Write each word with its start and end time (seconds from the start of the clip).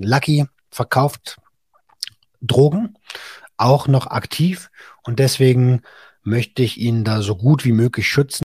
Lucky 0.00 0.46
verkauft 0.70 1.38
Drogen, 2.40 2.94
auch 3.56 3.88
noch 3.88 4.06
aktiv 4.06 4.70
und 5.02 5.18
deswegen 5.18 5.82
möchte 6.22 6.62
ich 6.62 6.78
ihn 6.78 7.02
da 7.02 7.20
so 7.20 7.34
gut 7.34 7.64
wie 7.64 7.72
möglich 7.72 8.06
schützen. 8.06 8.44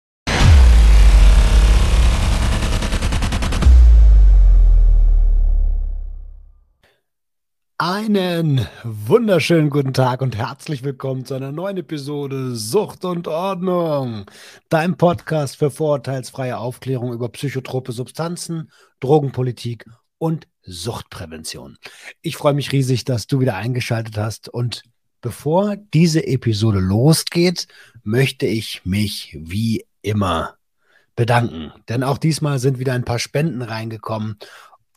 Einen 7.77 8.65
wunderschönen 8.83 9.69
guten 9.69 9.93
Tag 9.93 10.21
und 10.21 10.35
herzlich 10.35 10.83
willkommen 10.83 11.25
zu 11.25 11.35
einer 11.35 11.51
neuen 11.51 11.77
Episode 11.77 12.55
Sucht 12.55 13.05
und 13.05 13.27
Ordnung, 13.27 14.25
dein 14.69 14.97
Podcast 14.97 15.57
für 15.57 15.69
vorurteilsfreie 15.69 16.57
Aufklärung 16.57 17.13
über 17.13 17.29
psychotrope 17.29 17.91
Substanzen, 17.91 18.71
Drogenpolitik 19.01 19.85
und 20.17 20.47
Suchtprävention. 20.63 21.77
Ich 22.21 22.37
freue 22.37 22.53
mich 22.53 22.71
riesig, 22.71 23.05
dass 23.05 23.27
du 23.27 23.39
wieder 23.39 23.55
eingeschaltet 23.55 24.17
hast 24.17 24.49
und 24.49 24.83
bevor 25.21 25.75
diese 25.75 26.25
Episode 26.25 26.79
losgeht, 26.79 27.67
möchte 28.03 28.45
ich 28.45 28.81
mich 28.85 29.37
wie 29.39 29.85
immer 30.01 30.57
bedanken, 31.15 31.71
denn 31.89 32.03
auch 32.03 32.17
diesmal 32.17 32.59
sind 32.59 32.79
wieder 32.79 32.93
ein 32.93 33.05
paar 33.05 33.19
Spenden 33.19 33.61
reingekommen 33.61 34.37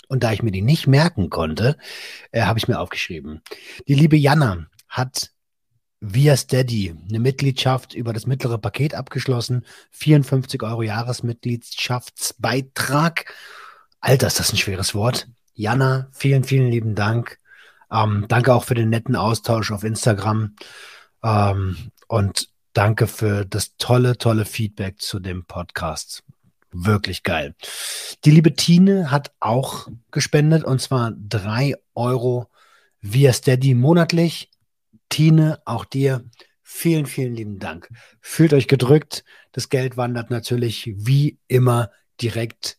und 0.09 0.23
da 0.23 0.33
ich 0.33 0.43
mir 0.43 0.53
die 0.53 0.63
nicht 0.63 0.87
merken 0.87 1.29
konnte, 1.31 1.77
äh, 2.31 2.43
habe 2.43 2.59
ich 2.59 2.69
mir 2.69 2.79
aufgeschrieben. 2.79 3.43
Die 3.89 3.95
liebe 3.95 4.17
Jana 4.17 4.67
hat 4.89 5.33
via 6.01 6.37
Steady 6.37 6.95
eine 7.09 7.19
Mitgliedschaft 7.19 7.95
über 7.95 8.13
das 8.13 8.27
mittlere 8.27 8.59
Paket 8.59 8.95
abgeschlossen. 8.95 9.65
54 9.91 10.63
Euro 10.63 10.83
Jahresmitgliedschaftsbeitrag. 10.83 13.33
Alter, 14.01 14.27
ist 14.27 14.39
das 14.39 14.53
ein 14.53 14.59
schweres 14.59 14.95
Wort. 14.95 15.27
Jana, 15.57 16.09
vielen, 16.13 16.45
vielen 16.45 16.71
lieben 16.71 16.95
Dank. 16.95 17.39
Ähm, 17.91 18.27
danke 18.29 18.55
auch 18.55 18.65
für 18.65 18.75
den 18.75 18.91
netten 18.91 19.17
Austausch 19.17 19.73
auf 19.73 19.85
Instagram. 19.85 20.55
Ähm, 21.25 21.91
und 22.09 22.51
danke 22.75 23.07
für 23.07 23.47
das 23.47 23.77
tolle, 23.79 24.19
tolle 24.19 24.45
Feedback 24.45 25.01
zu 25.01 25.19
dem 25.19 25.47
Podcast 25.47 26.23
wirklich 26.73 27.23
geil. 27.23 27.55
Die 28.27 28.31
liebe 28.31 28.55
Tine 28.55 29.11
hat 29.11 29.33
auch 29.41 29.89
gespendet 30.11 30.63
und 30.63 30.81
zwar 30.81 31.13
drei 31.17 31.75
Euro 31.95 32.51
via 33.01 33.33
Steady 33.33 33.75
monatlich. 33.75 34.51
Tine, 35.09 35.63
auch 35.65 35.87
dir 35.87 36.23
vielen, 36.63 37.07
vielen 37.07 37.35
lieben 37.35 37.59
Dank. 37.59 37.89
Fühlt 38.21 38.53
euch 38.53 38.69
gedrückt. 38.69 39.25
Das 39.53 39.71
Geld 39.71 39.97
wandert 39.97 40.31
natürlich 40.31 40.93
wie 40.97 41.39
immer 41.49 41.91
direkt 42.21 42.77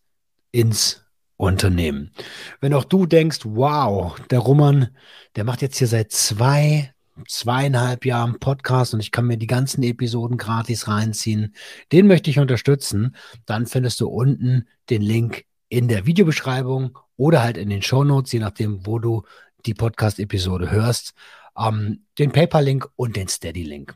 ins 0.51 1.06
Unternehmen. 1.37 2.11
Wenn 2.59 2.73
auch 2.73 2.83
du 2.83 3.05
denkst, 3.05 3.39
wow, 3.43 4.15
der 4.29 4.39
Roman, 4.39 4.89
der 5.35 5.43
macht 5.43 5.61
jetzt 5.61 5.77
hier 5.77 5.87
seit 5.87 6.11
zwei, 6.11 6.93
zweieinhalb 7.27 8.05
Jahren 8.05 8.39
Podcast 8.39 8.93
und 8.93 8.99
ich 8.99 9.11
kann 9.11 9.27
mir 9.27 9.37
die 9.37 9.47
ganzen 9.47 9.83
Episoden 9.83 10.37
gratis 10.37 10.87
reinziehen, 10.87 11.55
den 11.91 12.07
möchte 12.07 12.31
ich 12.31 12.39
unterstützen, 12.39 13.15
dann 13.45 13.67
findest 13.67 14.01
du 14.01 14.07
unten 14.07 14.67
den 14.89 15.01
Link 15.01 15.45
in 15.69 15.87
der 15.87 16.05
Videobeschreibung 16.05 16.97
oder 17.17 17.43
halt 17.43 17.57
in 17.57 17.69
den 17.69 17.81
Show 17.81 18.03
Notes, 18.03 18.31
je 18.31 18.39
nachdem, 18.39 18.85
wo 18.85 18.99
du 18.99 19.23
die 19.65 19.73
Podcast-Episode 19.73 20.71
hörst, 20.71 21.13
ähm, 21.57 22.05
den 22.17 22.31
PayPal-Link 22.31 22.87
und 22.95 23.15
den 23.15 23.27
Steady-Link. 23.27 23.95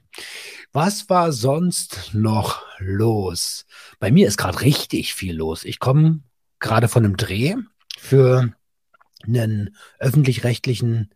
Was 0.74 1.10
war 1.10 1.32
sonst 1.32 2.12
noch 2.14 2.62
los? 2.80 3.66
Bei 4.00 4.12
mir 4.12 4.28
ist 4.28 4.38
gerade 4.38 4.62
richtig 4.62 5.14
viel 5.14 5.36
los. 5.36 5.64
Ich 5.64 5.80
komme 5.80 6.22
gerade 6.62 6.88
von 6.88 7.04
einem 7.04 7.18
Dreh 7.18 7.56
für 7.98 8.54
einen 9.26 9.76
öffentlich-rechtlichen 10.00 11.14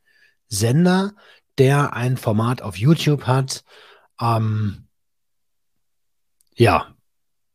Sender, 0.47 1.15
der 1.57 1.93
ein 1.93 2.17
Format 2.17 2.61
auf 2.61 2.77
YouTube 2.77 3.23
hat. 3.23 3.63
Ähm, 4.19 4.88
ja, 6.56 6.94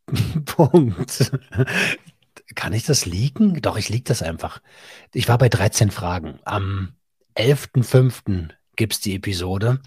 Punkt. 0.47 1.33
Kann 2.55 2.73
ich 2.73 2.85
das 2.85 3.07
leaken? 3.07 3.61
Doch, 3.61 3.77
ich 3.77 3.89
leak 3.89 4.07
das 4.07 4.23
einfach. 4.23 4.61
Ich 5.13 5.29
war 5.29 5.39
bei 5.39 5.49
13 5.49 5.91
Fragen. 5.91 6.41
Am 6.45 6.95
11.05. 7.37 8.51
gibt 8.77 8.95
es 8.95 9.01
die 9.01 9.15
Episode. 9.15 9.81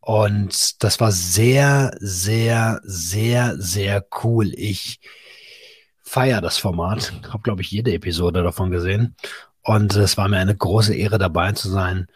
Und 0.00 0.82
das 0.82 1.00
war 1.00 1.12
sehr, 1.12 1.94
sehr, 1.98 2.80
sehr, 2.84 3.56
sehr 3.58 4.06
cool. 4.22 4.52
Ich 4.54 5.00
feiere 6.08 6.40
das 6.40 6.58
Format. 6.58 7.12
Habe, 7.28 7.42
glaube 7.42 7.62
ich, 7.62 7.70
jede 7.70 7.92
Episode 7.92 8.42
davon 8.42 8.70
gesehen. 8.70 9.14
Und 9.62 9.94
es 9.96 10.16
war 10.16 10.28
mir 10.28 10.38
eine 10.38 10.56
große 10.56 10.94
Ehre, 10.94 11.18
dabei 11.18 11.52
zu 11.52 11.68
sein. 11.68 12.06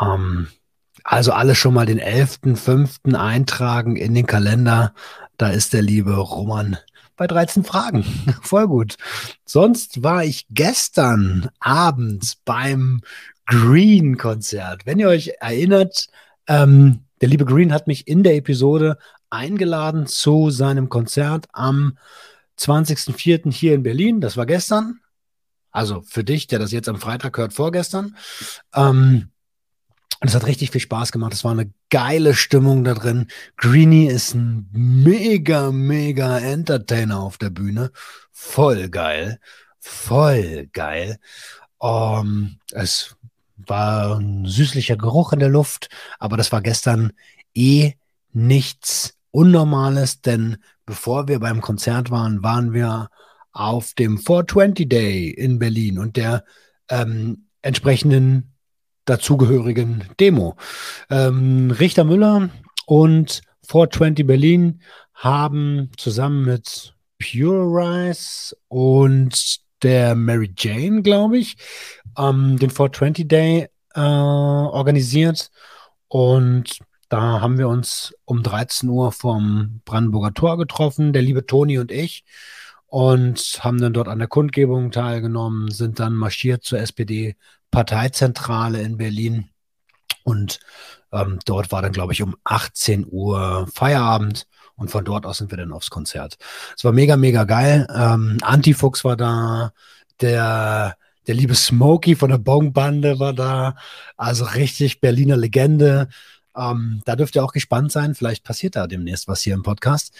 Ähm, 0.00 0.48
also 1.02 1.32
alle 1.32 1.54
schon 1.54 1.74
mal 1.74 1.86
den 1.86 2.00
11.05. 2.00 3.14
eintragen 3.14 3.96
in 3.96 4.14
den 4.14 4.26
Kalender. 4.26 4.94
Da 5.36 5.48
ist 5.48 5.74
der 5.74 5.82
liebe 5.82 6.16
Roman 6.16 6.78
bei 7.16 7.26
13 7.26 7.64
Fragen. 7.64 8.04
Voll 8.42 8.66
gut. 8.66 8.96
Sonst 9.44 10.02
war 10.02 10.24
ich 10.24 10.46
gestern 10.50 11.50
Abend 11.60 12.38
beim 12.44 13.02
Green-Konzert. 13.46 14.86
Wenn 14.86 14.98
ihr 14.98 15.08
euch 15.08 15.32
erinnert, 15.40 16.06
ähm, 16.46 17.00
der 17.20 17.28
liebe 17.28 17.44
Green 17.44 17.72
hat 17.72 17.86
mich 17.86 18.08
in 18.08 18.22
der 18.22 18.36
Episode 18.36 18.96
eingeladen 19.28 20.06
zu 20.06 20.50
seinem 20.50 20.88
Konzert 20.88 21.46
am 21.52 21.98
20.04. 22.58 23.52
hier 23.52 23.74
in 23.74 23.82
Berlin. 23.82 24.20
Das 24.20 24.36
war 24.36 24.46
gestern. 24.46 25.00
Also 25.70 26.02
für 26.02 26.24
dich, 26.24 26.46
der 26.46 26.58
das 26.58 26.72
jetzt 26.72 26.88
am 26.88 27.00
Freitag 27.00 27.36
hört, 27.36 27.52
vorgestern. 27.52 28.16
Ähm, 28.74 29.30
und 30.20 30.28
es 30.28 30.34
hat 30.34 30.46
richtig 30.46 30.70
viel 30.70 30.80
Spaß 30.80 31.12
gemacht. 31.12 31.34
Es 31.34 31.44
war 31.44 31.52
eine 31.52 31.70
geile 31.90 32.34
Stimmung 32.34 32.84
da 32.84 32.94
drin. 32.94 33.26
Greenie 33.56 34.06
ist 34.06 34.34
ein 34.34 34.68
mega, 34.72 35.70
mega 35.70 36.38
Entertainer 36.38 37.20
auf 37.20 37.36
der 37.36 37.50
Bühne. 37.50 37.90
Voll 38.32 38.88
geil. 38.88 39.38
Voll 39.80 40.68
geil. 40.72 41.18
Um, 41.78 42.58
es 42.72 43.16
war 43.56 44.18
ein 44.18 44.46
süßlicher 44.46 44.96
Geruch 44.96 45.32
in 45.32 45.40
der 45.40 45.50
Luft, 45.50 45.88
aber 46.18 46.36
das 46.36 46.52
war 46.52 46.62
gestern 46.62 47.12
eh 47.54 47.92
nichts 48.32 49.14
Unnormales, 49.34 50.20
denn 50.20 50.58
bevor 50.86 51.26
wir 51.26 51.40
beim 51.40 51.60
Konzert 51.60 52.12
waren, 52.12 52.44
waren 52.44 52.72
wir 52.72 53.08
auf 53.50 53.92
dem 53.94 54.16
420 54.16 54.88
Day 54.88 55.28
in 55.28 55.58
Berlin 55.58 55.98
und 55.98 56.16
der 56.16 56.44
ähm, 56.88 57.48
entsprechenden 57.60 58.54
dazugehörigen 59.06 60.04
Demo. 60.20 60.54
Ähm, 61.10 61.72
Richter 61.72 62.04
Müller 62.04 62.48
und 62.86 63.42
420 63.66 64.24
Berlin 64.24 64.80
haben 65.14 65.90
zusammen 65.96 66.44
mit 66.44 66.94
Pure 67.18 67.64
Rice 67.64 68.56
und 68.68 69.58
der 69.82 70.14
Mary 70.14 70.54
Jane, 70.56 71.02
glaube 71.02 71.38
ich, 71.38 71.56
ähm, 72.16 72.56
den 72.60 72.70
420 72.70 73.26
Day 73.26 73.68
äh, 73.96 74.00
organisiert. 74.00 75.50
Und 76.06 76.78
da 77.08 77.40
haben 77.40 77.58
wir 77.58 77.68
uns 77.68 78.14
um 78.24 78.42
13 78.42 78.88
Uhr 78.88 79.12
vom 79.12 79.80
Brandenburger 79.84 80.34
Tor 80.34 80.58
getroffen, 80.58 81.12
der 81.12 81.22
liebe 81.22 81.46
Toni 81.46 81.78
und 81.78 81.92
ich, 81.92 82.24
und 82.86 83.58
haben 83.60 83.80
dann 83.80 83.92
dort 83.92 84.08
an 84.08 84.20
der 84.20 84.28
Kundgebung 84.28 84.92
teilgenommen, 84.92 85.70
sind 85.70 85.98
dann 85.98 86.14
marschiert 86.14 86.62
zur 86.62 86.78
SPD 86.78 87.36
Parteizentrale 87.70 88.80
in 88.82 88.96
Berlin. 88.96 89.50
Und 90.22 90.60
ähm, 91.12 91.40
dort 91.44 91.72
war 91.72 91.82
dann, 91.82 91.92
glaube 91.92 92.12
ich, 92.12 92.22
um 92.22 92.36
18 92.44 93.06
Uhr 93.10 93.66
Feierabend. 93.74 94.46
Und 94.76 94.90
von 94.92 95.04
dort 95.04 95.26
aus 95.26 95.38
sind 95.38 95.50
wir 95.50 95.58
dann 95.58 95.72
aufs 95.72 95.90
Konzert. 95.90 96.36
Es 96.76 96.84
war 96.84 96.92
mega, 96.92 97.16
mega 97.16 97.44
geil. 97.44 97.86
Ähm, 97.94 98.38
Antifuchs 98.42 99.04
war 99.04 99.16
da, 99.16 99.72
der, 100.20 100.96
der 101.26 101.34
liebe 101.34 101.54
Smokey 101.54 102.16
von 102.16 102.30
der 102.30 102.38
Bongbande 102.38 103.18
war 103.18 103.32
da. 103.32 103.74
Also 104.16 104.44
richtig 104.44 105.00
Berliner 105.00 105.36
Legende. 105.36 106.08
Ähm, 106.56 107.02
da 107.04 107.16
dürft 107.16 107.36
ihr 107.36 107.44
auch 107.44 107.52
gespannt 107.52 107.92
sein. 107.92 108.14
Vielleicht 108.14 108.44
passiert 108.44 108.76
da 108.76 108.86
demnächst 108.86 109.28
was 109.28 109.42
hier 109.42 109.54
im 109.54 109.62
Podcast. 109.62 110.14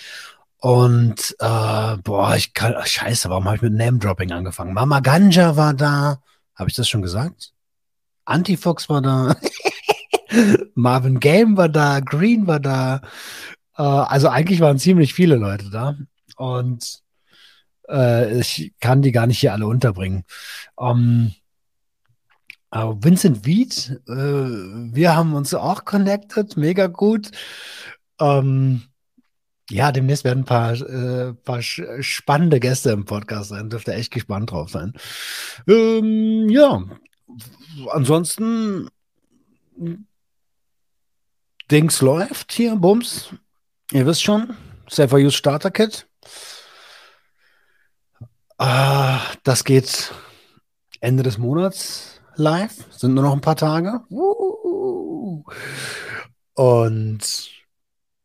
Und 0.59 1.37
äh, 1.41 1.97
boah, 1.99 2.35
ich 2.37 2.55
kann, 2.55 2.75
scheiße, 2.85 3.29
warum 3.29 3.45
habe 3.45 3.57
ich 3.57 3.63
mit 3.63 3.75
Name-Dropping 3.75 4.33
angefangen? 4.33 4.73
Mama 4.73 5.01
Ganja 5.01 5.57
war 5.57 5.75
da. 5.75 6.23
Habe 6.55 6.71
ich 6.71 6.77
das 6.77 6.89
schon 6.89 7.03
gesagt? 7.03 7.53
Antifox 8.25 8.89
war 8.89 9.03
da. 9.03 9.37
Marvin 10.75 11.21
Game 11.21 11.57
war 11.57 11.69
da. 11.69 12.01
Green 12.01 12.47
war 12.47 12.61
da. 12.61 13.03
Äh, 13.77 13.83
also 13.83 14.29
eigentlich 14.29 14.61
waren 14.61 14.79
ziemlich 14.79 15.13
viele 15.15 15.37
Leute 15.37 15.71
da. 15.71 15.97
Und 16.37 17.03
äh, 17.89 18.41
ich 18.41 18.73
kann 18.81 19.03
die 19.03 19.13
gar 19.13 19.27
nicht 19.27 19.41
hier 19.41 19.53
alle 19.53 19.67
unterbringen. 19.67 20.25
Um, 20.77 21.35
ähm, 22.75 23.05
Vincent 23.05 23.47
Wied, 23.47 24.01
äh, 24.09 24.13
wir 24.13 25.15
haben 25.15 25.35
uns 25.35 25.55
auch 25.55 25.85
connected, 25.85 26.57
mega 26.57 26.89
gut. 26.89 27.31
Ähm, 28.21 28.83
ja, 29.71 29.93
demnächst 29.93 30.25
werden 30.25 30.41
ein 30.41 30.45
paar, 30.45 30.73
äh, 30.73 31.33
paar 31.35 31.63
spannende 31.63 32.61
Gäste 32.61 32.91
im 32.91 33.05
Podcast 33.05 33.51
sein. 33.51 33.71
Dürfte 33.71 33.95
echt 33.95 34.13
gespannt 34.13 34.51
drauf 34.51 34.71
sein. 34.71 34.93
Ähm, 35.69 36.49
ja, 36.51 36.83
ansonsten 37.91 38.89
Dings 41.71 42.01
läuft 42.03 42.53
hier, 42.53 42.77
Bums. 42.77 43.31
Ihr 43.93 44.05
wisst 44.05 44.23
schon, 44.23 44.57
Safer 44.89 45.17
Use 45.17 45.37
Starter 45.37 45.71
Kit. 45.71 46.07
Ah, 48.59 49.21
das 49.45 49.65
geht 49.65 50.13
Ende 51.01 51.23
des 51.23 51.39
Monats 51.39 52.14
live. 52.37 52.85
Sind 52.91 53.15
nur 53.15 53.25
noch 53.25 53.33
ein 53.33 53.41
paar 53.41 53.57
Tage. 53.57 54.01
Und 56.55 57.51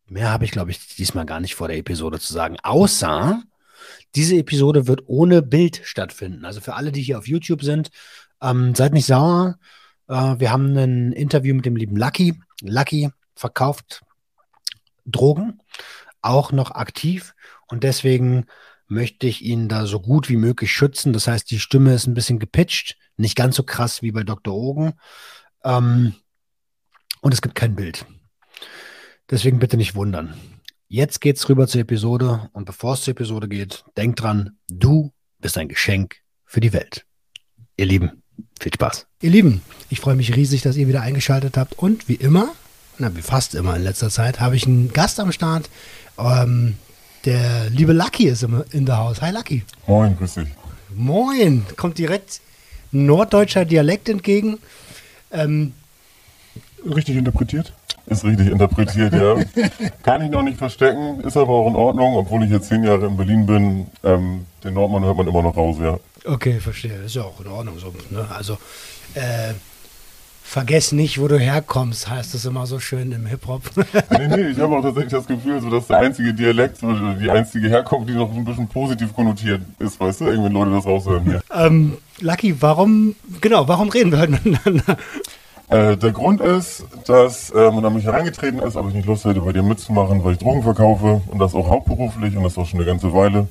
mehr 0.07 0.31
habe 0.31 0.45
ich, 0.45 0.51
glaube 0.51 0.71
ich, 0.71 0.95
diesmal 0.95 1.25
gar 1.25 1.39
nicht 1.39 1.55
vor 1.55 1.67
der 1.67 1.77
Episode 1.77 2.19
zu 2.19 2.33
sagen. 2.33 2.57
Außer 2.61 3.41
diese 4.15 4.35
Episode 4.35 4.87
wird 4.87 5.03
ohne 5.07 5.41
Bild 5.41 5.81
stattfinden. 5.83 6.45
Also 6.45 6.61
für 6.61 6.75
alle, 6.75 6.91
die 6.91 7.01
hier 7.01 7.17
auf 7.17 7.27
YouTube 7.27 7.63
sind, 7.63 7.89
ähm, 8.41 8.75
seid 8.75 8.93
nicht 8.93 9.05
sauer. 9.05 9.57
Äh, 10.07 10.39
wir 10.39 10.51
haben 10.51 10.75
ein 10.77 11.11
Interview 11.11 11.55
mit 11.55 11.65
dem 11.65 11.75
lieben 11.75 11.95
Lucky. 11.95 12.39
Lucky 12.61 13.09
verkauft 13.35 14.01
Drogen, 15.05 15.59
auch 16.21 16.51
noch 16.51 16.71
aktiv. 16.71 17.33
Und 17.67 17.83
deswegen 17.83 18.45
möchte 18.87 19.27
ich 19.27 19.43
ihn 19.43 19.67
da 19.67 19.85
so 19.85 19.99
gut 19.99 20.29
wie 20.29 20.37
möglich 20.37 20.71
schützen. 20.71 21.13
Das 21.13 21.27
heißt, 21.27 21.49
die 21.51 21.59
Stimme 21.59 21.93
ist 21.93 22.07
ein 22.07 22.15
bisschen 22.15 22.39
gepitcht, 22.39 22.97
nicht 23.19 23.35
ganz 23.35 23.55
so 23.55 23.63
krass 23.63 24.01
wie 24.01 24.11
bei 24.11 24.23
Dr. 24.23 24.53
Ogen. 24.53 24.93
Ähm, 25.63 26.15
und 27.21 27.33
es 27.33 27.41
gibt 27.41 27.55
kein 27.55 27.75
Bild. 27.75 28.05
Deswegen 29.29 29.59
bitte 29.59 29.77
nicht 29.77 29.95
wundern. 29.95 30.33
Jetzt 30.87 31.21
geht's 31.21 31.47
rüber 31.49 31.67
zur 31.67 31.81
Episode 31.81 32.49
und 32.53 32.65
bevor 32.65 32.93
es 32.93 33.01
zur 33.01 33.11
Episode 33.11 33.47
geht, 33.47 33.83
denk 33.95 34.15
dran, 34.15 34.57
du 34.69 35.11
bist 35.37 35.57
ein 35.57 35.67
Geschenk 35.67 36.15
für 36.45 36.61
die 36.61 36.73
Welt. 36.73 37.05
Ihr 37.77 37.85
Lieben, 37.85 38.23
viel 38.59 38.73
Spaß. 38.73 39.05
Ihr 39.21 39.29
Lieben, 39.29 39.61
ich 39.89 39.99
freue 39.99 40.15
mich 40.15 40.35
riesig, 40.35 40.61
dass 40.61 40.77
ihr 40.77 40.87
wieder 40.87 41.01
eingeschaltet 41.01 41.57
habt 41.57 41.77
und 41.77 42.07
wie 42.07 42.15
immer, 42.15 42.53
na 42.97 43.15
wie 43.15 43.21
fast 43.21 43.53
immer 43.53 43.75
in 43.75 43.83
letzter 43.83 44.09
Zeit, 44.09 44.39
habe 44.39 44.55
ich 44.55 44.65
einen 44.65 44.91
Gast 44.91 45.19
am 45.19 45.31
Start. 45.31 45.69
Ähm, 46.17 46.77
der 47.25 47.69
liebe 47.69 47.93
Lucky 47.93 48.27
ist 48.27 48.43
in 48.71 48.85
der 48.85 48.97
Haus. 48.97 49.21
Hi 49.21 49.31
Lucky. 49.31 49.63
Moin, 49.85 50.17
grüß 50.17 50.35
dich. 50.35 50.47
Moin, 50.95 51.65
kommt 51.75 51.99
direkt 51.99 52.41
norddeutscher 52.91 53.65
Dialekt 53.65 54.09
entgegen. 54.09 54.57
Ähm, 55.31 55.73
Richtig 56.83 57.17
interpretiert? 57.17 57.73
Ist 58.05 58.23
richtig 58.23 58.47
interpretiert, 58.47 59.13
ja. 59.13 59.35
Kann 60.03 60.23
ich 60.23 60.31
noch 60.31 60.41
nicht 60.41 60.57
verstecken, 60.57 61.19
ist 61.21 61.37
aber 61.37 61.49
auch 61.49 61.67
in 61.67 61.75
Ordnung, 61.75 62.15
obwohl 62.15 62.43
ich 62.43 62.49
jetzt 62.49 62.69
zehn 62.69 62.83
Jahre 62.83 63.05
in 63.05 63.17
Berlin 63.17 63.45
bin. 63.45 63.87
Ähm, 64.03 64.45
den 64.63 64.73
Nordmann 64.73 65.03
hört 65.03 65.17
man 65.17 65.27
immer 65.27 65.43
noch 65.43 65.55
raus, 65.55 65.77
ja. 65.79 65.99
Okay, 66.25 66.59
verstehe. 66.59 66.95
Ist 67.05 67.15
ja 67.15 67.23
auch 67.23 67.39
in 67.39 67.47
Ordnung 67.47 67.77
so. 67.77 67.93
Ne? 68.09 68.25
Also, 68.35 68.57
äh, 69.13 69.53
vergess 70.49 70.91
nicht, 70.93 71.21
wo 71.21 71.27
du 71.27 71.37
herkommst, 71.37 72.09
heißt 72.09 72.33
es 72.33 72.43
immer 72.43 72.65
so 72.65 72.79
schön 72.79 73.11
im 73.11 73.27
Hip-Hop. 73.27 73.61
nee, 74.17 74.27
nee, 74.27 74.47
ich 74.47 74.59
habe 74.59 74.75
auch 74.75 74.81
tatsächlich 74.81 75.13
das 75.13 75.27
Gefühl, 75.27 75.61
so, 75.61 75.69
dass 75.69 75.85
der 75.85 75.99
einzige 75.99 76.33
Dialekt, 76.33 76.81
die 76.81 77.29
einzige 77.29 77.69
Herkunft, 77.69 78.09
die 78.09 78.15
noch 78.15 78.33
ein 78.35 78.43
bisschen 78.43 78.67
positiv 78.67 79.13
konnotiert 79.13 79.61
ist, 79.77 79.99
weißt 79.99 80.21
du, 80.21 80.25
irgendwie 80.25 80.51
Leute 80.51 80.71
das 80.71 80.85
raushören 80.85 81.23
hier. 81.23 81.41
Ähm, 81.55 81.97
Lucky, 82.19 82.59
warum, 82.61 83.15
genau, 83.41 83.67
warum 83.67 83.89
reden 83.89 84.11
wir 84.11 84.19
heute 84.19 84.31
miteinander? 84.31 84.97
Äh, 85.69 85.97
der 85.97 86.11
Grund 86.11 86.41
ist, 86.41 86.83
dass 87.05 87.51
äh, 87.51 87.69
man 87.69 87.85
an 87.85 87.93
mich 87.93 88.05
herangetreten 88.05 88.57
ist, 88.57 88.75
ob 88.75 88.87
ich 88.87 88.95
nicht 88.95 89.05
Lust 89.05 89.25
hätte, 89.25 89.41
bei 89.41 89.53
dir 89.53 89.61
mitzumachen, 89.61 90.23
weil 90.23 90.33
ich 90.33 90.39
Drogen 90.39 90.63
verkaufe 90.63 91.21
und 91.27 91.37
das 91.37 91.53
auch 91.53 91.69
hauptberuflich 91.69 92.35
und 92.35 92.43
das 92.43 92.57
auch 92.57 92.65
schon 92.65 92.79
eine 92.79 92.87
ganze 92.87 93.13
Weile. 93.13 93.47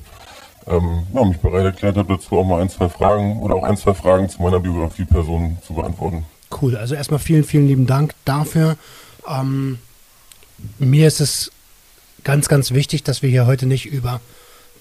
Ähm, 0.67 1.03
ja, 1.13 1.23
mich 1.23 1.37
bereit 1.37 1.63
erklärt 1.63 1.95
habe, 1.95 2.15
dazu 2.15 2.37
auch 2.37 2.43
mal 2.43 2.61
ein, 2.61 2.67
zwei 2.67 2.89
Fragen 2.89 3.39
oder 3.39 3.55
auch 3.55 3.63
ein, 3.63 3.77
zwei 3.77 3.93
Fragen 3.93 4.27
zu 4.27 4.41
meiner 4.41 4.59
Biografie 4.59 5.05
Person 5.05 5.57
zu 5.65 5.73
beantworten. 5.73 6.25
Cool, 6.51 6.75
also 6.75 6.95
erstmal 6.95 7.19
vielen, 7.19 7.43
vielen 7.43 7.67
lieben 7.67 7.85
Dank 7.85 8.13
dafür. 8.25 8.77
Ähm, 9.27 9.79
mir 10.77 11.07
ist 11.07 11.21
es 11.21 11.51
ganz, 12.23 12.47
ganz 12.47 12.71
wichtig, 12.71 13.03
dass 13.03 13.21
wir 13.21 13.29
hier 13.29 13.45
heute 13.45 13.65
nicht 13.65 13.85
über 13.85 14.19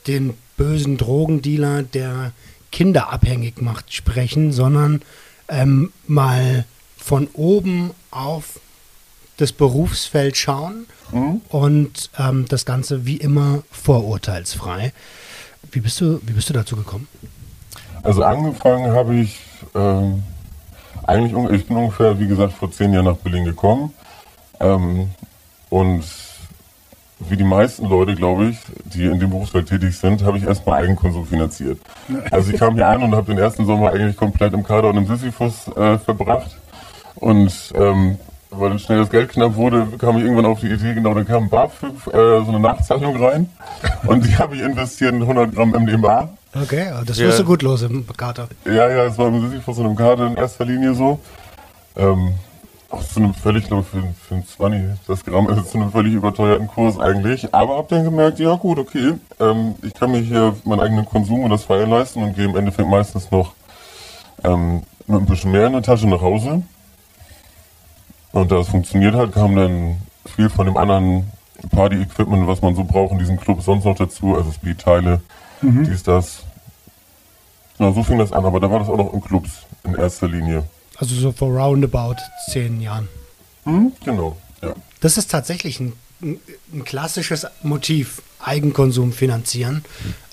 den 0.06 0.34
bösen 0.56 0.96
Drogendealer, 0.96 1.82
der 1.82 2.32
Kinder 2.72 3.12
abhängig 3.12 3.60
macht, 3.60 3.92
sprechen, 3.92 4.52
sondern 4.52 5.02
ähm, 5.48 5.92
mal 6.06 6.64
von 6.96 7.28
oben 7.32 7.92
auf 8.10 8.60
das 9.36 9.52
Berufsfeld 9.52 10.36
schauen 10.36 10.86
mhm. 11.12 11.40
und 11.48 12.10
ähm, 12.18 12.46
das 12.48 12.64
Ganze 12.64 13.06
wie 13.06 13.16
immer 13.16 13.62
vorurteilsfrei. 13.70 14.92
Wie 15.70 15.80
bist 15.80 16.00
du, 16.00 16.20
wie 16.26 16.32
bist 16.32 16.48
du 16.48 16.54
dazu 16.54 16.76
gekommen? 16.76 17.08
Also 18.02 18.22
angefangen 18.22 18.92
habe 18.92 19.16
ich 19.16 19.38
ähm, 19.74 20.22
eigentlich, 21.08 21.60
ich 21.60 21.66
bin 21.66 21.76
ungefähr, 21.76 22.18
wie 22.20 22.28
gesagt, 22.28 22.52
vor 22.52 22.70
zehn 22.70 22.92
Jahren 22.92 23.06
nach 23.06 23.16
Berlin 23.16 23.44
gekommen. 23.44 23.92
Ähm, 24.60 25.10
und 25.70 26.04
wie 27.20 27.36
die 27.36 27.44
meisten 27.44 27.88
Leute, 27.88 28.14
glaube 28.14 28.46
ich, 28.46 28.58
die 28.84 29.06
in 29.06 29.18
dem 29.18 29.30
Berufsfeld 29.30 29.68
tätig 29.68 29.96
sind, 29.98 30.22
habe 30.22 30.38
ich 30.38 30.44
erstmal 30.44 30.82
Eigenkonsum 30.82 31.26
finanziert. 31.26 31.80
Also 32.30 32.52
ich 32.52 32.58
kam 32.58 32.74
hier 32.74 32.86
an 32.86 33.02
und 33.02 33.14
habe 33.14 33.26
den 33.26 33.38
ersten 33.38 33.66
Sommer 33.66 33.90
eigentlich 33.92 34.16
komplett 34.16 34.52
im 34.52 34.62
Kader 34.62 34.90
und 34.90 34.98
im 34.98 35.06
Sisyphus 35.06 35.68
äh, 35.76 35.98
verbracht. 35.98 36.56
Und 37.16 37.72
ähm, 37.74 38.18
weil 38.50 38.70
dann 38.70 38.78
schnell 38.78 38.98
das 38.98 39.10
Geld 39.10 39.30
knapp 39.30 39.54
wurde, 39.56 39.86
kam 39.98 40.16
ich 40.16 40.24
irgendwann 40.24 40.46
auf 40.46 40.60
die 40.60 40.68
Idee, 40.68 40.94
genau, 40.94 41.14
dann 41.14 41.26
kam 41.26 41.48
BAföG, 41.48 41.90
äh, 42.08 42.10
so 42.12 42.48
eine 42.48 42.60
Nachzahlung 42.60 43.22
rein. 43.22 43.48
Und 44.06 44.24
die 44.24 44.36
habe 44.36 44.56
ich 44.56 44.62
investiert 44.62 45.14
in 45.14 45.22
100 45.22 45.54
Gramm 45.54 45.70
MDMA. 45.70 46.30
Okay, 46.54 46.90
das 47.04 47.18
wirst 47.18 47.38
ja. 47.38 47.44
gut 47.44 47.62
los 47.62 47.82
im 47.82 48.06
Kater. 48.16 48.48
Ja, 48.64 48.88
ja, 48.88 49.04
es 49.04 49.18
war 49.18 49.28
im 49.28 49.60
vor 49.60 49.74
so 49.74 49.82
einem 49.82 49.94
Kater 49.96 50.26
in 50.26 50.36
erster 50.36 50.64
Linie 50.64 50.94
so. 50.94 51.20
Ähm, 51.96 52.34
auch 52.90 53.04
zu 53.04 53.20
einem 53.20 53.34
völlig, 53.34 53.66
glaube 53.66 53.82
ich, 53.82 53.88
für, 53.88 54.14
für 54.26 54.34
ein 54.36 54.46
20 54.46 55.06
das 55.06 55.24
Gramm, 55.24 55.46
also 55.46 55.60
zu 55.62 55.76
einem 55.76 55.92
völlig 55.92 56.14
überteuerten 56.14 56.68
Kurs 56.68 56.98
eigentlich. 56.98 57.52
Aber 57.54 57.76
hab 57.76 57.88
dann 57.88 58.04
gemerkt, 58.04 58.38
ja 58.38 58.54
gut, 58.54 58.78
okay, 58.78 59.14
ähm, 59.40 59.74
ich 59.82 59.92
kann 59.92 60.10
mir 60.10 60.20
hier 60.20 60.56
meinen 60.64 60.80
eigenen 60.80 61.04
Konsum 61.04 61.44
und 61.44 61.50
das 61.50 61.64
Feier 61.64 61.86
leisten 61.86 62.22
und 62.22 62.34
gehe 62.34 62.46
im 62.46 62.56
Endeffekt 62.56 62.88
meistens 62.88 63.30
noch 63.30 63.52
ähm, 64.42 64.82
mit 65.06 65.20
ein 65.20 65.26
bisschen 65.26 65.52
mehr 65.52 65.66
in 65.66 65.74
der 65.74 65.82
Tasche 65.82 66.08
nach 66.08 66.22
Hause. 66.22 66.62
Und 68.32 68.50
da 68.50 68.56
es 68.58 68.68
funktioniert 68.68 69.14
hat, 69.14 69.32
kam 69.32 69.56
dann 69.56 69.96
viel 70.34 70.50
von 70.50 70.66
dem 70.66 70.76
anderen 70.76 71.30
Party-Equipment, 71.70 72.46
was 72.46 72.62
man 72.62 72.74
so 72.74 72.84
braucht 72.84 73.12
in 73.12 73.18
diesem 73.18 73.38
Club, 73.38 73.62
sonst 73.62 73.84
noch 73.84 73.96
dazu, 73.96 74.36
also 74.36 74.52
Speedteile, 74.52 75.20
mhm. 75.60 75.84
dies, 75.84 76.02
das. 76.02 76.40
Ja, 77.78 77.92
so 77.92 78.02
fing 78.02 78.18
das 78.18 78.32
an, 78.32 78.44
aber 78.44 78.60
da 78.60 78.70
war 78.70 78.80
das 78.80 78.88
auch 78.88 78.96
noch 78.96 79.12
in 79.12 79.20
Clubs 79.20 79.50
in 79.84 79.94
erster 79.94 80.28
Linie. 80.28 80.64
Also 80.96 81.14
so 81.14 81.32
vor 81.32 81.50
roundabout 81.50 82.16
zehn 82.50 82.80
Jahren. 82.80 83.08
Mhm, 83.64 83.92
genau, 84.04 84.36
ja. 84.62 84.74
Das 85.00 85.16
ist 85.16 85.30
tatsächlich 85.30 85.78
ein, 85.78 85.92
ein 86.20 86.84
klassisches 86.84 87.46
Motiv, 87.62 88.22
Eigenkonsum 88.40 89.12
finanzieren. 89.12 89.84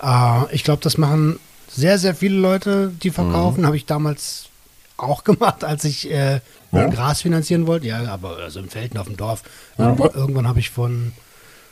Äh, 0.02 0.54
ich 0.54 0.64
glaube, 0.64 0.82
das 0.82 0.98
machen 0.98 1.40
sehr, 1.68 2.00
sehr 2.00 2.16
viele 2.16 2.38
Leute, 2.38 2.92
die 3.04 3.12
verkaufen. 3.12 3.62
Mhm. 3.62 3.66
Habe 3.68 3.78
ich 3.78 3.86
damals 3.86 4.50
auch 4.98 5.24
gemacht, 5.24 5.64
als 5.64 5.84
ich 5.84 6.10
äh, 6.12 6.40
ja? 6.72 6.88
Gras 6.88 7.22
finanzieren 7.22 7.68
wollte. 7.68 7.88
Ja, 7.88 8.04
aber 8.06 8.38
also 8.38 8.60
im 8.60 8.70
Felden 8.70 8.98
auf 8.98 9.08
dem 9.08 9.18
Dorf. 9.18 9.44
Ja, 9.78 9.96
irgendwann, 9.98 10.48
habe 10.48 10.60
ich 10.60 10.70
von, 10.70 11.14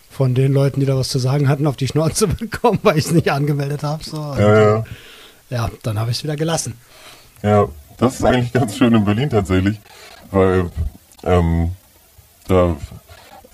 von 0.10 0.36
den 0.36 0.54
Leuten, 0.54 0.80
die 0.80 0.86
da 0.86 0.98
was 0.98 1.10
zu 1.10 1.20
sagen 1.20 1.48
hatten, 1.48 1.68
auf 1.68 1.78
die 1.78 1.88
Schnauze 1.88 2.28
bekommen, 2.40 2.80
weil 2.84 2.98
ich 2.98 3.06
es 3.06 3.12
nicht 3.12 3.32
angemeldet 3.32 3.84
habe. 3.84 4.04
So. 4.04 4.18
Ja, 4.18 4.60
ja. 4.60 4.84
ja, 5.50 5.70
dann 5.84 6.00
habe 6.00 6.12
ich 6.12 6.18
es 6.18 6.24
wieder 6.24 6.36
gelassen. 6.36 6.76
Ja, 7.42 7.68
das 7.98 8.16
ist 8.16 8.26
eigentlich 8.26 8.54
ganz 8.54 8.78
schön 8.78 8.94
in 8.94 9.06
Berlin 9.06 9.30
tatsächlich, 9.30 9.80
weil 10.32 10.72
ähm, 11.24 11.72
da 12.48 12.76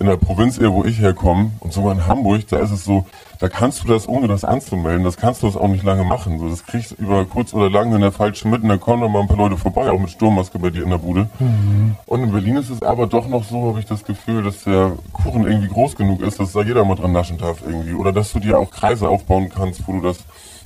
in 0.00 0.06
der 0.06 0.16
Provinz 0.16 0.56
eher, 0.58 0.72
wo 0.72 0.82
ich 0.82 0.98
herkomme, 0.98 1.50
und 1.60 1.74
sogar 1.74 1.92
in 1.92 2.06
Hamburg, 2.06 2.48
da 2.48 2.58
ist 2.58 2.70
es 2.70 2.84
so, 2.84 3.04
da 3.38 3.50
kannst 3.50 3.84
du 3.84 3.88
das, 3.88 4.08
ohne 4.08 4.28
das 4.28 4.44
anzumelden, 4.44 5.04
das 5.04 5.18
kannst 5.18 5.42
du 5.42 5.46
das 5.46 5.58
auch 5.58 5.68
nicht 5.68 5.84
lange 5.84 6.04
machen. 6.04 6.38
So, 6.38 6.48
das 6.48 6.64
kriegst 6.64 6.92
über 6.92 7.26
kurz 7.26 7.52
oder 7.52 7.68
lang, 7.68 7.92
wenn 7.92 8.00
der 8.00 8.10
falsche 8.10 8.48
mitten, 8.48 8.68
da 8.68 8.78
kommen 8.78 9.00
noch 9.00 9.10
mal 9.10 9.20
ein 9.20 9.28
paar 9.28 9.36
Leute 9.36 9.58
vorbei, 9.58 9.90
auch 9.90 10.00
mit 10.00 10.10
Sturmmaske 10.10 10.58
bei 10.58 10.70
dir 10.70 10.84
in 10.84 10.90
der 10.90 10.98
Bude. 10.98 11.28
Mhm. 11.38 11.96
Und 12.06 12.22
in 12.22 12.32
Berlin 12.32 12.56
ist 12.56 12.70
es 12.70 12.82
aber 12.82 13.06
doch 13.06 13.28
noch 13.28 13.44
so, 13.44 13.68
habe 13.68 13.78
ich 13.78 13.84
das 13.84 14.02
Gefühl, 14.04 14.42
dass 14.42 14.64
der 14.64 14.92
Kuchen 15.12 15.46
irgendwie 15.46 15.68
groß 15.68 15.96
genug 15.96 16.22
ist, 16.22 16.40
dass 16.40 16.52
da 16.52 16.62
jeder 16.62 16.82
mal 16.86 16.94
dran 16.94 17.12
naschen 17.12 17.36
darf 17.36 17.58
irgendwie. 17.62 17.92
Oder 17.92 18.12
dass 18.12 18.32
du 18.32 18.40
dir 18.40 18.58
auch 18.58 18.70
Kreise 18.70 19.06
aufbauen 19.06 19.50
kannst, 19.54 19.86
wo 19.86 19.92
du 19.92 20.00
das 20.00 20.18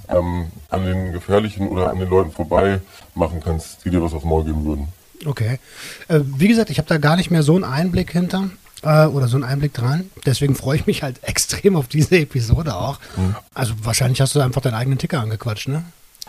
ähm, 0.09 0.47
an 0.71 0.85
den 0.85 1.13
Gefährlichen 1.13 1.69
oder 1.69 1.91
an 1.91 1.99
den 1.99 2.09
Leuten 2.09 2.31
vorbei 2.31 2.81
machen 3.17 3.41
kannst, 3.45 3.85
die 3.85 3.91
dir 3.91 4.01
was 4.01 4.15
aufs 4.15 4.25
Maul 4.25 4.45
geben 4.45 4.65
würden. 4.65 4.89
Okay. 5.27 5.59
Äh, 6.07 6.21
wie 6.25 6.49
gesagt, 6.49 6.71
ich 6.71 6.79
habe 6.79 6.89
da 6.89 6.99
gar 6.99 7.17
nicht 7.17 7.33
mehr 7.33 7.43
so 7.43 7.55
einen 7.55 7.65
Einblick 7.65 8.13
hinter 8.13 8.51
äh, 8.83 9.07
oder 9.07 9.29
so 9.29 9.37
einen 9.37 9.45
Einblick 9.45 9.75
dran. 9.75 10.11
Deswegen 10.27 10.55
freue 10.55 10.77
ich 10.77 10.87
mich 10.87 11.03
halt 11.03 11.23
extrem 11.23 11.77
auf 11.77 11.89
diese 11.89 12.19
Episode 12.19 12.77
auch. 12.77 12.99
Mhm. 13.17 13.37
Also 13.55 13.75
wahrscheinlich 13.83 14.21
hast 14.21 14.35
du 14.35 14.41
einfach 14.41 14.61
deinen 14.61 14.75
eigenen 14.75 14.99
Ticker 14.99 15.21
angequatscht, 15.21 15.69
ne? 15.69 15.85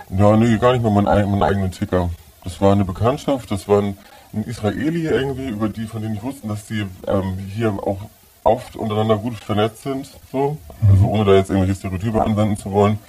Ja, 0.09 0.35
nee, 0.35 0.57
gar 0.57 0.73
nicht 0.73 0.83
mal 0.83 0.91
meinen, 0.91 1.31
meinen 1.31 1.43
eigenen 1.43 1.71
Ticker. 1.71 2.09
Das 2.43 2.61
war 2.61 2.73
eine 2.73 2.85
Bekanntschaft, 2.85 3.49
das 3.49 3.67
war 3.67 3.81
ein, 3.81 3.97
Israeli 4.45 5.05
irgendwie, 5.05 5.47
über 5.47 5.69
die, 5.69 5.85
von 5.85 6.01
denen 6.01 6.15
ich 6.15 6.23
wusste, 6.23 6.47
dass 6.47 6.65
die 6.65 6.85
ähm, 7.07 7.37
hier 7.55 7.71
auch 7.71 7.99
oft 8.43 8.75
untereinander 8.75 9.17
gut 9.17 9.35
vernetzt 9.35 9.83
sind, 9.83 10.09
so. 10.31 10.57
Also 10.89 11.07
ohne 11.07 11.25
da 11.25 11.35
jetzt 11.35 11.49
irgendwelche 11.49 11.79
Stereotype 11.79 12.21
anwenden 12.21 12.57
zu 12.57 12.71
wollen. 12.71 12.99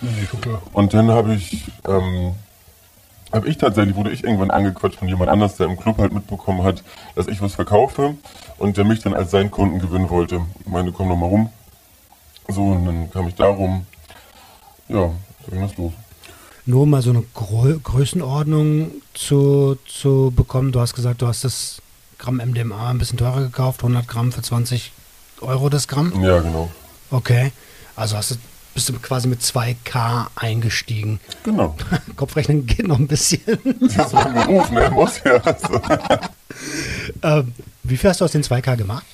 Und 0.73 0.95
dann 0.95 1.11
habe 1.11 1.35
ich 1.35 1.65
ähm, 1.87 2.35
habe 3.37 3.49
ich 3.49 3.59
tatsächlich, 3.59 3.95
wurde 3.95 4.11
ich 4.11 4.25
irgendwann 4.25 4.51
angequatscht 4.51 4.99
von 4.99 5.09
jemand 5.09 5.31
anders, 5.31 5.57
der 5.57 5.67
im 5.67 5.77
Club 5.77 5.99
halt 5.99 6.13
mitbekommen 6.13 6.65
hat, 6.65 6.83
dass 7.15 7.29
ich 7.29 7.41
was 7.41 7.55
verkaufe 7.55 8.17
und 8.59 8.77
der 8.77 8.85
mich 8.85 9.01
dann 9.01 9.15
als 9.15 9.31
seinen 9.31 9.51
Kunden 9.51 9.79
gewinnen 9.79 10.11
wollte. 10.11 10.41
Ich 10.61 10.67
meine, 10.67 10.91
komm 10.91 11.09
doch 11.09 11.17
mal 11.17 11.27
rum. 11.27 11.51
So, 12.49 12.63
und 12.63 12.87
dann 12.87 13.11
kam 13.11 13.29
ich 13.29 13.35
da 13.35 13.47
rum. 13.47 13.87
Ja, 14.89 15.13
so 15.45 15.51
ging 15.51 15.61
das 15.61 15.77
los. 15.77 15.93
Nur 16.65 16.87
mal 16.87 17.03
so 17.03 17.11
eine 17.11 17.23
Grö 17.35 17.79
Größenordnung 17.79 18.91
zu, 19.15 19.77
zu 19.87 20.33
bekommen. 20.35 20.73
Du 20.73 20.81
hast 20.81 20.95
gesagt, 20.95 21.23
du 21.23 21.29
hast 21.29 21.45
das 21.45 21.81
Gramm 22.19 22.37
MDMA 22.37 22.91
ein 22.91 22.99
bisschen 22.99 23.19
teurer 23.19 23.43
gekauft, 23.43 23.81
100 23.81 24.09
Gramm 24.09 24.33
für 24.33 24.43
20 24.43 24.93
Euro 25.43 25.69
das 25.69 25.87
Gramm. 25.87 26.13
Ja, 26.23 26.41
genau. 26.41 26.71
Okay, 27.11 27.53
also 27.95 28.17
hast 28.17 28.33
du, 28.33 28.35
bist 28.77 28.91
du 28.91 28.93
quasi 28.99 29.27
mit 29.27 29.41
2K 29.41 30.27
eingestiegen. 30.37 31.19
Genau. 31.45 31.75
Kopfrechnen 32.17 32.67
geht 32.67 32.87
noch 32.87 32.99
ein 32.99 33.09
bisschen. 33.09 33.41
Das 33.81 34.09
ist 34.09 34.13
mein 34.13 34.35
Beruf, 34.35 34.71
ne? 34.71 34.91
Muss 34.91 35.23
ja. 35.25 35.41
ähm, 37.23 37.55
wie 37.85 37.97
viel 37.97 38.11
hast 38.11 38.21
du 38.21 38.27
aus 38.27 38.33
den 38.33 38.43
2K 38.43 38.77
gemacht? 38.77 39.07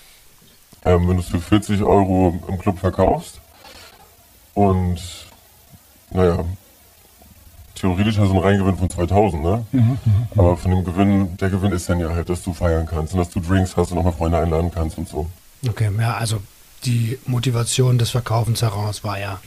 Ähm, 0.85 1.09
wenn 1.09 1.17
du 1.17 1.23
es 1.23 1.29
für 1.29 1.41
40 1.41 1.81
Euro 1.83 2.43
im 2.49 2.59
Club 2.59 2.81
verkaufst 2.81 3.41
und 4.55 5.01
naja, 6.11 6.45
theoretisch 7.77 8.19
hast 8.19 8.31
du 8.31 8.33
einen 8.33 8.43
Reingewinn 8.43 8.77
von 8.77 8.91
2000, 8.91 9.43
ne? 9.45 9.65
Mhm, 9.71 9.99
Aber 10.37 10.57
von 10.57 10.73
dem 10.73 10.83
Gewinn, 10.85 11.37
der 11.37 11.51
Gewinn 11.51 11.71
ist 11.71 11.89
dann 11.89 12.01
ja 12.01 12.11
halt, 12.11 12.29
dass 12.29 12.43
du 12.43 12.53
feiern 12.53 12.85
kannst 12.85 13.15
und 13.15 13.21
dass 13.21 13.31
du 13.31 13.39
Drinks 13.39 13.77
hast 13.77 13.93
und 13.93 13.99
nochmal 13.99 14.13
Freunde 14.13 14.39
einladen 14.39 14.73
kannst 14.75 14.99
und 14.99 15.09
so. 15.09 15.31
Okay, 15.69 15.89
ja, 16.01 16.15
also 16.17 16.43
die 16.85 17.17
Motivation 17.27 17.99
des 17.99 18.11
Verkaufens 18.11 18.61
heraus 18.63 19.05
war 19.05 19.21
ja, 19.21 19.41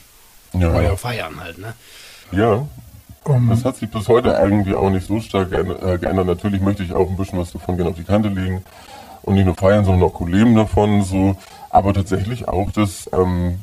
Ja, 0.60 0.82
ja. 0.82 0.96
feiern 0.96 1.40
halt, 1.40 1.58
ne? 1.58 1.74
ja. 2.32 2.66
Das 3.50 3.66
hat 3.66 3.78
sich 3.78 3.90
bis 3.90 4.08
heute 4.08 4.30
irgendwie 4.30 4.76
auch 4.76 4.92
nicht 4.92 5.08
so 5.08 5.20
stark 5.20 5.50
geändert. 5.50 5.82
Äh, 5.82 5.98
geändert. 5.98 6.28
Natürlich 6.28 6.62
möchte 6.62 6.84
ich 6.84 6.94
auch 6.94 7.10
ein 7.10 7.18
bisschen 7.18 7.40
was 7.40 7.52
davon 7.52 7.76
gerne 7.76 7.90
auf 7.90 7.98
die 7.98 8.04
Kante 8.04 8.30
legen 8.30 8.64
und 9.24 9.34
nicht 9.34 9.46
nur 9.46 9.56
feiern, 9.56 9.84
sondern 9.84 10.08
auch 10.08 10.14
gut 10.14 10.30
leben 10.30 10.56
davon. 10.56 11.02
So. 11.02 11.36
Aber 11.72 11.94
tatsächlich 11.96 12.48
auch, 12.48 12.72
dass 12.72 13.10
ähm, 13.14 13.58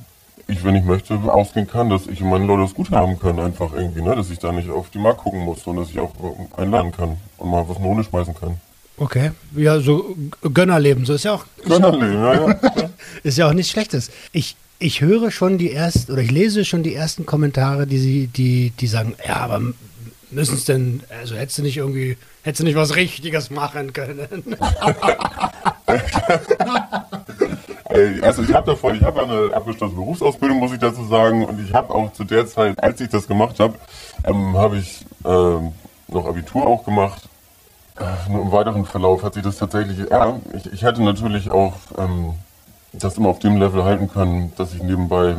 ich, 0.48 0.64
wenn 0.64 0.74
ich 0.74 0.84
möchte, 0.84 1.14
ausgehen 1.14 1.68
kann, 1.68 1.90
dass 1.90 2.06
ich 2.08 2.20
und 2.22 2.30
meine 2.30 2.44
Leute 2.44 2.62
das 2.62 2.74
gut 2.74 2.90
haben 2.90 3.18
können, 3.20 3.38
einfach 3.38 3.72
irgendwie, 3.72 4.02
ne? 4.02 4.16
Dass 4.16 4.30
ich 4.30 4.40
da 4.40 4.50
nicht 4.50 4.68
auf 4.68 4.90
die 4.90 4.98
Markt 4.98 5.18
gucken 5.18 5.40
muss, 5.40 5.62
sondern 5.62 5.84
dass 5.84 5.92
ich 5.92 6.00
auch 6.00 6.10
äh, 6.10 6.60
einladen 6.60 6.90
kann 6.90 7.16
und 7.38 7.50
mal 7.50 7.64
was 7.68 7.76
in 7.76 7.82
die 7.82 7.88
Runde 7.88 8.04
schmeißen 8.04 8.34
kann. 8.34 8.56
Okay, 8.96 9.30
ja, 9.56 9.80
so 9.80 10.14
Gönnerleben, 10.52 11.06
so 11.06 11.14
ist 11.14 11.24
ja 11.24 11.32
auch, 11.32 11.46
Gönnerleben, 11.64 12.22
ja, 12.22 12.34
ja. 12.34 12.56
ist 13.22 13.38
ja 13.38 13.48
auch 13.48 13.52
nichts 13.52 13.72
Schlechtes. 13.72 14.10
Ich, 14.32 14.56
ich 14.82 15.00
höre 15.00 15.30
schon 15.30 15.58
die 15.58 15.72
ersten, 15.72 16.12
oder 16.12 16.22
ich 16.22 16.30
lese 16.30 16.64
schon 16.64 16.82
die 16.82 16.94
ersten 16.94 17.24
Kommentare, 17.24 17.86
die 17.86 17.98
sie, 17.98 18.26
die, 18.26 18.70
die 18.70 18.86
sagen, 18.86 19.14
ja, 19.26 19.36
aber 19.36 19.60
müssen 20.30 20.54
es 20.54 20.64
denn, 20.64 21.02
also 21.20 21.36
hättest 21.36 21.58
du 21.58 21.62
nicht 21.62 21.76
irgendwie, 21.76 22.16
hättest 22.42 22.60
du 22.60 22.64
nicht 22.64 22.74
was 22.74 22.96
Richtiges 22.96 23.50
machen 23.50 23.92
können? 23.92 24.56
Also 28.22 28.42
ich 28.42 28.54
habe 28.54 28.70
davor, 28.70 28.94
ich 28.94 29.02
habe 29.02 29.22
eine 29.22 29.54
abgeschlossene 29.54 30.00
Berufsausbildung, 30.00 30.58
muss 30.58 30.72
ich 30.72 30.78
dazu 30.78 31.04
sagen, 31.04 31.44
und 31.44 31.62
ich 31.62 31.74
habe 31.74 31.94
auch 31.94 32.10
zu 32.14 32.24
der 32.24 32.46
Zeit, 32.46 32.82
als 32.82 32.98
ich 33.02 33.10
das 33.10 33.28
gemacht 33.28 33.60
habe, 33.60 33.74
ähm, 34.24 34.56
habe 34.56 34.78
ich 34.78 35.04
ähm, 35.26 35.72
noch 36.08 36.24
Abitur 36.24 36.66
auch 36.66 36.86
gemacht. 36.86 37.28
Äh, 37.98 38.30
Nur 38.30 38.42
im 38.42 38.52
weiteren 38.52 38.86
Verlauf 38.86 39.22
hat 39.22 39.34
sich 39.34 39.42
das 39.42 39.58
tatsächlich, 39.58 39.98
ja, 40.10 40.40
ich, 40.54 40.72
ich 40.72 40.82
hätte 40.82 41.02
natürlich 41.02 41.50
auch 41.50 41.74
ähm, 41.98 42.32
das 42.92 43.16
immer 43.16 43.28
auf 43.28 43.38
dem 43.38 43.56
Level 43.56 43.84
halten 43.84 44.08
können, 44.08 44.52
dass 44.56 44.74
ich 44.74 44.82
nebenbei 44.82 45.36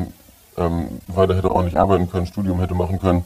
ähm, 0.57 0.88
weiter 1.07 1.36
hätte 1.36 1.51
ordentlich 1.51 1.77
arbeiten 1.77 2.10
können, 2.10 2.25
Studium 2.25 2.60
hätte 2.60 2.74
machen 2.74 3.00
können. 3.00 3.25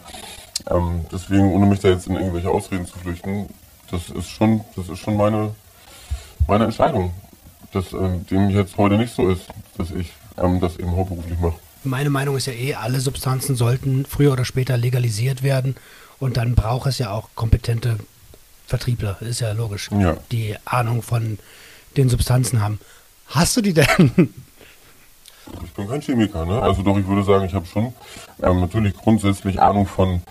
Ähm, 0.69 1.05
deswegen, 1.12 1.51
ohne 1.53 1.65
mich 1.65 1.79
da 1.79 1.89
jetzt 1.89 2.07
in 2.07 2.15
irgendwelche 2.15 2.50
Ausreden 2.50 2.86
zu 2.86 2.98
flüchten, 2.98 3.48
das 3.91 4.10
ist 4.10 4.27
schon, 4.29 4.62
das 4.75 4.89
ist 4.89 5.00
schon 5.00 5.15
meine, 5.15 5.53
meine 6.48 6.65
Entscheidung, 6.65 7.12
dass 7.72 7.93
ähm, 7.93 8.25
dem 8.27 8.50
jetzt 8.50 8.77
heute 8.77 8.98
nicht 8.98 9.13
so 9.13 9.29
ist, 9.29 9.43
dass 9.77 9.91
ich 9.91 10.12
ähm, 10.38 10.60
das 10.60 10.77
eben 10.77 10.96
hauptberuflich 10.96 11.39
mache. 11.39 11.55
Meine 11.84 12.10
Meinung 12.10 12.36
ist 12.36 12.48
ja 12.48 12.53
eh, 12.53 12.74
alle 12.74 13.00
Substanzen 13.00 13.55
sollten 13.55 14.05
früher 14.05 14.34
oder 14.34 14.43
später 14.46 14.75
legalisiert 14.77 15.43
werden 15.43 15.75
und 16.19 16.36
dann 16.38 16.55
braucht 16.55 16.88
es 16.88 16.98
ja 16.98 17.12
auch 17.12 17.29
kompetente 17.36 17.98
Vertriebler, 18.65 19.17
ist 19.22 19.39
ja 19.39 19.53
logisch, 19.53 19.89
Ja. 19.98 20.17
die 20.31 20.55
Ahnung 20.65 21.01
von 21.01 21.39
den 21.96 22.10
Substanzen 22.10 22.62
haben. 22.62 22.79
Hast 23.29 23.57
du 23.57 23.62
die 23.62 23.74
denn? 23.74 24.34
Ich 25.63 25.74
bin 25.74 25.88
kein 25.88 26.01
Chemiker, 26.01 26.46
ne? 26.46 26.62
Also 26.62 26.81
doch, 26.81 26.98
ich 26.98 27.07
würde 27.07 27.24
sagen, 27.24 27.46
ich 27.46 27.53
habe 27.53 27.65
schon 27.65 27.93
ähm, 28.41 28.60
natürlich 28.60 28.93
grundsätzlich 28.96 29.62
Ahnung 29.62 29.88
von 29.88 30.22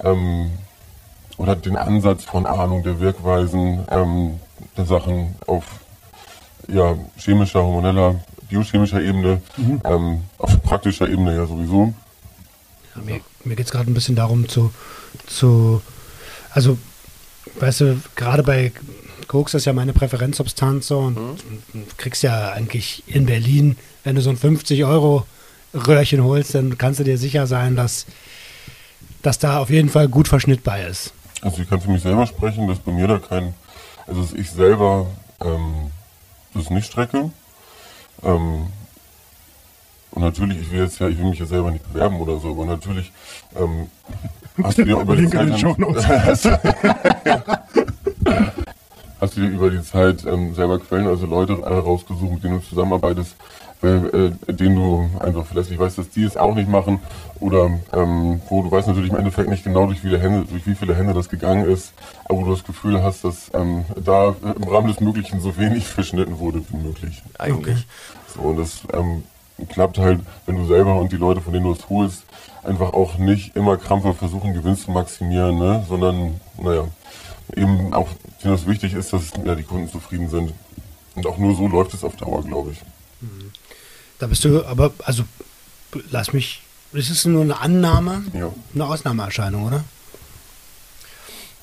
ähm, 0.00 0.50
oder 1.36 1.56
den 1.56 1.76
Ansatz 1.76 2.24
von 2.24 2.46
Ahnung 2.46 2.82
der 2.82 3.00
Wirkweisen 3.00 3.84
ähm, 3.90 4.40
der 4.76 4.86
Sachen 4.86 5.34
auf 5.46 5.64
ja, 6.68 6.96
chemischer, 7.16 7.62
hormoneller, 7.62 8.20
biochemischer 8.48 9.00
Ebene, 9.00 9.40
ähm, 9.84 10.22
auf 10.38 10.62
praktischer 10.62 11.08
Ebene 11.08 11.36
ja 11.36 11.46
sowieso. 11.46 11.94
Ja, 12.94 13.02
mir 13.02 13.20
mir 13.46 13.56
geht 13.56 13.66
es 13.66 13.72
gerade 13.72 13.90
ein 13.90 13.94
bisschen 13.94 14.16
darum 14.16 14.48
zu, 14.48 14.72
zu, 15.26 15.80
also, 16.50 16.76
weißt 17.60 17.80
du, 17.80 18.00
gerade 18.16 18.42
bei 18.42 18.72
Koks 19.26 19.54
ist 19.54 19.64
ja 19.64 19.72
meine 19.72 19.92
Präferenzsubstanz 19.92 20.86
so 20.88 20.98
und 20.98 21.16
du 21.72 21.84
kriegst 21.96 22.22
ja 22.22 22.52
eigentlich 22.52 23.02
in 23.06 23.26
Berlin, 23.26 23.76
wenn 24.04 24.16
du 24.16 24.22
so 24.22 24.30
ein 24.30 24.36
50 24.36 24.84
Euro 24.84 25.26
Röhrchen 25.74 26.22
holst, 26.22 26.54
dann 26.54 26.78
kannst 26.78 27.00
du 27.00 27.04
dir 27.04 27.18
sicher 27.18 27.46
sein, 27.46 27.76
dass, 27.76 28.06
dass 29.22 29.38
da 29.38 29.58
auf 29.58 29.70
jeden 29.70 29.88
Fall 29.88 30.08
gut 30.08 30.28
Verschnitt 30.28 30.64
bei 30.64 30.84
ist. 30.84 31.12
Also 31.42 31.62
ich 31.62 31.68
kann 31.68 31.80
für 31.80 31.90
mich 31.90 32.02
selber 32.02 32.26
sprechen, 32.26 32.66
dass 32.66 32.78
bei 32.78 32.92
mir 32.92 33.06
da 33.06 33.18
kein, 33.18 33.54
also 34.06 34.22
dass 34.22 34.32
ich 34.32 34.50
selber 34.50 35.06
ähm, 35.40 35.90
das 36.54 36.70
nicht 36.70 36.86
strecke. 36.86 37.30
Ähm, 38.22 38.68
und 40.12 40.22
natürlich, 40.22 40.62
ich 40.62 40.70
will 40.70 40.80
jetzt 40.80 40.98
ja, 40.98 41.08
ich 41.08 41.18
will 41.18 41.26
mich 41.26 41.38
ja 41.38 41.46
selber 41.46 41.70
nicht 41.70 41.92
bewerben 41.92 42.18
oder 42.20 42.38
so, 42.38 42.50
aber 42.50 42.64
natürlich 42.64 43.12
ähm, 43.54 43.88
hast 44.62 44.78
du 44.78 44.84
dir 44.84 44.98
über 44.98 45.14
die 45.14 45.28
Zeit. 45.28 46.60
Hast, 49.20 49.36
du 49.36 49.40
dir 49.40 49.48
über 49.48 49.70
die 49.70 49.82
Zeit 49.82 50.24
ähm, 50.26 50.54
selber 50.54 50.78
Quellen, 50.78 51.06
also 51.06 51.26
Leute 51.26 51.54
äh, 51.54 51.74
rausgesucht, 51.74 52.32
mit 52.32 52.44
denen 52.44 52.60
du 52.60 52.66
zusammenarbeitest, 52.66 53.36
weil, 53.80 54.34
äh, 54.48 54.52
denen 54.52 54.76
du 54.76 55.10
einfach 55.20 55.44
verlässlich 55.46 55.78
weißt, 55.78 55.98
dass 55.98 56.10
die 56.10 56.24
es 56.24 56.36
auch 56.36 56.54
nicht 56.54 56.68
machen 56.68 57.00
oder 57.40 57.70
ähm, 57.92 58.40
wo 58.48 58.62
du 58.62 58.70
weißt 58.70 58.88
natürlich 58.88 59.10
im 59.10 59.16
Endeffekt 59.16 59.50
nicht 59.50 59.64
genau, 59.64 59.86
durch 59.86 59.98
wie, 59.98 60.08
viele 60.08 60.18
Hände, 60.18 60.46
durch 60.48 60.66
wie 60.66 60.74
viele 60.74 60.94
Hände 60.94 61.14
das 61.14 61.28
gegangen 61.28 61.66
ist, 61.66 61.92
aber 62.24 62.38
wo 62.38 62.44
du 62.44 62.50
das 62.52 62.64
Gefühl 62.64 63.02
hast, 63.02 63.24
dass 63.24 63.50
ähm, 63.54 63.84
da 64.02 64.34
im 64.42 64.64
Rahmen 64.64 64.88
des 64.88 65.00
Möglichen 65.00 65.40
so 65.40 65.56
wenig 65.56 65.86
verschnitten 65.86 66.38
wurde 66.38 66.62
wie 66.70 66.76
möglich. 66.76 67.22
Eigentlich. 67.38 67.86
So, 68.34 68.40
und 68.42 68.58
das 68.58 68.82
ähm, 68.92 69.24
klappt 69.68 69.98
halt, 69.98 70.20
wenn 70.46 70.56
du 70.56 70.66
selber 70.66 70.96
und 70.96 71.12
die 71.12 71.16
Leute, 71.16 71.40
von 71.40 71.52
denen 71.52 71.64
du 71.66 71.72
es 71.72 71.88
holst, 71.88 72.24
einfach 72.62 72.92
auch 72.92 73.18
nicht 73.18 73.56
immer 73.56 73.76
krampfhaft 73.76 74.18
versuchen, 74.18 74.52
Gewinn 74.52 74.76
zu 74.76 74.90
maximieren, 74.90 75.58
ne? 75.58 75.84
sondern, 75.88 76.40
naja, 76.58 76.84
eben 77.54 77.92
auch, 77.94 78.08
denen 78.42 78.54
das 78.54 78.66
wichtig 78.66 78.94
ist, 78.94 79.12
dass 79.12 79.24
ja, 79.44 79.54
die 79.54 79.62
Kunden 79.62 79.90
zufrieden 79.90 80.28
sind. 80.28 80.52
Und 81.14 81.26
auch 81.26 81.38
nur 81.38 81.54
so 81.56 81.66
läuft 81.68 81.94
es 81.94 82.04
auf 82.04 82.16
Dauer, 82.16 82.42
glaube 82.44 82.72
ich. 82.72 82.78
Da 84.18 84.26
bist 84.26 84.44
du, 84.44 84.64
aber, 84.64 84.92
also, 85.04 85.24
lass 86.10 86.32
mich, 86.32 86.62
das 86.92 87.10
ist 87.10 87.24
nur 87.26 87.42
eine 87.42 87.58
Annahme, 87.60 88.22
Ja. 88.34 88.52
eine 88.74 88.86
Ausnahmeerscheinung, 88.86 89.64
oder? 89.64 89.84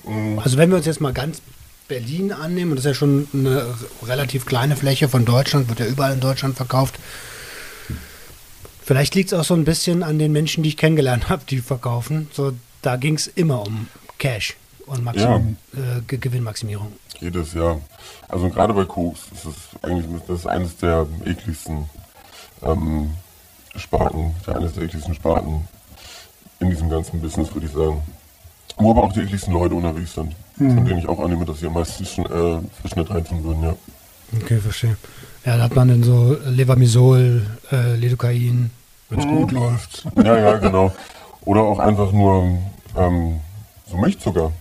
Mm, 0.05 0.39
Also 0.39 0.57
wenn 0.57 0.69
wir 0.69 0.77
uns 0.77 0.85
jetzt 0.85 1.01
mal 1.01 1.13
ganz 1.13 1.41
Berlin 1.87 2.31
annehmen, 2.31 2.71
und 2.71 2.77
das 2.77 2.85
ist 2.85 2.89
ja 2.89 2.93
schon 2.95 3.27
eine 3.33 3.75
relativ 4.05 4.45
kleine 4.45 4.75
Fläche 4.75 5.09
von 5.09 5.25
Deutschland, 5.25 5.69
wird 5.69 5.79
ja 5.79 5.85
überall 5.85 6.13
in 6.13 6.19
Deutschland 6.19 6.55
verkauft. 6.55 6.95
Vielleicht 8.85 9.15
liegt 9.15 9.31
es 9.31 9.39
auch 9.39 9.45
so 9.45 9.53
ein 9.53 9.63
bisschen 9.65 10.03
an 10.03 10.19
den 10.19 10.31
Menschen, 10.31 10.63
die 10.63 10.69
ich 10.69 10.77
kennengelernt 10.77 11.29
habe, 11.29 11.43
die 11.49 11.59
verkaufen. 11.59 12.29
So, 12.33 12.53
da 12.81 12.95
ging 12.97 13.15
es 13.15 13.27
immer 13.27 13.61
um 13.65 13.87
Cash 14.17 14.55
und 14.85 15.03
Maximum, 15.03 15.57
äh, 15.73 16.01
Ge- 16.07 16.19
Gewinnmaximierung. 16.19 16.91
Jedes 17.19 17.53
Jahr. 17.53 17.79
Also 18.27 18.49
gerade 18.49 18.73
bei 18.73 18.85
Koks 18.85 19.21
ist 19.33 19.45
es 19.45 19.55
eigentlich 19.83 20.05
das 20.27 20.39
ist 20.39 20.47
eines 20.47 20.75
der 20.77 21.05
ekligsten 21.25 21.89
ähm, 22.61 23.11
Sparten, 23.75 24.33
der 24.45 24.57
eines 24.57 24.73
der 24.73 24.83
ekligsten 24.83 25.13
Sparten 25.13 25.67
in 26.59 26.69
diesem 26.69 26.89
ganzen 26.89 27.21
Business, 27.21 27.53
würde 27.53 27.67
ich 27.67 27.73
sagen. 27.73 28.01
Wo 28.77 28.91
aber 28.91 29.03
auch 29.03 29.13
die 29.13 29.21
ekligsten 29.21 29.53
Leute 29.53 29.75
unterwegs 29.75 30.13
sind. 30.15 30.35
Von 30.57 30.85
denen 30.85 30.99
ich 30.99 31.07
auch 31.07 31.19
annehme, 31.19 31.45
dass 31.45 31.59
sie 31.59 31.67
am 31.67 31.73
meisten 31.73 32.03
äh, 32.25 32.59
Verschnitt 32.81 33.09
reintun 33.09 33.43
würden, 33.43 33.63
ja. 33.63 33.75
Okay, 34.41 34.59
verstehe. 34.59 34.97
Ja, 35.45 35.57
da 35.57 35.63
hat 35.63 35.75
man 35.75 35.87
dann 35.89 36.03
so 36.03 36.37
Levamisol, 36.45 37.45
äh, 37.71 37.95
Lidocain. 37.95 38.71
Wenn 39.09 39.19
es 39.19 39.25
gut 39.25 39.51
läuft. 39.51 40.05
Ja, 40.23 40.37
ja, 40.37 40.57
genau. 40.57 40.91
Oder 41.41 41.61
auch 41.61 41.79
einfach 41.79 42.11
nur 42.11 42.57
ähm, 42.97 43.39
so 43.89 43.97
Milchzucker. 43.97 44.51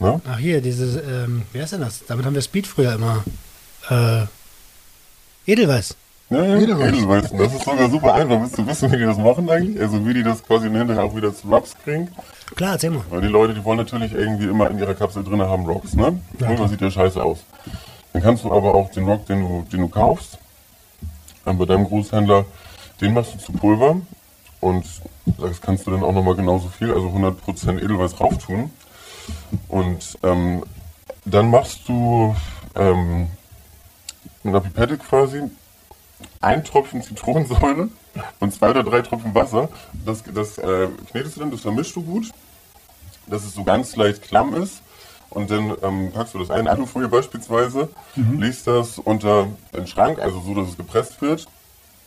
Ne? 0.00 0.20
Ach 0.30 0.38
hier, 0.38 0.60
dieses, 0.60 0.96
ähm, 0.96 1.42
wie 1.52 1.60
heißt 1.60 1.72
denn 1.72 1.80
das? 1.80 2.04
Damit 2.06 2.24
haben 2.24 2.34
wir 2.34 2.42
Speed 2.42 2.66
früher 2.66 2.94
immer. 2.94 3.24
Äh, 3.90 4.26
Edelweiß. 5.50 5.96
Ja, 6.30 6.44
ja, 6.44 6.56
Edelweiß. 6.56 6.88
Edelweiß. 6.88 7.32
Das 7.32 7.54
ist 7.54 7.64
sogar 7.64 7.90
super 7.90 8.14
einfach. 8.14 8.40
Willst 8.40 8.58
du 8.58 8.66
wissen, 8.66 8.92
wie 8.92 8.98
die 8.98 9.04
das 9.04 9.16
machen 9.16 9.48
eigentlich? 9.48 9.80
Also 9.80 10.06
wie 10.06 10.14
die 10.14 10.22
das 10.22 10.42
quasi 10.44 10.68
hinterher 10.70 11.02
auch 11.02 11.16
wieder 11.16 11.34
zu 11.34 11.48
Raps 11.48 11.74
kriegen? 11.82 12.08
Klar, 12.54 12.72
erzähl 12.72 12.90
mal. 12.90 13.02
Weil 13.08 13.22
die 13.22 13.28
Leute, 13.28 13.54
die 13.54 13.64
wollen 13.64 13.78
natürlich 13.78 14.12
irgendwie 14.12 14.44
immer 14.44 14.70
in 14.70 14.78
ihrer 14.78 14.94
Kapsel 14.94 15.24
drin 15.24 15.40
haben 15.40 15.64
Rocks, 15.64 15.94
ne? 15.94 16.20
Ja. 16.38 16.48
Irgendwann 16.48 16.68
sieht 16.68 16.80
der 16.80 16.90
scheiße 16.90 17.22
aus. 17.22 17.38
Dann 18.12 18.22
kannst 18.22 18.44
du 18.44 18.52
aber 18.52 18.74
auch 18.74 18.90
den 18.90 19.04
Rock, 19.04 19.26
den 19.26 19.40
du, 19.40 19.66
den 19.72 19.80
du 19.80 19.88
kaufst, 19.88 20.38
dann 21.44 21.58
bei 21.58 21.64
deinem 21.64 21.84
Großhändler, 21.84 22.44
den 23.00 23.14
machst 23.14 23.34
du 23.34 23.38
zu 23.38 23.52
Pulver 23.52 23.96
und 24.60 24.84
das 25.38 25.60
kannst 25.60 25.86
du 25.86 25.90
dann 25.90 26.02
auch 26.02 26.12
nochmal 26.12 26.34
genauso 26.34 26.68
viel, 26.68 26.92
also 26.92 27.08
100% 27.08 27.78
Edelweiß 27.78 28.20
rauf 28.20 28.38
tun. 28.38 28.70
Und 29.68 30.18
ähm, 30.22 30.64
dann 31.24 31.50
machst 31.50 31.88
du 31.88 32.34
ähm, 32.74 33.28
mit 34.42 34.54
einer 34.54 34.60
Pipette 34.60 34.98
quasi 34.98 35.42
ein 36.40 36.64
Tropfen 36.64 37.02
Zitronensäure 37.02 37.88
und 38.40 38.52
zwei 38.52 38.70
oder 38.70 38.82
drei 38.82 39.02
Tropfen 39.02 39.34
Wasser. 39.34 39.68
Das, 40.04 40.22
das 40.22 40.58
äh, 40.58 40.88
knetest 41.10 41.36
du 41.36 41.40
dann, 41.40 41.50
das 41.50 41.60
vermischst 41.60 41.94
du 41.96 42.02
gut, 42.02 42.30
dass 43.26 43.44
es 43.44 43.54
so 43.54 43.64
ganz 43.64 43.96
leicht 43.96 44.22
klamm 44.22 44.54
ist. 44.54 44.82
Und 45.30 45.50
dann 45.50 45.76
ähm, 45.82 46.10
packst 46.12 46.32
du 46.34 46.38
das 46.38 46.50
ein, 46.50 46.66
Alufolie 46.66 47.08
beispielsweise, 47.08 47.90
legst 48.38 48.66
das 48.66 48.98
unter 48.98 49.48
den 49.74 49.86
Schrank, 49.86 50.18
also 50.18 50.40
so, 50.40 50.54
dass 50.54 50.70
es 50.70 50.76
gepresst 50.78 51.20
wird. 51.20 51.46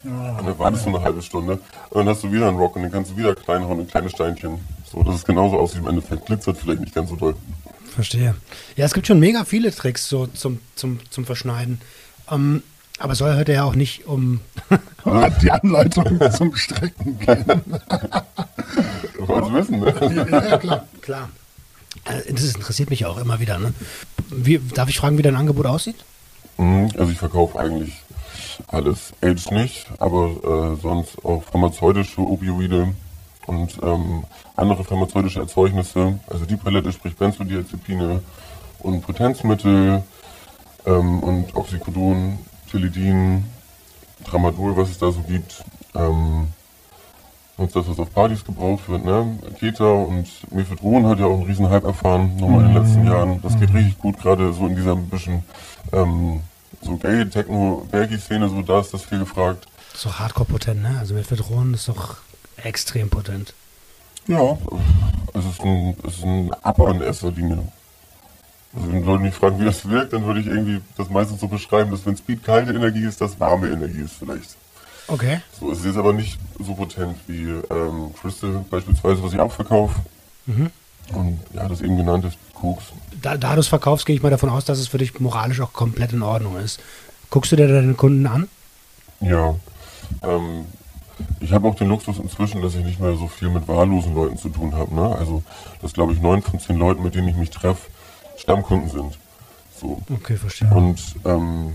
Und 0.03 0.47
dann 0.47 0.57
wartest 0.57 0.85
du 0.85 0.89
eine 0.89 1.03
halbe 1.03 1.21
Stunde. 1.21 1.59
Und 1.91 1.97
dann 1.97 2.09
hast 2.09 2.23
du 2.23 2.31
wieder 2.31 2.47
einen 2.47 2.57
Rock 2.57 2.75
und 2.75 2.81
den 2.81 2.91
kannst 2.91 3.11
du 3.11 3.17
wieder 3.17 3.35
klein 3.35 3.63
hauen 3.67 3.81
in 3.81 3.87
kleine 3.87 4.09
Steinchen. 4.09 4.59
So, 4.91 5.03
dass 5.03 5.15
es 5.15 5.25
genauso 5.25 5.57
aussieht 5.57 5.79
im 5.79 5.87
Endeffekt. 5.87 6.25
Glitzert 6.25 6.57
vielleicht 6.57 6.81
nicht 6.81 6.93
ganz 6.95 7.09
so 7.09 7.15
doll. 7.15 7.35
Verstehe. 7.93 8.35
Ja, 8.75 8.85
es 8.85 8.93
gibt 8.93 9.07
schon 9.07 9.19
mega 9.19 9.45
viele 9.45 9.73
Tricks 9.73 10.07
so 10.07 10.27
zum, 10.27 10.59
zum, 10.75 10.99
zum 11.09 11.25
Verschneiden. 11.25 11.81
Ähm, 12.29 12.63
aber 12.99 13.13
es 13.13 13.19
soll 13.19 13.35
heute 13.35 13.53
ja 13.53 13.63
auch 13.63 13.75
nicht 13.75 14.05
um. 14.05 14.41
Die 15.41 15.51
Anleitung 15.51 16.19
zum 16.37 16.55
Strecken 16.55 17.17
gehen. 17.19 17.45
Du 19.17 19.27
wolltest 19.27 19.53
wissen, 19.53 19.79
ne? 19.79 20.25
ja, 20.49 20.57
klar. 20.57 20.87
Klar. 21.01 21.29
Äh, 22.05 22.33
Das 22.33 22.43
interessiert 22.55 22.89
mich 22.89 23.05
auch 23.05 23.17
immer 23.17 23.39
wieder. 23.39 23.59
Ne? 23.59 23.73
Wie, 24.29 24.59
darf 24.59 24.89
ich 24.89 24.97
fragen, 24.97 25.17
wie 25.17 25.21
dein 25.23 25.35
Angebot 25.35 25.65
aussieht? 25.65 25.97
Mhm, 26.57 26.89
Also 26.97 27.11
ich 27.11 27.17
verkaufe 27.17 27.57
eigentlich 27.59 27.93
alles. 28.67 29.13
AIDS 29.21 29.49
nicht, 29.51 29.87
aber 29.99 30.75
äh, 30.77 30.81
sonst 30.81 31.23
auch 31.25 31.43
pharmazeutische 31.43 32.21
Opioide 32.21 32.93
und 33.47 33.77
ähm, 33.81 34.23
andere 34.55 34.83
pharmazeutische 34.83 35.39
Erzeugnisse. 35.39 36.19
Also 36.29 36.45
die 36.45 36.55
Palette, 36.55 36.91
sprich 36.91 37.15
Benzodiazepine 37.15 38.21
und 38.79 39.01
Potenzmittel 39.01 40.03
ähm, 40.85 41.19
und 41.19 41.55
Oxycodon, 41.55 42.39
Tilidin, 42.69 43.45
Tramadol, 44.23 44.75
was 44.77 44.89
es 44.89 44.97
da 44.97 45.11
so 45.11 45.21
gibt. 45.21 45.63
Ähm, 45.95 46.47
sonst 47.57 47.75
das, 47.75 47.87
was 47.89 47.99
auf 47.99 48.13
Partys 48.13 48.43
gebraucht 48.43 48.87
wird, 48.89 49.05
ne? 49.05 49.37
Keter 49.59 49.93
und 49.93 50.27
Mephedron 50.51 51.05
hat 51.05 51.19
ja 51.19 51.25
auch 51.25 51.37
einen 51.37 51.43
riesen 51.43 51.69
Hype 51.69 51.83
erfahren, 51.83 52.35
nochmal 52.37 52.65
in 52.65 52.73
den 52.73 52.83
letzten 52.83 53.05
Jahren. 53.05 53.41
Das 53.41 53.59
geht 53.59 53.73
richtig 53.73 53.97
gut, 53.99 54.19
gerade 54.19 54.53
so 54.53 54.67
in 54.67 54.75
dieser 54.75 54.95
bisschen 54.95 55.43
ähm, 55.91 56.41
so 56.81 56.97
gay, 56.97 57.25
techno 57.29 57.85
bergy 57.91 58.17
szene 58.17 58.49
so 58.49 58.61
da 58.61 58.79
ist 58.79 58.93
das 58.93 59.03
viel 59.03 59.19
gefragt. 59.19 59.67
Doch 60.03 60.19
hardcore 60.19 60.45
potent, 60.45 60.81
ne? 60.81 60.97
Also 60.99 61.13
Mephedron 61.13 61.73
ist 61.73 61.87
doch 61.87 62.17
extrem 62.63 63.09
potent. 63.09 63.53
Ja, 64.27 64.57
es 65.33 65.45
ist 65.45 65.61
ein, 65.61 65.95
es 66.07 66.17
ist 66.17 66.23
ein 66.23 66.51
Upper 66.63 66.91
in 66.91 67.01
erster 67.01 67.31
Linie. 67.31 67.59
Also 68.75 68.91
wenn 68.91 69.03
Leute 69.03 69.23
mich 69.23 69.35
fragen, 69.35 69.59
wie 69.59 69.65
das 69.65 69.87
wirkt, 69.89 70.13
dann 70.13 70.25
würde 70.25 70.39
ich 70.39 70.47
irgendwie 70.47 70.81
das 70.97 71.09
meistens 71.09 71.41
so 71.41 71.47
beschreiben, 71.47 71.91
dass 71.91 72.05
wenn 72.05 72.15
Speed 72.15 72.43
kalte 72.43 72.71
Energie 72.71 73.03
ist, 73.03 73.19
das 73.19 73.39
warme 73.39 73.69
Energie 73.69 74.01
ist 74.01 74.13
vielleicht. 74.13 74.55
Okay. 75.07 75.41
So, 75.59 75.71
es 75.71 75.79
ist 75.79 75.85
jetzt 75.85 75.97
aber 75.97 76.13
nicht 76.13 76.39
so 76.59 76.73
potent 76.73 77.17
wie 77.27 77.49
ähm, 77.69 78.13
Crystal 78.19 78.63
beispielsweise, 78.69 79.21
was 79.21 79.33
ich 79.33 79.39
auch 79.39 79.51
verkaufe. 79.51 79.99
Und 81.13 81.39
ja, 81.53 81.67
das 81.67 81.81
eben 81.81 81.97
genannte 81.97 82.31
Koks. 82.53 82.85
Da, 83.21 83.37
da 83.37 83.55
du 83.55 83.59
es 83.59 83.67
verkaufst, 83.67 84.05
gehe 84.05 84.15
ich 84.15 84.23
mal 84.23 84.29
davon 84.29 84.49
aus, 84.49 84.65
dass 84.65 84.79
es 84.79 84.87
für 84.87 84.97
dich 84.97 85.19
moralisch 85.19 85.59
auch 85.59 85.73
komplett 85.73 86.13
in 86.13 86.21
Ordnung 86.21 86.57
ist. 86.57 86.79
Guckst 87.29 87.51
du 87.51 87.55
dir 87.55 87.67
deine 87.67 87.93
Kunden 87.93 88.25
an? 88.25 88.47
Ja. 89.19 89.55
Ähm, 90.23 90.65
ich 91.39 91.53
habe 91.53 91.67
auch 91.67 91.75
den 91.75 91.89
Luxus 91.89 92.19
inzwischen, 92.19 92.61
dass 92.61 92.75
ich 92.75 92.83
nicht 92.83 92.99
mehr 92.99 93.15
so 93.15 93.27
viel 93.27 93.49
mit 93.49 93.67
wahllosen 93.67 94.13
Leuten 94.13 94.37
zu 94.37 94.49
tun 94.49 94.73
habe. 94.75 94.93
Ne? 94.93 95.15
Also, 95.15 95.43
dass 95.81 95.93
glaube 95.93 96.13
ich 96.13 96.21
neun 96.21 96.41
von 96.41 96.59
zehn 96.59 96.77
Leuten, 96.77 97.03
mit 97.03 97.15
denen 97.15 97.27
ich 97.27 97.35
mich 97.35 97.49
treffe, 97.49 97.89
Stammkunden 98.37 98.89
sind. 98.89 99.17
So. 99.79 100.01
Okay, 100.13 100.35
verstehe. 100.35 100.69
Und 100.69 100.99
ähm, 101.25 101.73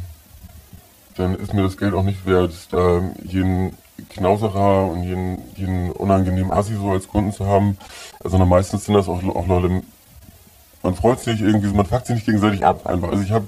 dann 1.17 1.35
ist 1.35 1.55
mir 1.55 1.63
das 1.63 1.77
Geld 1.77 1.95
auch 1.95 2.03
nicht 2.03 2.27
wert, 2.27 2.53
da 2.71 3.03
jeden 3.25 3.73
Knauserer 4.11 4.87
und 4.87 5.03
jeden, 5.03 5.39
jeden 5.57 5.91
unangenehmen 5.91 6.53
Assi 6.53 6.75
so 6.75 6.91
als 6.91 7.09
Kunden 7.09 7.33
zu 7.33 7.47
haben. 7.47 7.79
Sondern 8.23 8.49
meistens 8.49 8.85
sind 8.85 8.95
das 8.95 9.09
auch, 9.09 9.23
auch 9.25 9.47
Leute, 9.47 9.83
man 10.83 10.95
freut 10.95 11.21
sich 11.21 11.41
irgendwie, 11.41 11.75
man 11.75 11.87
fuckt 11.87 12.07
sich 12.07 12.17
nicht 12.17 12.27
gegenseitig 12.27 12.65
ab 12.65 12.87
einfach. 12.87 13.11
Also 13.11 13.23
ich 13.23 13.33
habe, 13.33 13.47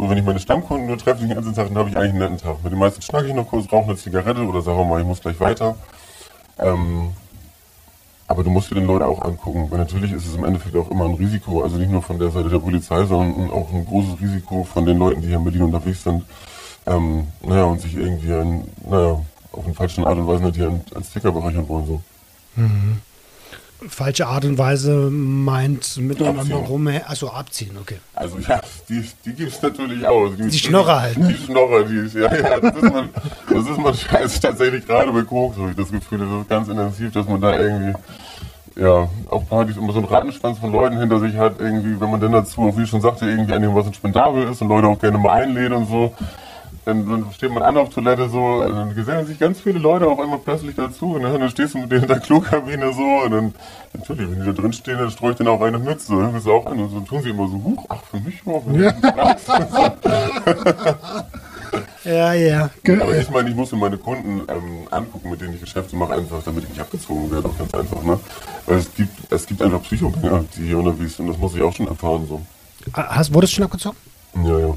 so 0.00 0.08
wenn 0.08 0.16
ich 0.16 0.24
meine 0.24 0.40
Stammkunden 0.40 0.86
nur 0.86 0.96
treffe 0.96 1.26
den 1.26 1.34
ganzen 1.34 1.54
Tag, 1.54 1.68
dann 1.68 1.76
habe 1.76 1.90
ich 1.90 1.96
eigentlich 1.96 2.12
einen 2.12 2.20
netten 2.20 2.38
Tag. 2.38 2.64
Mit 2.64 2.72
den 2.72 2.78
meisten 2.78 3.02
schnacke 3.02 3.28
ich 3.28 3.34
noch 3.34 3.46
kurz, 3.46 3.70
rauche 3.70 3.90
eine 3.90 3.96
Zigarette 3.96 4.42
oder 4.46 4.62
sage 4.62 4.82
mal, 4.82 4.98
ich 4.98 5.06
muss 5.06 5.20
gleich 5.20 5.38
weiter. 5.40 5.76
Ähm, 6.58 7.10
aber 8.26 8.42
du 8.42 8.48
musst 8.48 8.70
dir 8.70 8.76
den 8.76 8.86
Leute 8.86 9.06
auch 9.06 9.20
angucken, 9.20 9.70
weil 9.70 9.78
natürlich 9.78 10.12
ist 10.12 10.26
es 10.26 10.36
im 10.36 10.44
Endeffekt 10.44 10.74
auch 10.76 10.90
immer 10.90 11.04
ein 11.04 11.14
Risiko, 11.14 11.62
also 11.62 11.76
nicht 11.76 11.90
nur 11.90 12.00
von 12.00 12.18
der 12.18 12.30
Seite 12.30 12.48
der 12.48 12.60
Polizei, 12.60 13.04
sondern 13.04 13.50
auch 13.50 13.70
ein 13.74 13.84
großes 13.84 14.18
Risiko 14.22 14.64
von 14.64 14.86
den 14.86 14.96
Leuten, 14.96 15.20
die 15.20 15.28
hier 15.28 15.36
in 15.36 15.44
Berlin 15.44 15.62
unterwegs 15.64 16.02
sind, 16.02 16.24
ähm, 16.86 17.26
naja, 17.42 17.64
und 17.64 17.82
sich 17.82 17.94
irgendwie 17.94 18.32
ein, 18.32 18.68
naja, 18.88 19.20
auf 19.52 19.64
eine 19.66 19.74
falsche 19.74 20.06
Art 20.06 20.16
und 20.16 20.26
Weise 20.26 20.44
nicht 20.44 20.56
hier 20.56 20.80
als 20.94 21.10
Sticker 21.10 21.30
bereichern 21.30 21.68
wollen, 21.68 21.86
so. 21.86 22.00
Falsche 23.88 24.26
Art 24.26 24.44
und 24.44 24.58
Weise 24.58 25.10
meint 25.10 25.96
miteinander 25.96 26.40
Abziehen. 26.40 26.56
rumher. 26.56 27.10
Achso, 27.10 27.28
abziehen, 27.28 27.76
okay. 27.80 27.98
Also 28.14 28.38
ja, 28.38 28.60
die, 28.88 29.04
die 29.24 29.32
gibt 29.32 29.52
es 29.52 29.62
natürlich 29.62 30.06
auch. 30.06 30.30
Die 30.36 30.58
Schnorrer 30.58 31.00
halt, 31.00 31.16
ne? 31.18 31.28
Die 31.28 31.44
Schnorrer, 31.44 31.84
die 31.84 31.96
ist, 31.96 32.14
ja, 32.14 32.34
ja, 32.34 32.60
das 32.60 32.74
ist 32.76 32.92
man, 32.92 33.08
das 33.48 33.66
ist 33.68 33.78
man 33.78 33.94
scheiße 33.94 34.40
tatsächlich 34.40 34.86
gerade 34.86 35.12
bei 35.12 35.22
Koks, 35.22 35.56
habe 35.56 35.70
ich 35.70 35.76
das 35.76 35.90
Gefühl, 35.90 36.18
das 36.18 36.28
ist 36.28 36.48
ganz 36.48 36.68
intensiv, 36.68 37.12
dass 37.12 37.26
man 37.26 37.40
da 37.40 37.58
irgendwie, 37.58 37.98
ja, 38.76 39.08
auf 39.28 39.48
Partys 39.48 39.76
immer 39.76 39.92
so 39.92 39.98
einen 39.98 40.08
Rattenschwanz 40.08 40.58
von 40.58 40.72
Leuten 40.72 40.98
hinter 40.98 41.20
sich 41.20 41.36
hat, 41.36 41.58
irgendwie, 41.58 41.98
wenn 42.00 42.10
man 42.10 42.20
dann 42.20 42.32
dazu, 42.32 42.76
wie 42.76 42.82
ich 42.82 42.90
schon 42.90 43.00
sagte, 43.00 43.26
irgendwie 43.26 43.54
an 43.54 43.62
dem 43.62 43.74
was 43.74 43.94
spendabel 43.94 44.48
ist 44.50 44.60
und 44.60 44.68
Leute 44.68 44.88
auch 44.88 44.98
gerne 44.98 45.18
mal 45.18 45.42
einlädt 45.42 45.72
und 45.72 45.88
so, 45.88 46.12
dann, 46.84 47.08
dann 47.08 47.32
steht 47.32 47.52
man 47.52 47.62
an 47.62 47.76
auf 47.76 47.90
Toilette 47.90 48.28
so, 48.28 48.38
und 48.38 48.74
dann 48.74 48.94
gesellen 48.94 49.26
sich 49.26 49.38
ganz 49.38 49.60
viele 49.60 49.78
Leute 49.78 50.06
auf 50.06 50.18
einmal 50.18 50.38
plötzlich 50.38 50.74
dazu 50.76 51.14
und 51.14 51.22
dann, 51.22 51.38
dann 51.38 51.50
stehst 51.50 51.74
du 51.74 51.78
mit 51.78 51.90
denen 51.90 52.02
in 52.02 52.08
der 52.08 52.20
Klokabine 52.20 52.92
so 52.92 53.02
und 53.02 53.30
dann, 53.30 53.54
natürlich, 53.92 54.30
wenn 54.30 54.40
die 54.40 54.46
da 54.46 54.52
drin 54.52 54.72
stehen, 54.72 54.98
dann 54.98 55.10
streue 55.10 55.32
ich 55.32 55.38
dann 55.38 55.48
auch 55.48 55.60
eine 55.60 55.78
so, 55.98 56.20
dann 56.20 56.32
bist 56.32 56.46
du 56.46 56.52
auch 56.52 56.66
an 56.66 56.78
und 56.78 56.90
so 56.90 57.00
tun 57.00 57.22
sie 57.22 57.30
immer 57.30 57.48
so, 57.48 57.54
huch, 57.54 57.86
ach, 57.88 58.02
für 58.10 58.20
mich 58.20 58.40
auch. 58.46 58.64
Ja. 62.02 62.32
Ja, 62.32 62.32
ja. 62.32 62.70
Aber 63.00 63.16
ich 63.16 63.30
meine, 63.30 63.50
ich 63.50 63.54
muss 63.54 63.70
mir 63.72 63.78
meine 63.78 63.98
Kunden 63.98 64.42
ähm, 64.48 64.88
angucken, 64.90 65.30
mit 65.30 65.40
denen 65.40 65.54
ich 65.54 65.60
Geschäfte 65.60 65.94
mache, 65.96 66.14
einfach, 66.14 66.42
damit 66.42 66.64
ich 66.64 66.70
nicht 66.70 66.80
abgezogen 66.80 67.30
werde, 67.30 67.48
auch 67.48 67.58
ganz 67.58 67.74
einfach, 67.74 68.02
ne? 68.02 68.18
Weil 68.66 68.78
es 68.78 68.94
gibt, 68.94 69.30
es 69.30 69.46
gibt 69.46 69.60
einfach 69.62 69.82
Psychogänger, 69.82 70.44
die 70.56 70.68
hier 70.68 70.78
unterwegs 70.78 71.16
sind, 71.16 71.28
das 71.28 71.36
muss 71.36 71.54
ich 71.54 71.62
auch 71.62 71.74
schon 71.74 71.88
erfahren, 71.88 72.26
so. 72.26 72.40
Hast, 72.94 73.34
wurdest 73.34 73.52
du 73.52 73.56
schon 73.56 73.64
abgezogen? 73.64 73.96
Ja, 74.44 74.58
ja. 74.58 74.74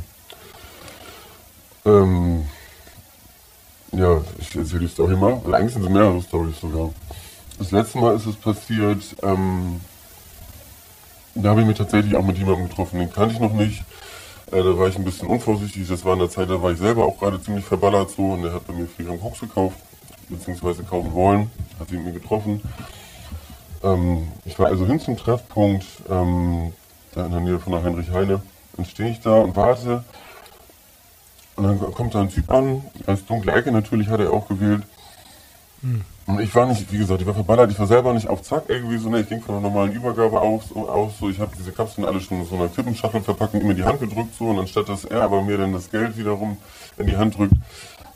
Ähm, 1.86 2.46
ja, 3.92 4.22
ich 4.40 4.56
erzähle 4.56 4.82
die 4.82 4.88
Story 4.88 5.16
mal. 5.16 5.42
Oder 5.46 5.58
eigentlich 5.58 5.74
sind 5.74 5.84
es 5.84 5.90
mehrere 5.90 6.22
Storys 6.22 6.60
sogar. 6.60 6.92
Das 7.60 7.72
letzte 7.72 8.00
Mal 8.00 8.16
ist 8.16 8.26
es 8.26 8.36
passiert, 8.36 9.04
ähm, 9.22 9.80
da 11.36 11.50
habe 11.50 11.62
ich 11.62 11.68
mich 11.68 11.78
tatsächlich 11.78 12.16
auch 12.16 12.24
mit 12.24 12.38
jemandem 12.38 12.68
getroffen, 12.68 13.00
den 13.00 13.12
kannte 13.12 13.34
ich 13.34 13.40
noch 13.40 13.54
nicht. 13.54 13.84
Äh, 14.52 14.64
da 14.64 14.78
war 14.78 14.88
ich 14.88 14.96
ein 14.96 15.04
bisschen 15.04 15.28
unvorsichtig. 15.28 15.88
Das 15.88 16.06
war 16.06 16.14
in 16.14 16.20
der 16.20 16.30
Zeit, 16.30 16.50
da 16.50 16.62
war 16.62 16.72
ich 16.72 16.78
selber 16.78 17.06
auch 17.06 17.18
gerade 17.18 17.42
ziemlich 17.42 17.66
verballert 17.66 18.12
so 18.12 18.34
und 18.34 18.44
der 18.44 18.54
hat 18.54 18.68
bei 18.68 18.74
mir 18.74 18.88
4 18.88 19.06
Gramm 19.06 19.20
Koks 19.20 19.40
gekauft, 19.40 19.78
beziehungsweise 20.30 20.84
kaufen 20.84 21.14
wollen. 21.14 21.50
Hat 21.80 21.92
ihn 21.92 22.04
mir 22.04 22.12
getroffen. 22.12 22.62
Ähm, 23.84 24.28
ich 24.46 24.58
war 24.60 24.68
also 24.68 24.86
hin 24.86 25.00
zum 25.00 25.18
Treffpunkt, 25.18 25.86
ähm, 26.10 26.74
da 27.14 27.26
in 27.26 27.32
der 27.32 27.42
Nähe 27.42 27.60
von 27.60 27.74
der 27.74 27.84
Heinrich 27.84 28.12
Heine. 28.12 28.42
Dann 28.76 28.86
stehe 28.86 29.10
ich 29.10 29.22
da 29.22 29.36
und 29.36 29.56
warte. 29.56 30.04
Und 31.56 31.64
dann 31.64 31.80
kommt 31.94 32.16
da 32.16 32.22
ein 32.22 32.30
Typ 32.30 32.50
an, 32.52 32.84
ganz 33.06 33.26
dunkle 33.26 33.52
Ecke 33.52 33.72
natürlich 33.72 34.08
hat 34.08 34.20
er 34.20 34.32
auch 34.32 34.48
gewählt. 34.48 34.84
Und 36.26 36.40
ich 36.40 36.56
war 36.56 36.66
nicht, 36.66 36.92
wie 36.92 36.98
gesagt, 36.98 37.20
ich 37.20 37.28
war 37.28 37.34
verballert, 37.34 37.70
ich 37.70 37.78
war 37.78 37.88
selber 37.88 38.14
nicht 38.14 38.30
auf 38.30 38.42
Zack 38.42 38.64
irgendwie 38.70 38.98
so, 38.98 39.10
ne, 39.10 39.20
ich 39.20 39.30
ging 39.30 39.42
von 39.42 39.56
einer 39.56 39.68
normalen 39.68 39.92
Übergabe 39.92 40.40
aus, 40.40 40.72
aus 40.74 41.12
so, 41.20 41.30
ich 41.30 41.40
habe 41.40 41.52
diese 41.58 41.74
Kapseln 41.74 42.08
alle 42.08 42.22
schon 42.22 42.40
in 42.40 42.46
so 42.48 42.56
einer 42.56 42.70
Klippenschachtel 42.70 43.22
verpackt 43.22 43.54
und 43.56 43.70
in 43.70 43.76
die 43.76 43.84
Hand 43.84 44.00
gedrückt 44.00 44.34
so 44.40 44.46
und 44.46 44.60
anstatt 44.60 44.88
dass 44.88 45.04
er 45.04 45.22
aber 45.22 45.42
mir 45.42 45.58
dann 45.58 45.74
das 45.74 45.92
Geld 45.92 46.18
wiederum 46.18 46.58
in 46.98 47.08
die 47.08 47.18
Hand 47.18 47.38
drückt, 47.38 47.56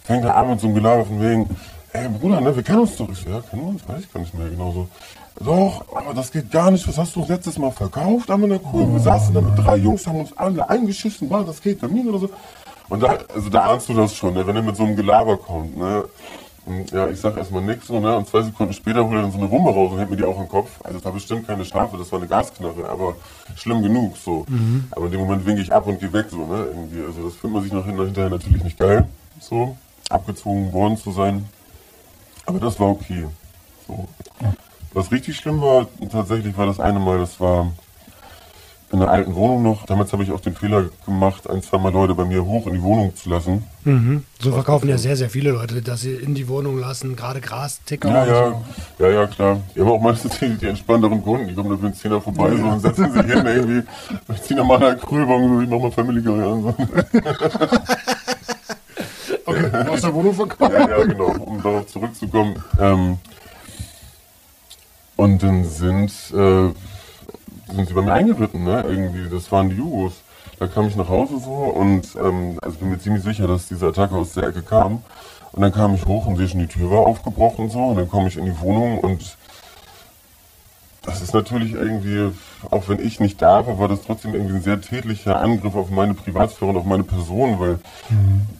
fängt 0.05 0.23
er 0.23 0.37
an 0.37 0.49
mit 0.49 0.61
so 0.61 0.67
einem 0.67 0.75
Gelaber 0.75 1.05
von 1.05 1.21
wegen, 1.21 1.49
ey 1.91 2.07
Bruder, 2.07 2.39
ne, 2.39 2.55
wir 2.55 2.63
kennen 2.63 2.79
uns 2.79 2.95
doch. 2.95 3.09
Ich 3.09 3.19
so, 3.19 3.29
ja, 3.29 3.41
kennen 3.41 3.63
wir 3.63 3.69
uns? 3.69 3.87
Weiß 3.87 3.99
ich 3.99 4.13
gar 4.13 4.21
nicht 4.21 4.33
mehr 4.33 4.49
genau 4.49 4.71
so. 4.71 4.87
Doch, 5.43 5.85
aber 5.93 6.13
das 6.13 6.31
geht 6.31 6.49
gar 6.49 6.71
nicht. 6.71 6.87
Was 6.87 6.97
hast 6.97 7.15
du 7.15 7.19
uns 7.19 7.29
letztes 7.29 7.59
Mal 7.59 7.71
verkauft 7.71 8.31
an 8.31 8.49
der 8.49 8.59
Kurve? 8.59 8.93
Wir 8.93 8.99
saßen 9.01 9.33
da 9.33 9.41
mit 9.41 9.57
drei 9.57 9.75
Jungs, 9.75 10.07
haben 10.07 10.21
uns 10.21 10.35
alle 10.35 10.67
eingeschissen, 10.67 11.29
war 11.29 11.43
das 11.43 11.61
Ketamin 11.61 12.07
oder 12.07 12.19
so. 12.19 12.29
Und 12.89 13.03
da, 13.03 13.17
also 13.33 13.49
da 13.49 13.71
ahnst 13.71 13.89
du 13.89 13.93
das 13.93 14.15
schon, 14.15 14.33
ne? 14.33 14.45
wenn 14.47 14.55
er 14.55 14.61
mit 14.61 14.75
so 14.75 14.83
einem 14.83 14.95
Gelaber 14.95 15.37
kommt, 15.37 15.77
ne? 15.77 16.05
Und 16.65 16.91
ja, 16.91 17.07
ich 17.07 17.19
sag 17.21 17.37
erstmal 17.37 17.61
nichts 17.61 17.87
so, 17.87 17.99
ne? 17.99 18.17
Und 18.17 18.27
zwei 18.27 18.41
Sekunden 18.41 18.73
später 18.73 19.05
holt 19.05 19.15
er 19.15 19.21
dann 19.21 19.31
so 19.31 19.37
eine 19.37 19.49
Wumme 19.49 19.71
raus 19.71 19.91
und 19.93 19.99
hält 19.99 20.09
mir 20.09 20.17
die 20.17 20.25
auch 20.25 20.37
im 20.37 20.49
Kopf. 20.49 20.69
Also 20.83 20.97
das 20.97 21.05
war 21.05 21.13
bestimmt 21.13 21.47
keine 21.47 21.63
Schafe, 21.63 21.97
das 21.97 22.11
war 22.11 22.19
eine 22.19 22.27
Gasknarre, 22.27 22.89
aber 22.89 23.15
schlimm 23.55 23.81
genug 23.81 24.17
so. 24.17 24.45
Aber 24.91 25.05
in 25.05 25.11
dem 25.11 25.21
Moment 25.21 25.45
winke 25.45 25.61
ich 25.61 25.71
ab 25.71 25.87
und 25.87 25.99
gehe 25.99 26.11
weg 26.11 26.25
so, 26.29 26.45
ne? 26.45 26.65
Irgendwie. 26.65 27.05
Also 27.05 27.23
das 27.23 27.35
findet 27.35 27.53
man 27.53 27.63
sich 27.63 27.71
nachher 27.71 28.05
hinterher 28.05 28.29
natürlich 28.29 28.63
nicht 28.63 28.77
geil. 28.77 29.07
So, 29.39 29.77
abgezogen 30.09 30.73
worden 30.73 30.97
zu 30.97 31.11
sein. 31.11 31.47
Aber 32.45 32.59
das 32.59 32.77
war 32.79 32.89
okay. 32.89 33.27
So. 33.87 34.07
Was 34.93 35.11
richtig 35.11 35.37
schlimm 35.37 35.61
war, 35.61 35.87
tatsächlich 36.11 36.57
war 36.57 36.65
das 36.65 36.79
eine 36.79 36.99
Mal, 36.99 37.19
das 37.19 37.39
war 37.39 37.71
in 38.91 39.01
einer 39.01 39.11
alten 39.11 39.35
Wohnung 39.35 39.63
noch. 39.63 39.85
Damals 39.85 40.13
habe 40.13 40.23
ich 40.23 40.31
auch 40.31 40.39
den 40.39 40.55
Fehler 40.55 40.85
gemacht, 41.05 41.49
ein, 41.49 41.61
zwei 41.61 41.77
Mal 41.77 41.91
Leute 41.91 42.15
bei 42.15 42.23
mir 42.23 42.45
hoch 42.45 42.67
in 42.67 42.73
die 42.73 42.81
Wohnung 42.81 43.15
zu 43.15 43.29
lassen. 43.29 43.65
So 44.39 44.51
verkaufen 44.51 44.89
ja 44.89 44.97
sehr, 44.97 45.15
sehr 45.15 45.29
viele 45.29 45.51
Leute, 45.51 45.81
dass 45.81 46.01
sie 46.01 46.13
in 46.13 46.35
die 46.35 46.47
Wohnung 46.47 46.77
lassen, 46.77 47.15
gerade 47.15 47.39
Grasticker 47.41 48.09
Ja, 48.09 48.21
und 48.21 48.27
ja, 48.29 48.49
so. 48.97 49.05
ja, 49.05 49.09
ja, 49.11 49.27
klar. 49.27 49.59
Die 49.75 49.81
haben 49.81 49.89
auch 49.89 50.01
meistens 50.01 50.37
die, 50.39 50.55
die 50.57 50.67
entspannteren 50.67 51.21
Kunden. 51.21 51.47
Die 51.47 51.53
kommen 51.53 51.69
da 51.69 51.77
für 51.77 51.83
den 51.83 51.93
Zehner 51.93 52.21
vorbei 52.21 52.55
so, 52.55 52.63
und 52.63 52.79
setzen 52.81 53.11
sich 53.11 53.21
hin 53.25 53.45
irgendwie. 53.45 53.83
Ich 54.33 54.41
ziehe 54.43 54.57
nochmal 54.59 54.83
eine 54.83 54.97
Krübung, 54.97 55.55
so, 55.55 55.61
ich 55.61 55.69
mach 55.69 55.79
mal 55.79 55.91
Family 55.91 56.21
Guy 56.21 56.41
an. 56.41 56.61
So. 56.63 56.75
Okay, 59.45 59.71
aus 59.87 60.01
der 60.01 60.13
Wohnung 60.13 60.33
verkauft. 60.33 60.73
Ja, 60.73 60.89
ja, 60.89 61.05
genau, 61.05 61.27
um 61.27 61.61
darauf 61.63 61.87
zurückzukommen. 61.87 62.61
Ähm, 62.79 63.17
und 65.15 65.41
dann 65.41 65.63
sind, 65.63 66.11
äh, 66.33 66.73
sind 67.71 67.87
sie 67.87 67.93
bei 67.93 68.01
mir 68.01 68.13
eingeritten, 68.13 68.63
ne? 68.63 68.83
Irgendwie, 68.87 69.29
das 69.29 69.51
waren 69.51 69.69
die 69.69 69.75
Jugos. 69.75 70.13
Da 70.59 70.67
kam 70.67 70.87
ich 70.87 70.95
nach 70.95 71.09
Hause 71.09 71.39
so 71.39 71.51
und 71.51 72.15
ähm, 72.15 72.57
also 72.61 72.77
bin 72.79 72.89
mir 72.89 72.99
ziemlich 72.99 73.23
sicher, 73.23 73.47
dass 73.47 73.67
diese 73.67 73.87
Attacke 73.87 74.15
aus 74.15 74.33
der 74.33 74.45
Ecke 74.45 74.63
kam. 74.63 75.03
Und 75.51 75.61
dann 75.61 75.71
kam 75.71 75.93
ich 75.95 76.05
hoch 76.05 76.25
und 76.25 76.37
sehe 76.37 76.47
schon, 76.47 76.59
die 76.59 76.67
Tür 76.67 76.91
war 76.91 76.99
aufgebrochen 76.99 77.65
und 77.65 77.71
so. 77.71 77.79
Und 77.79 77.97
dann 77.97 78.09
komme 78.09 78.27
ich 78.27 78.37
in 78.37 78.45
die 78.45 78.59
Wohnung 78.59 78.99
und 78.99 79.37
das 81.07 81.21
ist 81.21 81.33
natürlich 81.33 81.71
irgendwie, 81.71 82.33
auch 82.69 82.89
wenn 82.89 82.99
ich 82.99 83.21
nicht 83.21 83.41
da 83.41 83.65
war, 83.65 83.79
war 83.79 83.87
das 83.87 84.01
trotzdem 84.01 84.35
irgendwie 84.35 84.55
ein 84.55 84.61
sehr 84.61 84.81
tätlicher 84.81 85.39
Angriff 85.39 85.73
auf 85.73 85.89
meine 85.89 86.13
Privatsphäre 86.13 86.69
und 86.69 86.75
auf 86.75 86.83
meine 86.83 87.03
Person, 87.03 87.59
weil 87.61 87.79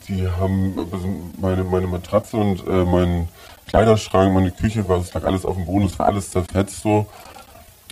die 0.07 0.29
haben 0.29 0.73
also 0.79 1.07
meine, 1.41 1.65
meine 1.65 1.87
Matratze 1.87 2.37
und 2.37 2.65
äh, 2.65 2.85
mein 2.85 3.27
Kleiderschrank, 3.67 4.33
meine 4.33 4.51
Küche, 4.51 4.87
war, 4.87 4.97
es 4.99 5.13
lag 5.13 5.25
alles 5.25 5.43
auf 5.43 5.57
dem 5.57 5.65
Boden, 5.65 5.87
es 5.87 5.99
war 5.99 6.05
alles 6.05 6.31
zerfetzt 6.31 6.81
so. 6.83 7.05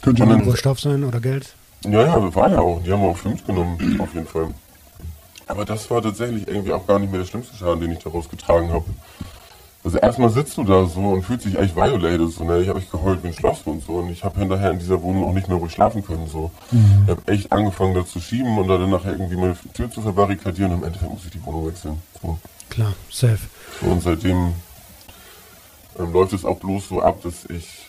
Könnte 0.05 0.25
man 0.25 0.39
dann- 0.39 0.47
Rohstoff 0.47 0.79
sein 0.79 1.03
oder 1.03 1.19
Geld. 1.19 1.53
Ja, 1.83 2.01
ja, 2.01 2.35
war 2.35 2.49
ja 2.49 2.59
auch. 2.59 2.81
Die 2.83 2.91
haben 2.91 3.01
wir 3.01 3.09
auch 3.09 3.17
für 3.17 3.29
mitgenommen, 3.29 3.99
auf 3.99 4.13
jeden 4.13 4.25
Fall. 4.25 4.47
Aber 5.47 5.65
das 5.65 5.89
war 5.91 6.01
tatsächlich 6.01 6.47
irgendwie 6.47 6.73
auch 6.73 6.87
gar 6.87 6.97
nicht 6.97 7.11
mehr 7.11 7.19
der 7.21 7.27
schlimmste 7.27 7.55
Schaden, 7.55 7.79
den 7.81 7.91
ich 7.91 7.99
daraus 7.99 8.27
getragen 8.29 8.71
habe. 8.73 8.85
Also 9.83 9.99
erstmal 9.99 10.31
sitzt 10.31 10.57
du 10.57 10.63
da 10.63 10.87
so 10.87 10.99
und 11.01 11.21
fühlt 11.21 11.43
sich 11.43 11.59
eigentlich 11.59 11.75
violated. 11.75 12.31
So, 12.31 12.43
ne? 12.43 12.59
Ich 12.61 12.67
habe 12.69 12.79
mich 12.79 12.89
geheult 12.89 13.21
wie 13.21 13.27
ein 13.27 13.33
Schloss 13.35 13.61
und 13.65 13.83
so. 13.83 13.97
Und 13.97 14.09
ich 14.09 14.23
habe 14.23 14.39
hinterher 14.39 14.71
in 14.71 14.79
dieser 14.79 14.99
Wohnung 15.03 15.25
auch 15.25 15.33
nicht 15.33 15.47
mehr 15.47 15.57
ruhig 15.57 15.71
schlafen 15.73 16.03
können. 16.03 16.27
So. 16.27 16.49
Ich 16.71 17.11
habe 17.11 17.21
echt 17.31 17.51
angefangen 17.51 17.93
da 17.93 18.03
zu 18.03 18.19
schieben 18.19 18.57
und 18.57 18.67
dann 18.67 18.89
nachher 18.89 19.11
irgendwie 19.11 19.35
meine 19.35 19.55
Tür 19.75 19.91
zu 19.91 20.01
verbarrikadieren. 20.01 20.71
Und 20.71 20.79
im 20.79 20.83
Endeffekt 20.85 21.11
muss 21.11 21.25
ich 21.25 21.29
die 21.31 21.45
Wohnung 21.45 21.67
wechseln. 21.67 22.01
So. 22.19 22.39
Klar, 22.71 22.93
safe. 23.11 23.37
So, 23.79 23.91
und 23.91 24.01
seitdem 24.01 24.53
ähm, 25.99 26.11
läuft 26.13 26.33
es 26.33 26.43
auch 26.45 26.57
bloß 26.57 26.89
so 26.89 27.01
ab, 27.03 27.21
dass 27.21 27.45
ich, 27.49 27.84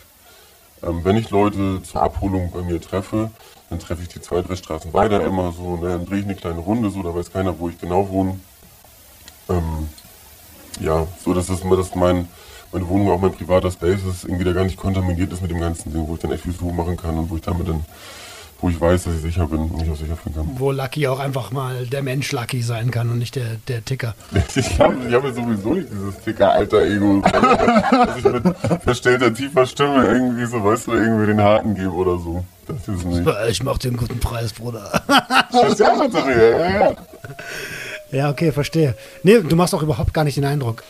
ähm, 0.82 1.04
wenn 1.04 1.16
ich 1.16 1.30
Leute 1.30 1.82
zur 1.82 2.02
Abholung 2.02 2.50
bei 2.52 2.62
mir 2.62 2.80
treffe, 2.80 3.30
dann 3.70 3.78
treffe 3.78 4.02
ich 4.02 4.08
die 4.08 4.20
zwei, 4.20 4.42
drei 4.42 4.56
Straßen 4.56 4.92
weiter 4.92 5.24
immer 5.24 5.52
so, 5.52 5.76
ne, 5.76 5.88
dann 5.88 6.06
drehe 6.06 6.20
ich 6.20 6.24
eine 6.24 6.34
kleine 6.34 6.60
Runde, 6.60 6.90
so, 6.90 7.02
da 7.02 7.14
weiß 7.14 7.32
keiner, 7.32 7.58
wo 7.58 7.68
ich 7.68 7.78
genau 7.78 8.08
wohne. 8.08 8.38
Ähm, 9.48 9.88
ja, 10.80 11.06
so 11.24 11.34
dass 11.34 11.46
das, 11.46 11.60
dass 11.60 11.94
mein, 11.94 12.28
meine 12.72 12.88
Wohnung 12.88 13.10
auch 13.10 13.20
mein 13.20 13.32
privater 13.32 13.70
Space 13.70 14.02
ist, 14.04 14.24
irgendwie 14.24 14.44
da 14.44 14.52
gar 14.52 14.64
nicht 14.64 14.76
kontaminiert 14.76 15.32
ist 15.32 15.42
mit 15.42 15.50
dem 15.50 15.60
ganzen 15.60 15.92
Ding, 15.92 16.06
wo 16.06 16.14
ich 16.14 16.20
dann 16.20 16.32
echt 16.32 16.42
viel 16.42 16.52
so 16.52 16.70
machen 16.70 16.96
kann 16.96 17.18
und 17.18 17.30
wo 17.30 17.36
ich 17.36 17.42
damit 17.42 17.68
dann, 17.68 17.84
wo 18.60 18.68
ich 18.68 18.80
weiß, 18.80 19.04
dass 19.04 19.14
ich 19.16 19.22
sicher 19.22 19.46
bin 19.46 19.60
und 19.60 19.76
mich 19.76 19.90
auch 19.90 19.96
sicher 19.96 20.16
fühlen 20.16 20.34
kann. 20.34 20.50
Wo 20.56 20.72
Lucky 20.72 21.06
auch 21.08 21.18
einfach 21.18 21.50
mal 21.50 21.86
der 21.86 22.02
Mensch 22.02 22.32
Lucky 22.32 22.62
sein 22.62 22.90
kann 22.90 23.10
und 23.10 23.18
nicht 23.18 23.36
der, 23.36 23.56
der 23.68 23.84
Ticker. 23.84 24.14
Ich 24.56 24.78
habe 24.80 24.96
ich 25.06 25.14
hab 25.14 25.24
ja 25.24 25.32
sowieso 25.32 25.74
nicht 25.74 25.88
dieses 25.90 26.18
dicke 26.20 26.48
Alter-Ego, 26.48 27.20
dass 27.90 28.18
ich 28.18 28.24
mit 28.24 28.56
verstellter, 28.82 29.34
tiefer 29.34 29.66
Stimme 29.66 30.06
irgendwie 30.06 30.46
so, 30.46 30.62
weißt 30.64 30.86
du, 30.86 30.92
irgendwie 30.92 31.26
den 31.26 31.40
Haken 31.40 31.74
gebe 31.74 31.92
oder 31.92 32.18
so. 32.18 32.44
Das 32.66 32.88
ist 32.88 33.04
nicht. 33.04 33.28
Ich 33.48 33.62
mach 33.62 33.78
dir 33.78 33.88
einen 33.88 33.96
guten 33.96 34.18
Preis, 34.18 34.52
Bruder. 34.52 35.02
Das 35.52 35.72
ist 35.72 35.78
ja, 35.78 35.94
ja, 35.94 36.80
ja. 36.80 36.96
Ja, 38.12 38.30
okay, 38.30 38.52
verstehe. 38.52 38.94
Nee, 39.22 39.40
du 39.40 39.56
machst 39.56 39.74
auch 39.74 39.82
überhaupt 39.82 40.14
gar 40.14 40.24
nicht 40.24 40.36
den 40.36 40.44
Eindruck. 40.44 40.82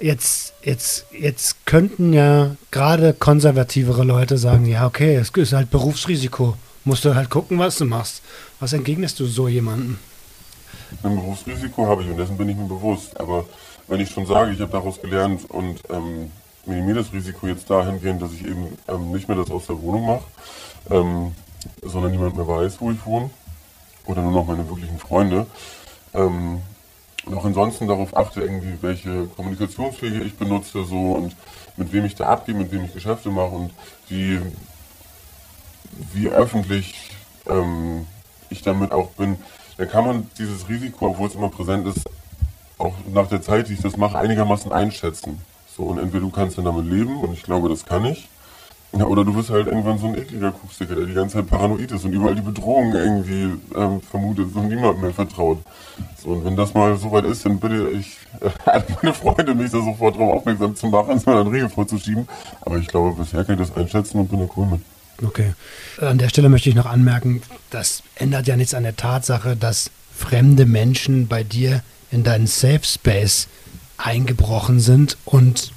Jetzt, 0.00 0.54
jetzt, 0.62 1.06
jetzt 1.18 1.66
könnten 1.66 2.12
ja 2.12 2.56
gerade 2.70 3.12
konservativere 3.14 4.04
Leute 4.04 4.38
sagen, 4.38 4.66
ja, 4.66 4.86
okay, 4.86 5.16
es 5.16 5.30
ist 5.30 5.52
halt 5.52 5.70
Berufsrisiko. 5.70 6.56
Musst 6.84 7.04
du 7.04 7.14
halt 7.14 7.30
gucken, 7.30 7.58
was 7.58 7.78
du 7.78 7.86
machst. 7.86 8.22
Was 8.60 8.72
entgegnest 8.72 9.18
du 9.18 9.26
so 9.26 9.48
jemandem? 9.48 9.98
Ein 11.02 11.16
Berufsrisiko 11.16 11.86
habe 11.86 12.02
ich 12.02 12.10
und 12.10 12.18
dessen 12.18 12.36
bin 12.36 12.48
ich 12.48 12.56
mir 12.56 12.68
bewusst. 12.68 13.18
Aber 13.18 13.46
wenn 13.88 14.00
ich 14.00 14.10
schon 14.10 14.26
sage, 14.26 14.52
ich 14.52 14.60
habe 14.60 14.72
daraus 14.72 15.00
gelernt 15.00 15.50
und 15.50 15.80
ähm, 15.90 16.30
minimiere 16.66 16.98
das 16.98 17.12
Risiko 17.12 17.46
jetzt 17.46 17.70
dahingehend, 17.70 18.20
dass 18.20 18.32
ich 18.32 18.44
eben 18.46 18.76
ähm, 18.88 19.12
nicht 19.12 19.28
mehr 19.28 19.36
das 19.36 19.50
aus 19.50 19.66
der 19.66 19.80
Wohnung 19.80 20.06
mache, 20.06 20.24
ähm, 20.90 21.32
sondern 21.82 22.12
niemand 22.12 22.36
mehr 22.36 22.46
weiß, 22.46 22.80
wo 22.80 22.90
ich 22.90 23.04
wohne 23.06 23.30
oder 24.06 24.22
nur 24.22 24.32
noch 24.32 24.46
meine 24.46 24.68
wirklichen 24.68 24.98
Freunde. 24.98 25.46
Ähm, 26.12 26.60
und 27.24 27.34
auch 27.34 27.44
ansonsten 27.44 27.88
darauf 27.88 28.14
achte, 28.16 28.42
irgendwie, 28.42 28.76
welche 28.82 29.26
Kommunikationswege 29.28 30.22
ich 30.22 30.36
benutze 30.36 30.84
so 30.84 31.12
und 31.12 31.34
mit 31.76 31.92
wem 31.92 32.04
ich 32.04 32.14
da 32.14 32.26
abgehe, 32.26 32.54
mit 32.54 32.70
wem 32.70 32.84
ich 32.84 32.92
Geschäfte 32.92 33.30
mache 33.30 33.54
und 33.54 33.72
wie, 34.08 34.38
wie 36.12 36.28
öffentlich 36.28 37.10
ähm, 37.46 38.06
ich 38.50 38.62
damit 38.62 38.92
auch 38.92 39.10
bin, 39.10 39.36
dann 39.76 39.88
kann 39.88 40.06
man 40.06 40.30
dieses 40.38 40.68
Risiko, 40.68 41.08
obwohl 41.08 41.28
es 41.28 41.34
immer 41.34 41.48
präsent 41.48 41.86
ist, 41.86 42.08
auch 42.78 42.94
nach 43.12 43.28
der 43.28 43.42
Zeit, 43.42 43.68
die 43.68 43.74
ich 43.74 43.82
das 43.82 43.96
mache, 43.96 44.18
einigermaßen 44.18 44.72
einschätzen. 44.72 45.40
So, 45.76 45.84
und 45.84 45.98
entweder 45.98 46.20
du 46.20 46.30
kannst 46.30 46.58
dann 46.58 46.64
damit 46.64 46.86
leben, 46.86 47.20
und 47.20 47.32
ich 47.32 47.42
glaube, 47.42 47.68
das 47.68 47.84
kann 47.84 48.04
ich, 48.04 48.28
ja, 48.96 49.06
oder 49.06 49.24
du 49.24 49.34
wirst 49.34 49.50
halt 49.50 49.66
irgendwann 49.66 49.98
so 49.98 50.06
ein 50.06 50.14
ekliger 50.16 50.52
Kuchsticker, 50.52 50.94
der 50.94 51.06
die 51.06 51.14
ganze 51.14 51.38
Zeit 51.38 51.48
paranoid 51.48 51.90
ist 51.90 52.04
und 52.04 52.12
überall 52.12 52.36
die 52.36 52.42
Bedrohung 52.42 52.94
irgendwie 52.94 53.58
ähm, 53.74 54.00
vermutet 54.00 54.54
und 54.54 54.68
niemand 54.68 55.02
mehr 55.02 55.12
vertraut. 55.12 55.58
So, 56.22 56.30
und 56.30 56.44
wenn 56.44 56.54
das 56.54 56.74
mal 56.74 56.96
soweit 56.96 57.24
ist, 57.24 57.44
dann 57.44 57.58
bitte 57.58 57.90
ich 57.90 58.18
äh, 58.40 58.80
meine 59.02 59.12
Freunde, 59.12 59.54
mich 59.56 59.72
da 59.72 59.78
sofort 59.78 60.14
darauf 60.14 60.34
aufmerksam 60.34 60.76
zu 60.76 60.86
machen, 60.86 61.18
so 61.18 61.32
einen 61.32 61.48
Riegel 61.48 61.68
vorzuschieben. 61.68 62.28
Aber 62.60 62.76
ich 62.76 62.86
glaube, 62.86 63.16
bisher 63.16 63.44
kann 63.44 63.60
ich 63.60 63.66
das 63.66 63.76
einschätzen 63.76 64.20
und 64.20 64.28
bin 64.28 64.38
da 64.38 64.46
cool 64.56 64.66
mit. 64.66 64.80
Okay. 65.22 65.54
An 65.98 66.18
der 66.18 66.28
Stelle 66.28 66.48
möchte 66.48 66.68
ich 66.68 66.74
noch 66.74 66.86
anmerken, 66.86 67.42
das 67.70 68.02
ändert 68.16 68.46
ja 68.46 68.56
nichts 68.56 68.74
an 68.74 68.82
der 68.82 68.96
Tatsache, 68.96 69.56
dass 69.56 69.90
fremde 70.16 70.66
Menschen 70.66 71.28
bei 71.28 71.44
dir 71.44 71.82
in 72.10 72.24
deinen 72.24 72.46
Safe 72.46 72.80
Space 72.84 73.48
eingebrochen 73.96 74.80
sind 74.80 75.16
und 75.24 75.72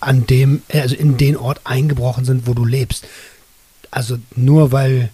an 0.00 0.26
dem, 0.26 0.62
äh, 0.68 0.80
also 0.80 0.94
in 0.94 1.16
den 1.16 1.36
Ort 1.36 1.60
eingebrochen 1.64 2.24
sind, 2.24 2.46
wo 2.46 2.54
du 2.54 2.64
lebst. 2.64 3.06
Also 3.90 4.18
nur 4.36 4.72
weil 4.72 5.10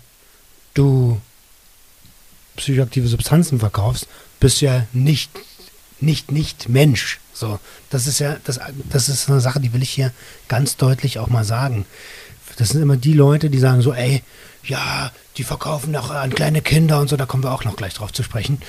du 0.74 1.20
psychoaktive 2.56 3.08
Substanzen 3.08 3.58
verkaufst, 3.58 4.06
bist 4.40 4.60
du 4.60 4.66
ja 4.66 4.86
nicht, 4.92 5.30
nicht, 6.00 6.30
nicht 6.30 6.68
Mensch. 6.68 7.20
So, 7.32 7.58
das 7.90 8.06
ist 8.06 8.20
ja, 8.20 8.36
das, 8.44 8.60
das 8.90 9.08
ist 9.08 9.28
eine 9.28 9.40
Sache, 9.40 9.60
die 9.60 9.72
will 9.72 9.82
ich 9.82 9.90
hier 9.90 10.12
ganz 10.48 10.76
deutlich 10.76 11.18
auch 11.18 11.28
mal 11.28 11.44
sagen. 11.44 11.86
Das 12.56 12.70
sind 12.70 12.82
immer 12.82 12.96
die 12.96 13.12
Leute, 13.12 13.50
die 13.50 13.58
sagen 13.58 13.82
so, 13.82 13.92
ey, 13.92 14.22
ja, 14.64 15.10
die 15.36 15.44
verkaufen 15.44 15.92
noch 15.92 16.10
an 16.10 16.34
kleine 16.34 16.62
Kinder 16.62 17.00
und 17.00 17.08
so, 17.08 17.16
da 17.16 17.26
kommen 17.26 17.42
wir 17.42 17.52
auch 17.52 17.64
noch 17.64 17.76
gleich 17.76 17.94
drauf 17.94 18.12
zu 18.12 18.22
sprechen. 18.22 18.60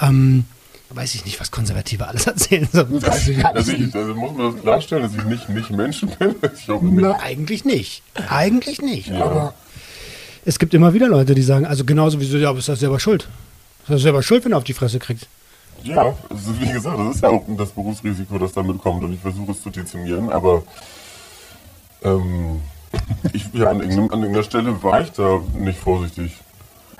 Ähm, 0.00 0.44
weiß 0.90 1.14
ich 1.14 1.24
nicht, 1.24 1.40
was 1.40 1.50
Konservative 1.50 2.06
alles 2.06 2.26
erzählen 2.26 2.68
sollen. 2.72 3.02
Also, 3.04 3.72
ich, 3.72 3.94
also 3.94 4.14
muss 4.14 4.36
man 4.36 4.52
das 4.52 4.62
klarstellen, 4.62 5.02
dass 5.02 5.14
ich 5.14 5.24
nicht, 5.24 5.48
nicht 5.48 5.70
Menschen 5.70 6.10
bin. 6.18 6.34
Ich 6.56 6.68
hoffe 6.68 6.84
nicht. 6.84 7.00
Na, 7.00 7.18
Eigentlich 7.20 7.64
nicht. 7.64 8.02
Eigentlich 8.28 8.82
nicht. 8.82 9.08
Ja. 9.08 9.24
Aber 9.24 9.54
es 10.44 10.58
gibt 10.58 10.74
immer 10.74 10.94
wieder 10.94 11.08
Leute, 11.08 11.34
die 11.34 11.42
sagen, 11.42 11.66
also 11.66 11.84
genauso 11.84 12.20
wie 12.20 12.24
so, 12.24 12.36
ja, 12.38 12.52
bist 12.52 12.68
du 12.68 12.74
selber 12.76 12.98
schuld. 12.98 13.28
Du 13.86 13.92
bist 13.92 14.02
selber 14.02 14.22
schuld, 14.22 14.44
wenn 14.44 14.52
du 14.52 14.56
auf 14.56 14.64
die 14.64 14.74
Fresse 14.74 14.98
kriegst. 14.98 15.26
Ja, 15.82 16.14
also 16.28 16.60
wie 16.60 16.70
gesagt, 16.70 16.98
das 16.98 17.16
ist 17.16 17.22
ja 17.22 17.30
auch 17.30 17.44
das 17.56 17.70
Berufsrisiko, 17.70 18.38
das 18.38 18.52
damit 18.52 18.78
kommt 18.78 19.02
und 19.02 19.14
ich 19.14 19.20
versuche 19.20 19.52
es 19.52 19.62
zu 19.62 19.70
dezimieren, 19.70 20.30
aber 20.30 20.62
ähm, 22.02 22.60
ich, 23.32 23.52
ja, 23.52 23.70
an, 23.70 23.80
irgendeinem, 23.80 24.10
an 24.10 24.20
irgendeiner 24.20 24.42
Stelle 24.42 24.82
war 24.82 25.00
ich 25.00 25.12
da 25.12 25.40
nicht 25.54 25.78
vorsichtig. 25.78 26.36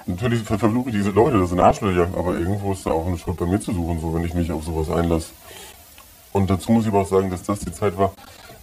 Natürlich 0.07 0.43
ver 0.43 0.59
verfluche 0.59 0.91
ich 0.91 0.97
diese 0.97 1.11
Leute, 1.11 1.39
das 1.39 1.51
sind 1.51 1.61
Arschlöcher, 1.61 2.09
aber 2.17 2.39
irgendwo 2.39 2.73
ist 2.73 2.87
da 2.87 2.91
auch 2.91 3.07
eine 3.07 3.19
Schuld 3.19 3.37
bei 3.37 3.47
mir 3.47 3.61
zu 3.61 3.73
suchen, 3.73 4.01
so 4.01 4.15
wenn 4.15 4.25
ich 4.25 4.35
mich 4.35 4.51
auf 4.51 4.65
sowas 4.65 4.91
einlasse. 4.91 5.31
Und 6.33 6.49
dazu 6.49 6.73
muss 6.73 6.85
ich 6.85 6.91
aber 6.91 7.01
auch 7.01 7.09
sagen, 7.09 7.31
dass 7.31 7.43
das 7.43 7.61
die 7.61 7.73
Zeit 7.73 7.97
war, 7.97 8.13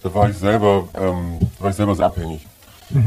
da 0.02 0.12
war 0.14 0.28
ich 0.28 0.36
selber, 0.36 0.88
ähm, 0.94 1.38
da 1.58 1.64
war 1.64 1.70
ich 1.70 1.76
selber 1.76 1.94
sehr 1.94 2.06
abhängig. 2.06 2.46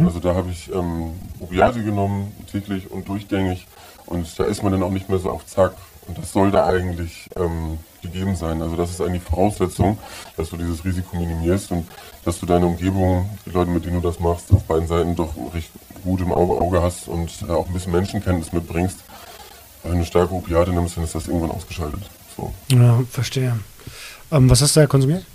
Also 0.05 0.19
da 0.19 0.35
habe 0.35 0.51
ich 0.51 0.71
ähm, 0.73 1.13
Opiate 1.39 1.83
genommen, 1.83 2.31
täglich 2.51 2.91
und 2.91 3.07
durchgängig. 3.07 3.65
Und 4.05 4.27
da 4.37 4.43
ist 4.43 4.61
man 4.61 4.71
dann 4.71 4.83
auch 4.83 4.91
nicht 4.91 5.09
mehr 5.09 5.17
so 5.17 5.31
auf 5.31 5.45
Zack. 5.47 5.73
Und 6.07 6.17
das 6.17 6.31
sollte 6.33 6.63
eigentlich 6.63 7.27
ähm, 7.35 7.79
gegeben 8.01 8.35
sein. 8.35 8.61
Also 8.61 8.75
das 8.75 8.91
ist 8.91 9.01
eigentlich 9.01 9.23
Voraussetzung, 9.23 9.97
dass 10.37 10.49
du 10.49 10.57
dieses 10.57 10.85
Risiko 10.85 11.15
minimierst 11.15 11.71
und 11.71 11.87
dass 12.23 12.39
du 12.39 12.45
deine 12.45 12.65
Umgebung, 12.65 13.29
die 13.45 13.49
Leute, 13.49 13.71
mit 13.71 13.85
denen 13.85 14.01
du 14.01 14.07
das 14.07 14.19
machst, 14.19 14.51
auf 14.51 14.63
beiden 14.63 14.87
Seiten 14.87 15.15
doch 15.15 15.33
recht 15.53 15.71
gut 16.03 16.21
im 16.21 16.31
Auge 16.31 16.81
hast 16.81 17.07
und 17.07 17.31
äh, 17.47 17.51
auch 17.51 17.67
ein 17.67 17.73
bisschen 17.73 17.91
Menschenkenntnis 17.91 18.53
mitbringst. 18.53 18.99
Wenn 19.83 19.99
du 19.99 20.05
starke 20.05 20.33
Opiate 20.33 20.71
nimmst, 20.71 20.97
dann 20.97 21.03
ist 21.03 21.15
das 21.15 21.27
irgendwann 21.27 21.51
ausgeschaltet. 21.51 22.01
So. 22.35 22.53
Ja, 22.71 23.01
verstehe. 23.09 23.59
Ähm, 24.31 24.49
was 24.49 24.61
hast 24.61 24.75
du 24.75 24.81
da 24.81 24.87
konsumiert? 24.87 25.25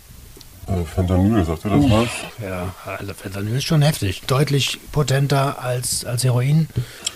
Äh, 0.68 0.84
Fentanyl, 0.84 1.44
sagt 1.44 1.64
ihr 1.64 1.70
das 1.70 1.90
was? 1.90 2.08
Ja, 2.42 2.74
also 2.84 3.14
Fentanyl 3.14 3.56
ist 3.56 3.64
schon 3.64 3.82
heftig. 3.82 4.22
Deutlich 4.26 4.80
potenter 4.90 5.62
als, 5.62 6.04
als 6.04 6.24
Heroin. 6.24 6.68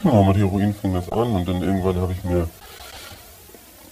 Genau, 0.03 0.25
mit 0.25 0.37
Heroin 0.37 0.75
fing 0.75 0.95
das 0.95 1.11
an 1.11 1.33
und 1.33 1.49
dann 1.49 1.63
irgendwann 1.63 1.97
habe 1.97 2.13
ich 2.13 2.23
mir 2.23 2.49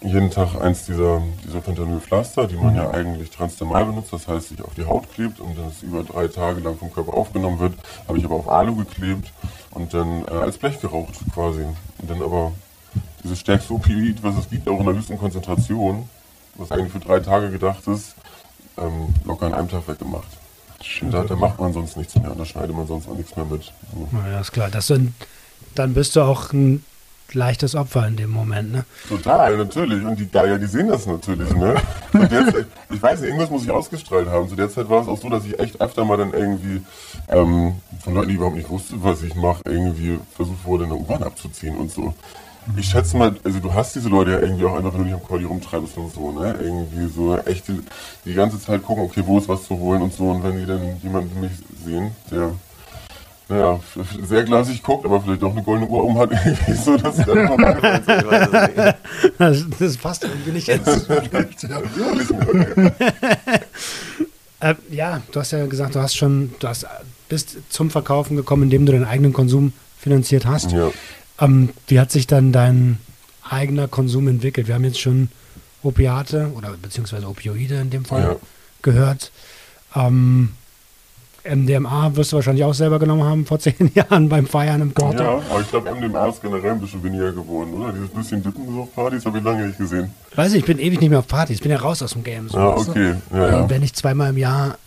jeden 0.01 0.31
Tag 0.31 0.55
eins 0.61 0.85
dieser, 0.87 1.23
dieser 1.45 1.61
Fentanylpflaster, 1.61 2.47
die 2.47 2.57
man 2.57 2.75
ja 2.77 2.91
eigentlich 2.91 3.31
transdermal 3.31 3.85
benutzt, 3.85 4.13
das 4.13 4.29
heißt 4.29 4.51
sich 4.51 4.63
auf 4.63 4.75
die 4.75 4.85
Haut 4.85 5.13
klebt 5.13 5.41
und 5.41 5.59
dann 5.59 5.69
es 5.69 5.83
über 5.83 6.05
drei 6.05 6.29
Tage 6.29 6.61
lang 6.61 6.77
vom 6.77 6.93
Körper 6.93 7.15
aufgenommen 7.15 7.59
wird, 7.59 7.75
habe 8.07 8.19
ich 8.19 8.25
aber 8.25 8.37
auf 8.37 8.49
Alu 8.49 8.77
geklebt 8.77 9.33
und 9.73 9.93
dann 9.95 10.25
äh, 10.27 10.31
als 10.31 10.59
Blech 10.59 10.81
geraucht 10.81 11.15
quasi. 11.35 11.63
Und 11.63 12.11
dann 12.11 12.23
aber 12.23 12.53
dieses 13.25 13.41
stärkste 13.41 13.75
Opioid, 13.75 14.23
was 14.23 14.37
es 14.37 14.49
gibt, 14.49 14.69
auch 14.69 14.79
in 14.79 14.87
der 14.87 14.95
höchsten 14.95 15.19
Konzentration, 15.19 16.09
was 16.55 16.71
eigentlich 16.71 16.93
für 16.93 17.01
drei 17.01 17.21
Tage 17.21 17.51
gedacht 17.51 17.87
ist, 17.89 18.15
ähm, 18.77 19.15
locker 19.25 19.47
an 19.47 19.55
einem 19.55 19.69
Tag 19.69 19.89
weggemacht. 19.89 20.29
Und 21.03 21.11
da, 21.11 21.25
da 21.25 21.35
macht 21.35 21.59
man 21.59 21.73
sonst 21.73 21.97
nichts 21.97 22.15
mehr, 22.15 22.33
da 22.37 22.45
schneidet 22.45 22.75
man 22.75 22.87
sonst 22.87 23.09
auch 23.09 23.17
nichts 23.17 23.35
mehr 23.35 23.45
mit. 23.45 23.73
Na 24.13 24.31
ja, 24.31 24.41
ist 24.41 24.53
klar. 24.53 24.71
Das 24.71 24.87
sind, 24.87 25.13
dann 25.75 25.93
bist 25.93 26.15
du 26.15 26.23
auch 26.23 26.53
ein 26.53 26.85
leichtes 27.35 27.75
Opfer 27.75 28.07
in 28.07 28.17
dem 28.17 28.31
Moment, 28.31 28.73
ne? 28.73 28.85
Total, 29.09 29.57
natürlich. 29.57 30.05
Und 30.05 30.19
die 30.19 30.29
Geier, 30.31 30.59
die 30.59 30.67
sehen 30.67 30.89
das 30.89 31.07
natürlich, 31.07 31.53
ne? 31.55 31.77
Und 32.13 32.33
jetzt, 32.33 32.55
ich 32.91 33.03
weiß 33.03 33.21
nicht, 33.21 33.29
irgendwas 33.29 33.51
muss 33.51 33.65
ich 33.65 33.71
ausgestrahlt 33.71 34.29
haben. 34.29 34.49
Zu 34.49 34.57
der 34.57 34.71
Zeit 34.71 34.89
war 34.89 35.03
es 35.03 35.09
auch 35.09 35.19
so, 35.19 35.29
dass 35.29 35.45
ich 35.45 35.59
echt 35.59 35.81
öfter 35.81 36.05
mal 36.05 36.17
dann 36.17 36.33
irgendwie 36.33 36.83
ähm, 37.29 37.75
von 38.03 38.15
Leuten, 38.15 38.29
die 38.29 38.35
überhaupt 38.35 38.57
nicht 38.57 38.71
wussten, 38.71 39.03
was 39.03 39.23
ich 39.23 39.35
mache, 39.35 39.63
irgendwie 39.65 40.19
versucht 40.35 40.65
wurde, 40.65 40.85
eine 40.85 40.95
U-Bahn 40.95 41.23
abzuziehen 41.23 41.77
und 41.77 41.91
so. 41.91 42.15
Ich 42.77 42.87
schätze 42.87 43.17
mal, 43.17 43.35
also 43.45 43.61
du 43.61 43.73
hast 43.73 43.95
diese 43.95 44.11
Leute 44.11 44.33
ja 44.33 44.41
irgendwie 44.41 44.65
auch 44.67 44.77
einfach, 44.77 44.93
wenn 44.93 45.01
du 45.01 45.05
dich 45.05 45.15
am 45.15 45.23
Colli 45.23 45.45
rumtreibst 45.45 45.97
und 45.97 46.13
so, 46.13 46.33
ne? 46.33 46.55
Irgendwie 46.61 47.07
so 47.07 47.39
echt 47.39 47.69
die, 47.69 47.81
die 48.27 48.35
ganze 48.35 48.61
Zeit 48.61 48.83
gucken, 48.83 49.05
okay, 49.05 49.23
wo 49.25 49.39
ist 49.39 49.49
was 49.49 49.65
zu 49.65 49.79
holen 49.79 50.03
und 50.03 50.13
so. 50.13 50.31
Und 50.31 50.43
wenn 50.43 50.59
die 50.59 50.67
dann 50.67 50.99
jemanden 51.03 51.41
mich 51.41 51.53
sehen, 51.83 52.11
der 52.31 52.53
naja, 53.49 53.81
sehr 54.23 54.45
glasig 54.45 54.83
guckt, 54.83 55.07
aber 55.07 55.23
vielleicht 55.23 55.43
doch 55.43 55.53
eine 55.53 55.63
goldene 55.63 55.89
Uhr 55.89 56.05
um 56.05 56.19
hat, 56.19 56.31
so, 56.85 56.99
dass 56.99 57.17
sie 57.17 57.25
dann 57.25 57.47
mal 57.57 58.95
Das, 59.39 59.65
das 59.79 59.97
passt 59.97 60.25
irgendwie 60.25 60.51
nicht 60.51 60.69
jetzt. 60.69 60.87
äh, 64.61 64.75
ja, 64.91 65.23
du 65.33 65.41
hast 65.41 65.53
ja 65.53 65.67
gesagt, 65.67 65.95
du 65.95 66.01
hast 66.01 66.17
schon, 66.17 66.55
du 66.59 66.69
hast, 66.69 66.87
bist 67.29 67.57
zum 67.71 67.91
Verkaufen 67.91 68.37
gekommen, 68.37 68.65
indem 68.65 68.85
du 68.87 68.93
deinen 68.93 69.07
eigenen 69.07 69.33
Konsum 69.33 69.73
finanziert 69.99 70.47
hast. 70.47 70.73
Ja. 70.73 70.91
Ähm, 71.41 71.71
wie 71.87 72.01
hat 72.01 72.11
sich 72.11 72.27
dann 72.27 72.53
dein 72.53 72.99
eigener 73.49 73.89
Konsum 73.89 74.29
entwickelt? 74.29 74.69
Wir 74.69 74.75
haben 74.75 74.85
jetzt 74.85 75.01
schon 75.01 75.31
Opiate 75.83 76.51
oder 76.55 76.75
beziehungsweise 76.81 77.29
Opioide 77.29 77.77
in 77.77 77.91
dem 77.91 78.05
Fall 78.05 78.23
Ja. 78.23 78.37
gehört. 78.83 79.31
Ähm, 79.95 80.51
MDMA 81.55 82.15
wirst 82.17 82.33
du 82.33 82.37
wahrscheinlich 82.37 82.65
auch 82.65 82.75
selber 82.75 82.99
genommen 82.99 83.25
haben 83.25 83.47
vor 83.47 83.59
zehn 83.61 83.91
Jahren 83.95 84.29
beim 84.29 84.47
Feiern 84.47 84.81
im 84.83 84.95
Korto. 84.95 85.23
Ja, 85.23 85.43
aber 85.51 85.61
ich 85.61 85.71
glaube, 85.71 85.91
MDMA 85.95 86.27
ist 86.29 86.43
generell 86.43 86.73
ein 86.73 86.81
bisschen 86.81 87.03
weniger 87.03 87.33
geworden, 87.33 87.73
oder? 87.75 87.93
Dieses 87.93 88.11
bisschen 88.11 88.43
Dippen 88.43 88.67
so 88.73 88.83
auf 88.83 88.95
Partys 88.95 89.25
habe 89.25 89.39
ich 89.39 89.45
lange 89.45 89.67
nicht 89.67 89.79
gesehen. 89.79 90.13
Weiß 90.35 90.53
ich, 90.53 90.61
ich 90.61 90.65
bin 90.65 90.79
ewig 90.79 91.01
nicht 91.01 91.11
mehr 91.11 91.19
auf 91.21 91.27
Partys, 91.29 91.57
ich 91.57 91.63
bin 91.63 91.71
ja 91.71 91.79
raus 91.79 92.03
aus 92.03 92.13
dem 92.13 92.25
Game. 92.25 92.49
So, 92.49 92.59
Ja, 92.59 92.75
du? 92.75 92.81
okay. 92.91 93.15
Ja, 93.33 93.49
ja. 93.51 93.57
Und 93.63 93.71
wenn 93.71 93.83
ich 93.83 93.95
zweimal 93.95 94.31
im 94.31 94.39
Jahr 94.39 94.79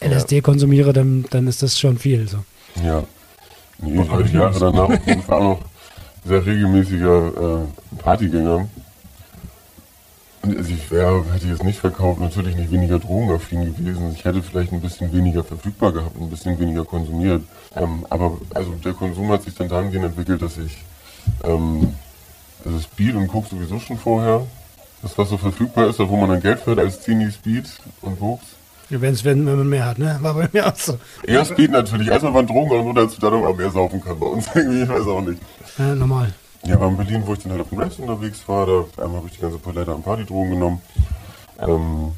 LSD 0.00 0.40
konsumiere, 0.40 0.92
dann, 0.92 1.24
dann 1.30 1.46
ist 1.46 1.62
das 1.62 1.78
schon 1.78 1.96
viel. 1.98 2.26
So. 2.28 2.38
Ja. 2.84 3.04
Nee, 3.78 4.02
ich 4.02 4.10
war 4.10 4.22
die 4.22 4.32
Jahre 4.36 4.58
danach 4.58 4.88
auf 4.90 5.06
jeden 5.06 5.22
Fall 5.22 5.38
auch 5.38 5.42
noch 5.42 5.60
sehr 6.24 6.44
regelmäßiger 6.44 7.62
äh, 7.62 7.98
Partygänger. 8.02 8.68
Also 10.42 10.72
ich 10.72 10.90
wäre, 10.90 11.24
hätte 11.32 11.46
ich 11.46 11.52
es 11.52 11.62
nicht 11.62 11.78
verkauft, 11.78 12.20
natürlich 12.20 12.56
nicht 12.56 12.72
weniger 12.72 12.98
drogenaffin 12.98 13.64
gewesen. 13.64 14.12
Ich 14.12 14.24
hätte 14.24 14.42
vielleicht 14.42 14.72
ein 14.72 14.80
bisschen 14.80 15.12
weniger 15.12 15.44
verfügbar 15.44 15.92
gehabt, 15.92 16.20
ein 16.20 16.30
bisschen 16.30 16.58
weniger 16.58 16.84
konsumiert. 16.84 17.42
Ähm, 17.76 18.04
aber 18.10 18.38
also 18.52 18.72
der 18.84 18.92
Konsum 18.92 19.30
hat 19.30 19.44
sich 19.44 19.54
dann 19.54 19.68
dahingehend 19.68 20.06
entwickelt, 20.06 20.42
dass 20.42 20.58
ich 20.58 20.78
ähm, 21.44 21.94
also 22.64 22.80
Speed 22.80 23.14
und 23.14 23.28
Koks 23.28 23.50
sowieso 23.50 23.78
schon 23.78 23.98
vorher. 23.98 24.44
Das, 25.02 25.16
was 25.18 25.30
so 25.30 25.36
verfügbar 25.36 25.88
ist, 25.88 25.98
wo 25.98 26.16
man 26.16 26.30
dann 26.30 26.40
Geld 26.40 26.60
führt 26.60 26.78
als 26.78 27.00
Teenie 27.00 27.30
Speed 27.30 27.66
und 28.02 28.18
Koks. 28.18 28.44
Wenn's, 28.88 29.24
wenn, 29.24 29.46
wenn 29.46 29.56
man 29.56 29.68
mehr 29.68 29.86
hat, 29.86 29.98
ne? 29.98 30.18
War 30.22 30.34
bei 30.34 30.48
mir 30.52 30.66
auch 30.66 30.76
so. 30.76 30.98
Eher 31.24 31.44
Speed 31.44 31.70
natürlich. 31.70 32.08
Erstmal 32.08 32.34
waren 32.34 32.46
Drogen 32.46 32.78
und 32.78 32.84
nur 32.84 32.94
dazu 32.94 33.20
da, 33.20 33.30
dass 33.30 33.40
man 33.40 33.56
mehr 33.56 33.70
saufen 33.70 34.00
kann 34.00 34.18
bei 34.18 34.26
uns. 34.26 34.46
Ich 34.54 34.88
weiß 34.88 35.06
auch 35.06 35.22
nicht. 35.22 35.40
Ja, 35.78 35.94
normal. 35.94 36.34
Ja, 36.64 36.76
aber 36.76 36.86
in 36.88 36.96
Berlin, 36.96 37.22
wo 37.26 37.32
ich 37.32 37.40
dann 37.40 37.52
halt 37.52 37.62
auf 37.62 37.70
dem 37.70 37.78
Rest 37.78 37.98
unterwegs 37.98 38.46
war, 38.46 38.66
da 38.66 38.84
einmal 39.02 39.18
habe 39.18 39.26
ich 39.26 39.34
die 39.34 39.40
ganze 39.40 39.58
Palette 39.58 39.92
an 39.92 40.02
Partydrogen 40.02 40.50
genommen. 40.50 40.82
Ähm, 41.58 42.12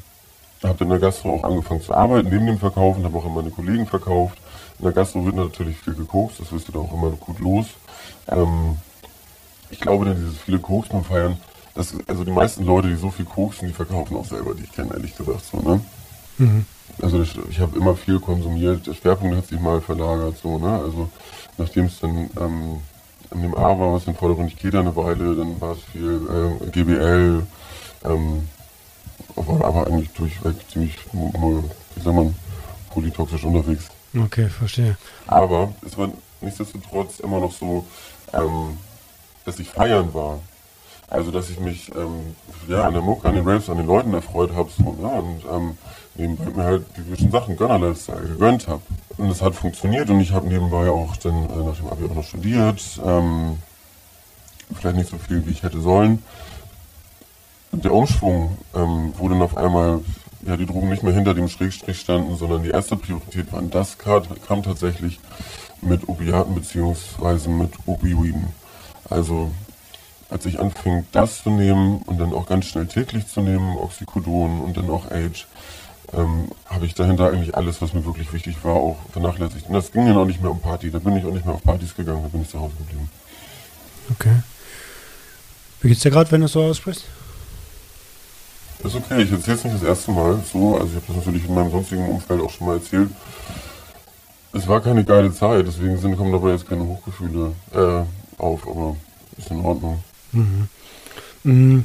habe 0.63 0.77
dann 0.79 0.87
in 0.87 0.89
der 0.89 0.99
Gastro 0.99 1.33
auch 1.33 1.43
angefangen 1.43 1.81
zu 1.81 1.93
arbeiten, 1.93 2.29
neben 2.29 2.45
dem 2.45 2.59
Verkaufen, 2.59 3.03
habe 3.03 3.17
auch 3.17 3.25
an 3.25 3.33
meine 3.33 3.51
Kollegen 3.51 3.87
verkauft. 3.87 4.37
In 4.79 4.85
der 4.85 4.93
Gastro 4.93 5.25
wird 5.25 5.35
natürlich 5.35 5.77
viel 5.77 5.95
gekokst, 5.95 6.39
das 6.39 6.51
wirst 6.51 6.67
du 6.67 6.71
da 6.71 6.79
auch 6.79 6.93
immer 6.93 7.11
gut 7.11 7.39
los. 7.39 7.67
Ähm, 8.27 8.77
ich 9.69 9.79
glaube, 9.79 10.05
dann 10.05 10.15
dieses 10.15 10.37
viele 10.37 10.59
Koks 10.59 10.89
beim 10.89 11.03
Feiern, 11.03 11.37
das, 11.73 11.93
also 12.07 12.23
die 12.23 12.31
meisten 12.31 12.65
Leute, 12.65 12.87
die 12.87 12.95
so 12.95 13.09
viel 13.09 13.25
koksen, 13.25 13.67
die 13.67 13.73
verkaufen 13.73 14.15
auch 14.15 14.25
selber, 14.25 14.53
die 14.53 14.63
ich 14.63 14.71
kenne, 14.71 14.93
ehrlich 14.93 15.15
gesagt 15.15 15.43
so, 15.45 15.57
ne? 15.57 15.81
Also 17.01 17.17
das, 17.17 17.29
ich 17.49 17.59
habe 17.59 17.77
immer 17.77 17.95
viel 17.95 18.19
konsumiert, 18.19 18.85
der 18.87 18.93
Schwerpunkt 18.93 19.35
hat 19.35 19.47
sich 19.47 19.59
mal 19.59 19.81
verlagert, 19.81 20.37
so, 20.41 20.57
ne? 20.57 20.79
Also 20.79 21.09
nachdem 21.57 21.85
es 21.85 21.99
dann 21.99 22.29
ähm, 22.39 22.77
in 23.31 23.41
dem 23.41 23.55
A 23.55 23.77
war, 23.79 23.93
was 23.93 24.07
in 24.07 24.15
vordergründig 24.15 24.57
geht 24.57 24.75
eine 24.75 24.95
Weile, 24.95 25.35
dann 25.35 25.59
war 25.59 25.73
es 25.73 25.79
viel 25.91 26.59
äh, 26.61 26.69
GBL, 26.69 27.45
ähm, 28.03 28.49
war 29.35 29.65
aber 29.65 29.87
eigentlich 29.87 30.11
durchweg 30.11 30.55
ziemlich, 30.69 30.97
wie 31.11 32.01
sagt 32.01 32.15
man, 32.15 32.35
polytoxisch 32.91 33.43
unterwegs. 33.43 33.87
Okay, 34.17 34.47
verstehe. 34.47 34.97
Aber 35.27 35.73
es 35.85 35.97
war 35.97 36.09
nichtsdestotrotz 36.41 37.19
immer 37.19 37.39
noch 37.39 37.51
so, 37.51 37.85
ähm, 38.33 38.77
dass 39.43 39.59
ich 39.59 39.69
feiern 39.69 40.13
war. 40.13 40.39
Also, 41.07 41.31
dass 41.31 41.49
ich 41.49 41.59
mich 41.59 41.91
ähm, 41.95 42.35
ja, 42.67 42.83
an 42.83 42.93
der 42.93 43.01
Mucke, 43.01 43.27
an 43.27 43.35
den 43.35 43.47
Raves, 43.47 43.69
an 43.69 43.77
den 43.77 43.87
Leuten 43.87 44.13
erfreut 44.13 44.53
habe 44.55 44.69
so, 44.75 44.97
ja, 45.01 45.19
und 45.19 45.41
ähm, 45.51 45.77
nebenbei 46.15 46.51
mir 46.51 46.63
halt 46.63 46.85
die 46.97 47.03
gewissen 47.03 47.31
Sachen 47.31 47.57
Gönner-Lifestyle 47.57 48.27
gegönnt 48.27 48.67
habe. 48.67 48.81
Und 49.17 49.29
das 49.29 49.41
hat 49.41 49.55
funktioniert 49.55 50.09
und 50.09 50.19
ich 50.19 50.31
habe 50.31 50.47
nebenbei 50.47 50.89
auch 50.89 51.15
dann 51.17 51.49
äh, 51.49 51.63
nach 51.63 51.75
dem 51.77 51.87
Abi 51.87 52.05
auch 52.05 52.15
noch 52.15 52.23
studiert. 52.23 52.81
Ähm, 53.05 53.57
vielleicht 54.73 54.97
nicht 54.97 55.09
so 55.09 55.17
viel, 55.17 55.45
wie 55.45 55.51
ich 55.51 55.63
hätte 55.63 55.79
sollen. 55.79 56.23
Der 57.71 57.93
Umschwung, 57.93 58.57
ähm, 58.73 59.13
wo 59.17 59.29
dann 59.29 59.41
auf 59.41 59.57
einmal 59.57 59.99
ja, 60.45 60.57
die 60.57 60.65
Drogen 60.65 60.89
nicht 60.89 61.03
mehr 61.03 61.13
hinter 61.13 61.33
dem 61.33 61.49
Schrägstrich 61.49 61.99
standen, 61.99 62.35
sondern 62.37 62.63
die 62.63 62.69
erste 62.69 62.95
Priorität 62.95 63.51
waren, 63.51 63.69
das 63.69 63.97
kam, 63.97 64.63
tatsächlich 64.63 65.19
mit 65.81 66.07
Opiaten 66.07 66.55
beziehungsweise 66.55 67.49
mit 67.49 67.71
Opioiden. 67.85 68.47
Also 69.09 69.51
als 70.35 70.45
ich 70.45 70.59
anfing, 70.59 71.05
das 71.13 71.43
zu 71.43 71.49
nehmen 71.49 71.99
und 71.99 72.19
dann 72.19 72.33
auch 72.33 72.45
ganz 72.45 72.65
schnell 72.65 72.87
täglich 72.87 73.25
zu 73.27 73.39
nehmen, 73.39 73.77
Oxycodon 73.77 74.59
und 74.59 74.75
dann 74.75 74.89
auch 74.89 75.09
Age, 75.09 75.47
ähm, 76.13 76.49
habe 76.65 76.85
ich 76.85 76.93
dahinter 76.93 77.29
eigentlich 77.29 77.55
alles, 77.55 77.81
was 77.81 77.93
mir 77.93 78.05
wirklich 78.05 78.33
wichtig 78.33 78.57
war, 78.63 78.73
auch 78.73 78.97
vernachlässigt. 79.13 79.67
Und 79.67 79.73
das 79.73 79.93
ging 79.93 80.05
dann 80.05 80.17
auch 80.17 80.25
nicht 80.25 80.41
mehr 80.41 80.51
um 80.51 80.59
Party, 80.59 80.91
da 80.91 80.99
bin 80.99 81.15
ich 81.15 81.25
auch 81.25 81.31
nicht 81.31 81.45
mehr 81.45 81.55
auf 81.55 81.63
Partys 81.63 81.95
gegangen, 81.95 82.21
da 82.21 82.27
bin 82.27 82.41
ich 82.41 82.49
zu 82.49 82.59
Hause 82.59 82.73
geblieben. 82.77 83.09
Okay. 84.11 84.35
Wie 85.81 85.87
geht's 85.87 86.01
dir 86.01 86.11
gerade, 86.11 86.29
wenn 86.33 86.41
du 86.41 86.47
es 86.47 86.51
so 86.51 86.63
aussprichst? 86.63 87.05
Ist 88.83 88.95
okay, 88.95 89.21
ich 89.21 89.31
erzähle 89.31 89.57
es 89.57 89.63
nicht 89.63 89.75
das 89.77 89.83
erste 89.83 90.11
Mal 90.11 90.43
so, 90.51 90.75
also 90.75 90.87
ich 90.87 90.95
habe 90.95 91.05
das 91.07 91.15
natürlich 91.15 91.45
in 91.47 91.55
meinem 91.55 91.71
sonstigen 91.71 92.09
Umfeld 92.09 92.41
auch 92.41 92.49
schon 92.49 92.67
mal 92.67 92.75
erzählt. 92.75 93.09
Es 94.51 94.67
war 94.67 94.81
keine 94.81 95.05
geile 95.05 95.33
Zeit, 95.33 95.65
deswegen 95.65 95.97
sind, 95.97 96.17
kommen 96.17 96.33
dabei 96.33 96.51
jetzt 96.51 96.67
keine 96.67 96.85
Hochgefühle 96.85 97.53
äh, 97.73 98.03
auf, 98.37 98.67
aber 98.67 98.97
ist 99.37 99.49
in 99.49 99.63
Ordnung. 99.63 100.03
Mm. 101.43 101.79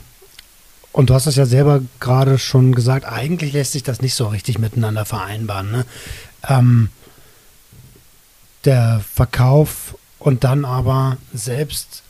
Und 0.93 1.11
du 1.11 1.15
hast 1.15 1.27
es 1.27 1.37
ja 1.37 1.47
selber 1.47 1.83
gerade 2.01 2.39
schon 2.39 2.75
gesagt, 2.75 3.05
eigentlich 3.05 3.53
lässt 3.53 3.73
sich 3.73 3.85
das 3.85 4.03
nicht 4.03 4.15
so 4.15 4.27
richtig 4.27 4.59
miteinander 4.59 5.05
vereinbaren. 5.05 5.71
Ne? 5.71 5.87
Ähm, 6.49 6.89
der 8.65 9.01
Verkauf 9.15 9.97
und 10.19 10.45
dann 10.45 10.65
aber 10.65 11.17
selbst 11.33 12.03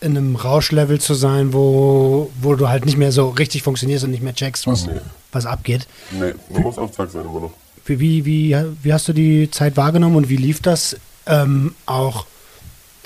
in 0.00 0.16
einem 0.16 0.36
Rauschlevel 0.36 1.00
zu 1.00 1.14
sein, 1.14 1.52
wo, 1.52 2.30
wo 2.40 2.54
du 2.54 2.68
halt 2.68 2.84
nicht 2.84 2.98
mehr 2.98 3.12
so 3.12 3.30
richtig 3.30 3.62
funktionierst 3.62 4.04
und 4.04 4.10
nicht 4.10 4.22
mehr 4.22 4.34
checkst, 4.34 4.66
was, 4.66 4.86
Nee. 4.86 5.00
was 5.32 5.46
abgeht. 5.46 5.86
Nee, 6.10 6.34
man 6.50 6.62
muss 6.62 6.78
auf 6.78 6.92
Zack 6.92 7.10
sein 7.10 7.22
immer 7.24 7.40
noch. 7.40 7.52
Wie, 7.86 8.00
wie, 8.00 8.24
wie, 8.24 8.56
wie 8.82 8.92
hast 8.92 9.08
du 9.08 9.12
die 9.12 9.50
Zeit 9.50 9.76
wahrgenommen 9.76 10.16
und 10.16 10.28
wie 10.28 10.36
lief 10.36 10.60
das 10.60 10.96
ähm, 11.26 11.74
auch 11.86 12.26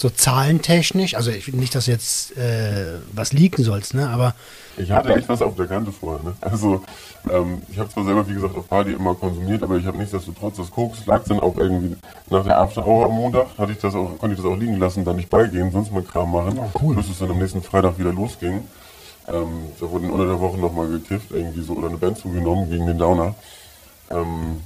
so 0.01 0.09
zahlentechnisch? 0.09 1.15
Also 1.15 1.31
ich, 1.31 1.53
nicht, 1.53 1.75
dass 1.75 1.85
du 1.85 1.91
jetzt 1.91 2.37
äh, 2.37 2.99
was 3.13 3.33
leaken 3.35 3.63
sollst, 3.65 3.93
ne? 3.93 4.09
Aber 4.09 4.35
Ich 4.79 4.91
hatte 4.91 5.15
echt 5.15 5.29
was 5.29 5.43
auf 5.43 5.57
der 5.57 5.67
Kante 5.67 5.93
vorher. 5.93 6.25
Ne? 6.25 6.35
Also 6.41 6.83
ähm, 7.31 7.61
ich 7.71 7.79
habe 7.79 7.91
zwar 7.91 8.05
selber, 8.07 8.27
wie 8.27 8.33
gesagt, 8.33 8.57
auf 8.57 8.67
Party 8.67 8.93
immer 8.93 9.15
konsumiert, 9.15 9.63
aber 9.63 9.77
ich 9.77 9.85
habe 9.85 9.99
nichtsdestotrotz 9.99 10.57
das 10.57 10.71
Koks 10.71 11.05
lag 11.05 11.23
dann 11.25 11.41
auch 11.41 11.55
irgendwie 11.59 11.97
nach 12.31 12.45
der 12.45 12.59
After 12.59 12.87
Hour 12.87 13.07
am 13.07 13.13
Montag, 13.13 13.49
hatte 13.59 13.73
ich 13.73 13.79
das 13.79 13.95
auch, 13.95 14.17
konnte 14.19 14.35
ich 14.37 14.41
das 14.43 14.51
auch 14.51 14.57
liegen 14.57 14.79
lassen, 14.79 15.05
dann 15.05 15.17
nicht 15.17 15.29
beigehen, 15.29 15.71
sonst 15.71 15.93
mal 15.93 16.03
Kram 16.03 16.33
machen, 16.33 16.59
Oh, 16.59 16.71
cool. 16.83 16.97
bis 16.97 17.11
es 17.11 17.19
dann 17.19 17.31
am 17.31 17.39
nächsten 17.39 17.63
Freitag 17.63 17.99
wieder 17.99 18.13
losging. 18.13 18.63
Ähm, 19.29 19.49
da 19.79 19.91
wurden 19.91 20.11
unter 20.11 20.27
der 20.27 20.41
Woche 20.41 20.57
nochmal 20.59 20.89
gekifft, 20.89 21.27
irgendwie 21.31 21.61
so, 21.63 21.75
oder 21.75 21.89
eine 21.89 21.99
Band 21.99 22.17
zugenommen 22.17 22.71
gegen 22.71 22.87
den 22.87 22.97
Downer. 22.99 23.35
Ähm, 24.11 24.63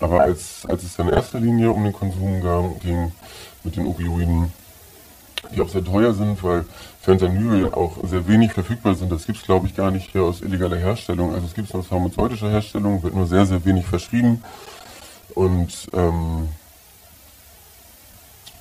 aber 0.00 0.20
als, 0.20 0.66
als 0.68 0.82
es 0.82 0.96
dann 0.96 1.08
in 1.08 1.14
erster 1.14 1.40
Linie 1.40 1.70
um 1.72 1.82
den 1.82 1.92
Konsum 1.92 2.40
ging, 2.42 2.78
ging 2.80 3.12
mit 3.64 3.76
den 3.76 3.86
Opioiden, 3.86 4.52
die 5.54 5.60
auch 5.60 5.68
sehr 5.68 5.84
teuer 5.84 6.12
sind, 6.12 6.42
weil 6.42 6.64
Fentanyl 7.00 7.72
auch 7.72 7.96
sehr 8.04 8.26
wenig 8.28 8.52
verfügbar 8.52 8.94
sind. 8.94 9.10
Das 9.10 9.26
gibt 9.26 9.38
es, 9.38 9.44
glaube 9.44 9.66
ich, 9.66 9.74
gar 9.74 9.90
nicht 9.90 10.10
hier 10.12 10.22
aus 10.22 10.42
illegaler 10.42 10.76
Herstellung. 10.76 11.34
Also 11.34 11.46
es 11.46 11.54
gibt 11.54 11.68
es 11.68 11.74
aus 11.74 11.86
pharmazeutischer 11.86 12.50
Herstellung, 12.50 13.02
wird 13.02 13.14
nur 13.14 13.26
sehr, 13.26 13.46
sehr 13.46 13.64
wenig 13.64 13.86
verschrieben. 13.86 14.42
Und 15.34 15.88
ähm, 15.92 16.48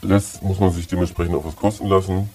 das 0.02 0.42
muss 0.42 0.60
man 0.60 0.72
sich 0.72 0.88
dementsprechend 0.88 1.36
auch 1.36 1.46
was 1.46 1.56
kosten 1.56 1.88
lassen. 1.88 2.30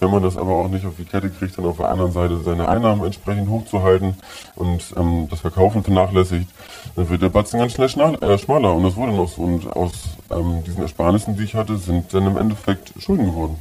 Wenn 0.00 0.10
man 0.10 0.22
das 0.22 0.36
aber 0.36 0.50
auch 0.50 0.68
nicht 0.68 0.84
auf 0.84 0.94
die 0.98 1.04
Kette 1.04 1.30
kriegt, 1.30 1.56
dann 1.56 1.64
auf 1.66 1.76
der 1.76 1.88
anderen 1.88 2.12
Seite 2.12 2.40
seine 2.42 2.68
Einnahmen 2.68 3.04
entsprechend 3.04 3.48
hochzuhalten 3.48 4.16
und 4.56 4.82
ähm, 4.96 5.28
das 5.30 5.40
Verkaufen 5.40 5.84
vernachlässigt, 5.84 6.48
dann 6.96 7.08
wird 7.08 7.22
der 7.22 7.28
Batzen 7.28 7.60
ganz 7.60 7.72
schnell 7.72 7.88
schnall, 7.88 8.22
äh, 8.22 8.36
schmaler. 8.38 8.74
Und 8.74 8.82
das 8.82 8.96
wurde 8.96 9.12
noch 9.12 9.28
so. 9.28 9.42
Und 9.42 9.66
aus 9.74 9.92
ähm, 10.30 10.64
diesen 10.64 10.82
Ersparnissen, 10.82 11.36
die 11.36 11.44
ich 11.44 11.54
hatte, 11.54 11.76
sind 11.76 12.12
dann 12.12 12.26
im 12.26 12.36
Endeffekt 12.36 12.92
Schulden 13.00 13.26
geworden. 13.26 13.56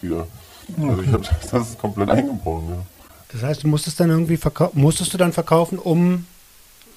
Wieder. 0.00 0.26
Also 0.80 1.02
ich 1.02 1.12
habe 1.12 1.24
das 1.50 1.68
ist 1.68 1.78
komplett 1.78 2.10
eingebrochen, 2.10 2.68
ja. 2.70 2.76
das 3.32 3.42
heißt, 3.42 3.62
du 3.64 3.68
musstest 3.68 4.00
dann 4.00 4.10
irgendwie 4.10 4.38
musstest 4.72 5.12
du 5.12 5.18
dann 5.18 5.32
verkaufen, 5.32 5.78
um 5.78 6.26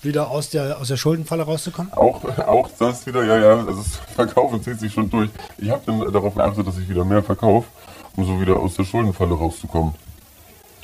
wieder 0.02 0.30
aus 0.30 0.50
der, 0.50 0.80
aus 0.80 0.88
der 0.88 0.98
Schuldenfalle 0.98 1.44
rauszukommen? 1.44 1.92
Auch, 1.94 2.24
auch 2.48 2.70
das 2.80 3.06
wieder, 3.06 3.24
ja, 3.26 3.38
ja, 3.38 3.58
also 3.58 3.82
das 3.82 3.96
Verkaufen 4.16 4.62
zieht 4.62 4.80
sich 4.80 4.94
schon 4.94 5.10
durch. 5.10 5.30
Ich 5.58 5.70
habe 5.70 5.82
dann 5.86 6.12
darauf 6.12 6.36
geachtet, 6.36 6.68
dass 6.68 6.78
ich 6.78 6.88
wieder 6.88 7.04
mehr 7.04 7.24
verkaufe, 7.24 7.68
um 8.18 8.26
so 8.26 8.42
wieder 8.42 8.58
aus 8.60 8.76
der 8.76 8.84
Schuldenfalle 8.84 9.36
rauszukommen. 9.36 9.94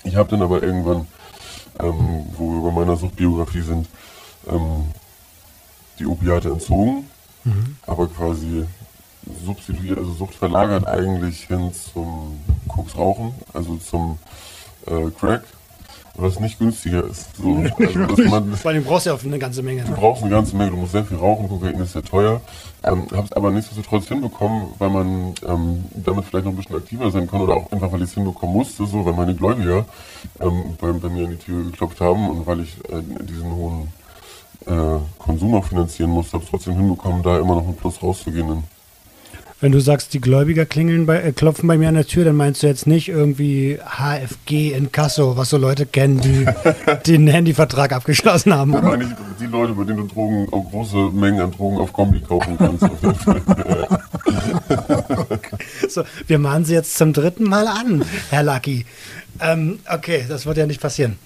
Ich 0.05 0.15
habe 0.15 0.29
dann 0.29 0.41
aber 0.41 0.63
irgendwann, 0.63 1.07
ähm, 1.79 2.27
wo 2.37 2.51
wir 2.51 2.69
bei 2.69 2.79
meiner 2.79 2.95
Suchtbiografie 2.95 3.61
sind, 3.61 3.89
ähm, 4.47 4.85
die 5.99 6.05
Opiate 6.05 6.49
entzogen, 6.49 7.09
aber 7.85 8.07
quasi 8.07 8.65
substituiert, 9.45 9.97
also 9.97 10.13
Sucht 10.13 10.35
verlagert 10.35 10.87
eigentlich 10.87 11.45
hin 11.45 11.71
zum 11.73 12.39
Koksrauchen, 12.67 13.33
also 13.53 13.77
zum 13.77 14.17
äh, 14.85 15.09
Crack, 15.11 15.43
was 16.15 16.39
nicht 16.39 16.59
günstiger 16.59 17.03
ist. 17.05 17.35
So, 17.35 17.55
also, 17.77 18.23
man, 18.29 18.53
Vor 18.55 18.71
allem 18.71 18.83
brauchst 18.83 19.05
du 19.05 19.09
ja 19.09 19.15
auch 19.15 19.23
eine 19.23 19.39
ganze 19.39 19.63
Menge. 19.63 19.83
Du 19.83 19.93
brauchst 19.93 20.21
eine 20.21 20.31
ganze 20.31 20.55
Menge, 20.55 20.71
du 20.71 20.77
musst 20.77 20.91
sehr 20.91 21.05
viel 21.05 21.17
rauchen, 21.17 21.49
Kokain 21.49 21.79
ist 21.79 21.93
sehr 21.93 22.03
teuer. 22.03 22.41
Ähm, 22.83 23.07
hab's 23.15 23.31
aber 23.31 23.51
nichtsdestotrotz 23.51 24.07
hinbekommen, 24.07 24.67
weil 24.77 24.89
man 24.89 25.33
ähm, 25.47 25.85
damit 25.93 26.25
vielleicht 26.25 26.45
noch 26.45 26.51
ein 26.51 26.57
bisschen 26.57 26.75
aktiver 26.75 27.09
sein 27.09 27.27
kann 27.27 27.41
oder 27.41 27.55
auch 27.55 27.71
einfach, 27.71 27.91
weil 27.91 28.03
ich 28.03 28.09
es 28.09 28.13
hinbekommen 28.13 28.55
musste, 28.55 28.85
so, 28.85 29.05
weil 29.05 29.13
meine 29.13 29.33
Gläubiger 29.33 29.85
ähm, 30.39 30.75
bei, 30.79 30.91
bei 30.91 31.09
mir 31.09 31.25
an 31.25 31.31
die 31.31 31.37
Tür 31.37 31.63
geklopft 31.63 31.99
haben 31.99 32.29
und 32.29 32.45
weil 32.45 32.59
ich 32.59 32.77
äh, 32.89 33.01
diesen 33.23 33.51
hohen 33.55 33.87
äh, 34.67 34.99
Konsum 35.17 35.55
auch 35.55 35.65
finanzieren 35.65 36.11
musste, 36.11 36.33
habe 36.33 36.43
es 36.43 36.49
trotzdem 36.49 36.75
hinbekommen, 36.75 37.23
da 37.23 37.39
immer 37.39 37.55
noch 37.55 37.67
ein 37.67 37.75
Plus 37.75 38.01
rauszugehen. 38.01 38.63
Dann. 39.63 39.71
Wenn 39.71 39.71
du 39.71 39.79
sagst, 39.79 40.13
die 40.13 40.21
Gläubiger 40.21 40.65
klingeln 40.65 41.05
bei, 41.05 41.21
äh, 41.21 41.31
klopfen 41.31 41.67
bei 41.67 41.77
mir 41.77 41.87
an 41.87 41.95
der 41.95 42.05
Tür, 42.05 42.25
dann 42.25 42.35
meinst 42.35 42.61
du 42.63 42.67
jetzt 42.67 42.85
nicht 42.85 43.09
irgendwie 43.09 43.79
HFG 43.79 44.73
in 44.73 44.91
Kasso, 44.91 45.37
was 45.37 45.49
so 45.49 45.57
Leute 45.57 45.85
kennen, 45.85 46.19
die 46.19 46.45
den 47.07 47.27
Handyvertrag 47.27 47.93
abgeschlossen 47.93 48.53
haben, 48.53 48.73
Da 48.73 48.79
oder? 48.79 48.89
meine 48.89 49.03
ich 49.05 49.09
die 49.39 49.45
Leute, 49.45 49.73
bei 49.73 49.83
denen 49.83 50.07
du 50.07 50.13
Drogen, 50.13 50.47
auch 50.51 50.69
große 50.69 50.97
Mengen 51.11 51.41
an 51.41 51.51
Drogen 51.51 51.77
auf 51.77 51.93
Kombi 51.93 52.19
kaufen 52.21 52.57
kannst. 52.57 52.85
So, 55.89 56.03
wir 56.27 56.39
mahnen 56.39 56.65
sie 56.65 56.73
jetzt 56.73 56.97
zum 56.97 57.13
dritten 57.13 57.43
Mal 57.43 57.67
an, 57.67 58.03
Herr 58.29 58.43
Lucky. 58.43 58.85
Ähm, 59.39 59.79
okay, 59.91 60.25
das 60.27 60.45
wird 60.45 60.57
ja 60.57 60.65
nicht 60.65 60.81
passieren. 60.81 61.17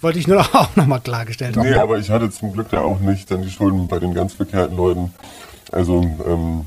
Wollte 0.00 0.18
ich 0.18 0.26
nur 0.26 0.40
auch 0.54 0.74
nochmal 0.76 1.00
klargestellt 1.00 1.56
haben. 1.56 1.68
Nee, 1.68 1.74
aber 1.76 1.98
ich 1.98 2.10
hatte 2.10 2.30
zum 2.30 2.52
Glück 2.52 2.68
da 2.70 2.80
auch 2.80 3.00
nicht 3.00 3.30
dann 3.30 3.42
die 3.42 3.50
Schulden 3.50 3.86
bei 3.88 3.98
den 3.98 4.14
ganz 4.14 4.34
verkehrten 4.34 4.76
Leuten. 4.76 5.12
Also, 5.70 6.02
ähm, 6.26 6.64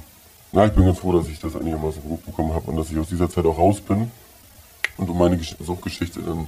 na, 0.52 0.66
ich 0.66 0.74
bin 0.74 0.86
ganz 0.86 1.00
froh, 1.00 1.14
dass 1.14 1.28
ich 1.28 1.40
das 1.40 1.56
einigermaßen 1.56 2.02
gut 2.04 2.26
bekommen 2.26 2.54
habe 2.54 2.70
und 2.70 2.78
dass 2.78 2.92
ich 2.92 2.98
aus 2.98 3.08
dieser 3.08 3.30
Zeit 3.30 3.46
auch 3.46 3.58
raus 3.58 3.80
bin. 3.80 4.12
Und 4.98 5.10
um 5.10 5.18
meine 5.18 5.38
Gesch- 5.38 5.56
Suchtgeschichte 5.64 6.22
dann 6.22 6.48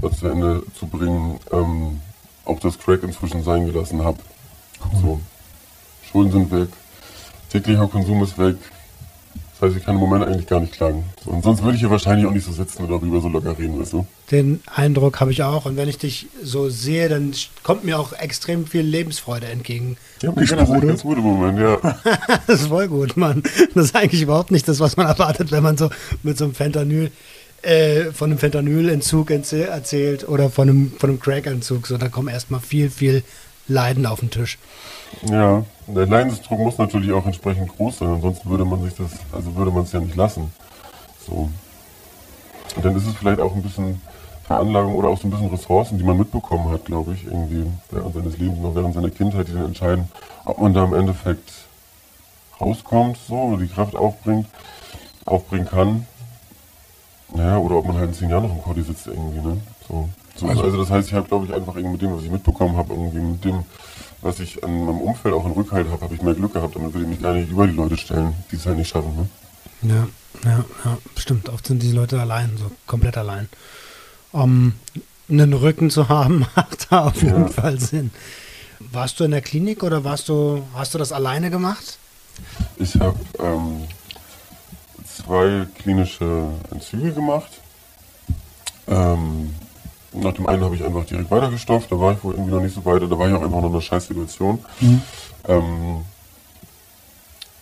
mal 0.00 0.12
zu 0.12 0.26
Ende 0.28 0.62
zu 0.78 0.86
bringen, 0.86 1.38
ähm, 1.52 2.00
auch 2.44 2.58
das 2.58 2.78
Crack 2.78 3.02
inzwischen 3.02 3.42
sein 3.44 3.66
gelassen 3.66 4.02
habe. 4.04 4.18
So, 5.00 5.20
Schulden 6.10 6.32
sind 6.32 6.50
weg, 6.50 6.68
täglicher 7.50 7.86
Konsum 7.86 8.22
ist 8.22 8.36
weg. 8.38 8.56
Das 9.60 9.68
heißt, 9.68 9.78
ich 9.78 9.84
kann 9.84 9.96
im 9.96 10.00
Moment 10.00 10.24
eigentlich 10.24 10.46
gar 10.46 10.60
nicht 10.60 10.72
klagen. 10.72 11.04
Und 11.26 11.44
sonst 11.44 11.62
würde 11.62 11.74
ich 11.74 11.80
hier 11.80 11.90
wahrscheinlich 11.90 12.26
auch 12.26 12.32
nicht 12.32 12.46
so 12.46 12.52
sitzen 12.52 12.82
oder 12.84 12.98
darüber 12.98 13.20
so 13.20 13.28
locker 13.28 13.58
reden, 13.58 13.78
weißt 13.78 13.92
du? 13.92 14.06
Den 14.30 14.62
Eindruck 14.74 15.20
habe 15.20 15.32
ich 15.32 15.42
auch. 15.42 15.66
Und 15.66 15.76
wenn 15.76 15.86
ich 15.88 15.98
dich 15.98 16.28
so 16.42 16.70
sehe, 16.70 17.10
dann 17.10 17.34
kommt 17.62 17.84
mir 17.84 17.98
auch 17.98 18.14
extrem 18.14 18.66
viel 18.66 18.80
Lebensfreude 18.80 19.46
entgegen. 19.48 19.98
Ja, 20.22 20.32
ich 20.40 20.48
das 20.48 20.70
echt 20.70 20.86
ganz 20.86 21.02
gut 21.02 21.18
im 21.18 21.24
Moment, 21.24 21.58
ja. 21.58 21.76
Das 22.46 22.62
ist 22.62 22.68
voll 22.68 22.88
gut, 22.88 23.18
Mann. 23.18 23.42
Das 23.74 23.84
ist 23.86 23.96
eigentlich 23.96 24.22
überhaupt 24.22 24.50
nicht 24.50 24.66
das, 24.66 24.80
was 24.80 24.96
man 24.96 25.06
erwartet, 25.06 25.52
wenn 25.52 25.62
man 25.62 25.76
so 25.76 25.90
mit 26.22 26.38
so 26.38 26.44
einem 26.44 26.54
Fentanyl, 26.54 27.10
äh, 27.60 28.04
von 28.12 28.30
einem 28.30 28.38
Fentanylentzug 28.38 29.30
erzäh- 29.30 29.64
erzählt 29.64 30.26
oder 30.26 30.48
von 30.48 30.70
einem, 30.70 30.92
von 30.98 31.10
einem 31.10 31.20
Crack-Entzug. 31.20 31.86
So, 31.86 31.98
da 31.98 32.08
kommen 32.08 32.28
erstmal 32.28 32.60
viel, 32.60 32.88
viel 32.88 33.22
Leiden 33.68 34.06
auf 34.06 34.20
den 34.20 34.30
Tisch. 34.30 34.56
Ja, 35.22 35.64
der 35.86 36.06
Leidensdruck 36.06 36.58
muss 36.58 36.78
natürlich 36.78 37.12
auch 37.12 37.26
entsprechend 37.26 37.76
groß 37.76 37.98
sein, 37.98 38.08
ansonsten 38.08 38.48
würde 38.48 38.64
man 38.64 38.82
sich 38.82 38.94
das, 38.94 39.10
also 39.32 39.54
würde 39.56 39.70
man 39.70 39.82
es 39.82 39.92
ja 39.92 40.00
nicht 40.00 40.16
lassen. 40.16 40.52
So. 41.26 41.50
Und 42.76 42.84
dann 42.84 42.96
ist 42.96 43.06
es 43.06 43.14
vielleicht 43.14 43.40
auch 43.40 43.54
ein 43.54 43.62
bisschen 43.62 44.00
Veranlagung 44.44 44.94
oder 44.94 45.08
auch 45.08 45.18
so 45.20 45.26
ein 45.26 45.30
bisschen 45.30 45.48
Ressourcen, 45.48 45.98
die 45.98 46.04
man 46.04 46.16
mitbekommen 46.16 46.70
hat, 46.72 46.84
glaube 46.84 47.14
ich, 47.14 47.24
irgendwie 47.24 47.66
während 47.90 48.14
seines 48.14 48.38
Lebens, 48.38 48.60
noch 48.60 48.74
während 48.74 48.94
seiner 48.94 49.10
Kindheit, 49.10 49.48
die 49.48 49.52
dann 49.52 49.66
entscheiden, 49.66 50.08
ob 50.44 50.58
man 50.58 50.72
da 50.74 50.84
im 50.84 50.94
Endeffekt 50.94 51.50
rauskommt, 52.60 53.18
so, 53.28 53.34
oder 53.34 53.58
die 53.58 53.68
Kraft 53.68 53.94
aufbringt, 53.96 54.46
aufbringen 55.26 55.66
kann. 55.66 56.06
Naja, 57.34 57.58
oder 57.58 57.76
ob 57.76 57.86
man 57.86 57.96
halt 57.96 58.08
in 58.08 58.14
zehn 58.14 58.30
Jahren 58.30 58.44
noch 58.44 58.54
im 58.54 58.62
Cordy 58.62 58.82
sitzt 58.82 59.06
irgendwie, 59.06 59.40
ne? 59.40 59.60
So. 59.88 60.08
so 60.36 60.46
also, 60.48 60.62
Also- 60.62 60.78
das 60.78 60.90
heißt, 60.90 61.08
ich 61.08 61.14
habe, 61.14 61.28
glaube 61.28 61.46
ich, 61.46 61.54
einfach 61.54 61.76
irgendwie 61.76 61.92
mit 61.92 62.02
dem, 62.02 62.16
was 62.16 62.24
ich 62.24 62.30
mitbekommen 62.30 62.76
habe, 62.76 62.92
irgendwie 62.92 63.20
mit 63.20 63.44
dem, 63.44 63.64
was 64.22 64.38
ich 64.40 64.62
an 64.64 64.84
meinem 64.84 65.00
Umfeld 65.00 65.34
auch 65.34 65.46
in 65.46 65.52
Rückhalt 65.52 65.88
habe, 65.90 66.02
habe 66.02 66.14
ich 66.14 66.22
mehr 66.22 66.34
Glück 66.34 66.52
gehabt. 66.52 66.76
Damit 66.76 66.92
würde 66.92 67.04
ich 67.04 67.10
mich 67.10 67.22
gar 67.22 67.32
nicht 67.34 67.50
über 67.50 67.66
die 67.66 67.74
Leute 67.74 67.96
stellen, 67.96 68.34
die 68.50 68.56
es 68.56 68.66
halt 68.66 68.76
nicht 68.76 68.88
schaffen, 68.88 69.14
ne? 69.16 69.28
Ja, 69.82 70.08
ja, 70.50 70.64
ja, 70.84 70.98
stimmt. 71.16 71.48
Oft 71.48 71.66
sind 71.66 71.82
diese 71.82 71.94
Leute 71.96 72.20
allein, 72.20 72.56
so 72.58 72.70
komplett 72.86 73.16
allein. 73.16 73.48
Um 74.32 74.74
einen 75.28 75.52
Rücken 75.54 75.90
zu 75.90 76.08
haben, 76.08 76.40
macht 76.56 76.88
da 76.90 77.06
auf 77.06 77.22
jeden 77.22 77.42
Ja. 77.42 77.48
Fall 77.48 77.80
Sinn. 77.80 78.10
Warst 78.92 79.20
du 79.20 79.24
in 79.24 79.30
der 79.30 79.42
Klinik 79.42 79.82
oder 79.82 80.04
warst 80.04 80.28
du, 80.28 80.62
hast 80.74 80.94
du 80.94 80.98
das 80.98 81.12
alleine 81.12 81.50
gemacht? 81.50 81.98
Ich 82.76 82.94
habe 82.96 83.18
ähm, 83.38 83.82
zwei 85.04 85.66
klinische 85.78 86.48
Entzüge 86.70 87.12
gemacht. 87.12 87.50
Ähm, 88.88 89.54
nach 90.12 90.32
dem 90.32 90.46
einen 90.46 90.64
habe 90.64 90.74
ich 90.74 90.84
einfach 90.84 91.04
direkt 91.04 91.30
weitergestopft, 91.30 91.92
da 91.92 92.00
war 92.00 92.12
ich 92.12 92.24
wohl 92.24 92.34
irgendwie 92.34 92.52
noch 92.52 92.60
nicht 92.60 92.74
so 92.74 92.84
weiter, 92.84 93.06
da 93.06 93.18
war 93.18 93.28
ich 93.28 93.34
auch 93.34 93.42
einfach 93.42 93.60
noch 93.60 93.68
in 93.68 93.74
einer 93.74 93.80
scheiß 93.80 94.06
Situation. 94.06 94.64
Ähm, 95.48 96.04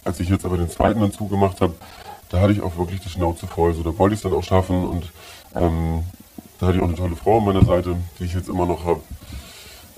als 0.05 0.21
ich 0.21 0.29
jetzt 0.29 0.45
aber 0.45 0.57
den 0.57 0.71
zweiten 0.71 1.03
Entzug 1.03 1.31
gemacht 1.31 1.61
habe, 1.61 1.75
da 2.31 2.41
hatte 2.41 2.53
ich 2.53 2.61
auch 2.61 2.77
wirklich 2.77 3.01
die 3.01 3.09
Schnauze 3.09 3.47
voll. 3.47 3.75
So, 3.75 3.83
da 3.83 3.97
wollte 3.99 4.15
ich 4.15 4.19
es 4.19 4.23
dann 4.23 4.33
auch 4.33 4.45
schaffen 4.45 4.87
und 4.87 5.13
ähm, 5.55 6.05
da 6.59 6.67
hatte 6.67 6.77
ich 6.77 6.83
auch 6.83 6.89
eine 6.89 6.97
tolle 6.97 7.17
Frau 7.17 7.39
an 7.39 7.45
meiner 7.45 7.65
Seite, 7.65 7.97
die 8.19 8.25
ich 8.25 8.35
jetzt 8.35 8.49
immer 8.49 8.67
noch 8.67 8.85
habe. 8.85 9.01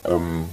Ähm, 0.05 0.47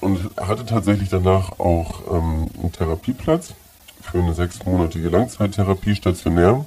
und 0.00 0.30
hatte 0.38 0.66
tatsächlich 0.66 1.08
danach 1.08 1.58
auch 1.58 2.02
ähm, 2.10 2.48
einen 2.60 2.72
Therapieplatz 2.72 3.54
für 4.02 4.18
eine 4.18 4.34
sechsmonatige 4.34 5.08
Langzeittherapie 5.08 5.94
stationär. 5.94 6.64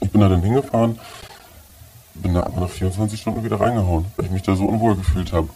Ich 0.00 0.10
bin 0.10 0.20
da 0.20 0.28
dann 0.28 0.42
hingefahren, 0.42 0.98
bin 2.14 2.34
da 2.34 2.48
nach 2.58 2.68
24 2.68 3.20
Stunden 3.20 3.44
wieder 3.44 3.60
reingehauen, 3.60 4.06
weil 4.16 4.26
ich 4.26 4.32
mich 4.32 4.42
da 4.42 4.54
so 4.54 4.64
unwohl 4.64 4.96
gefühlt 4.96 5.32
habe. 5.32 5.48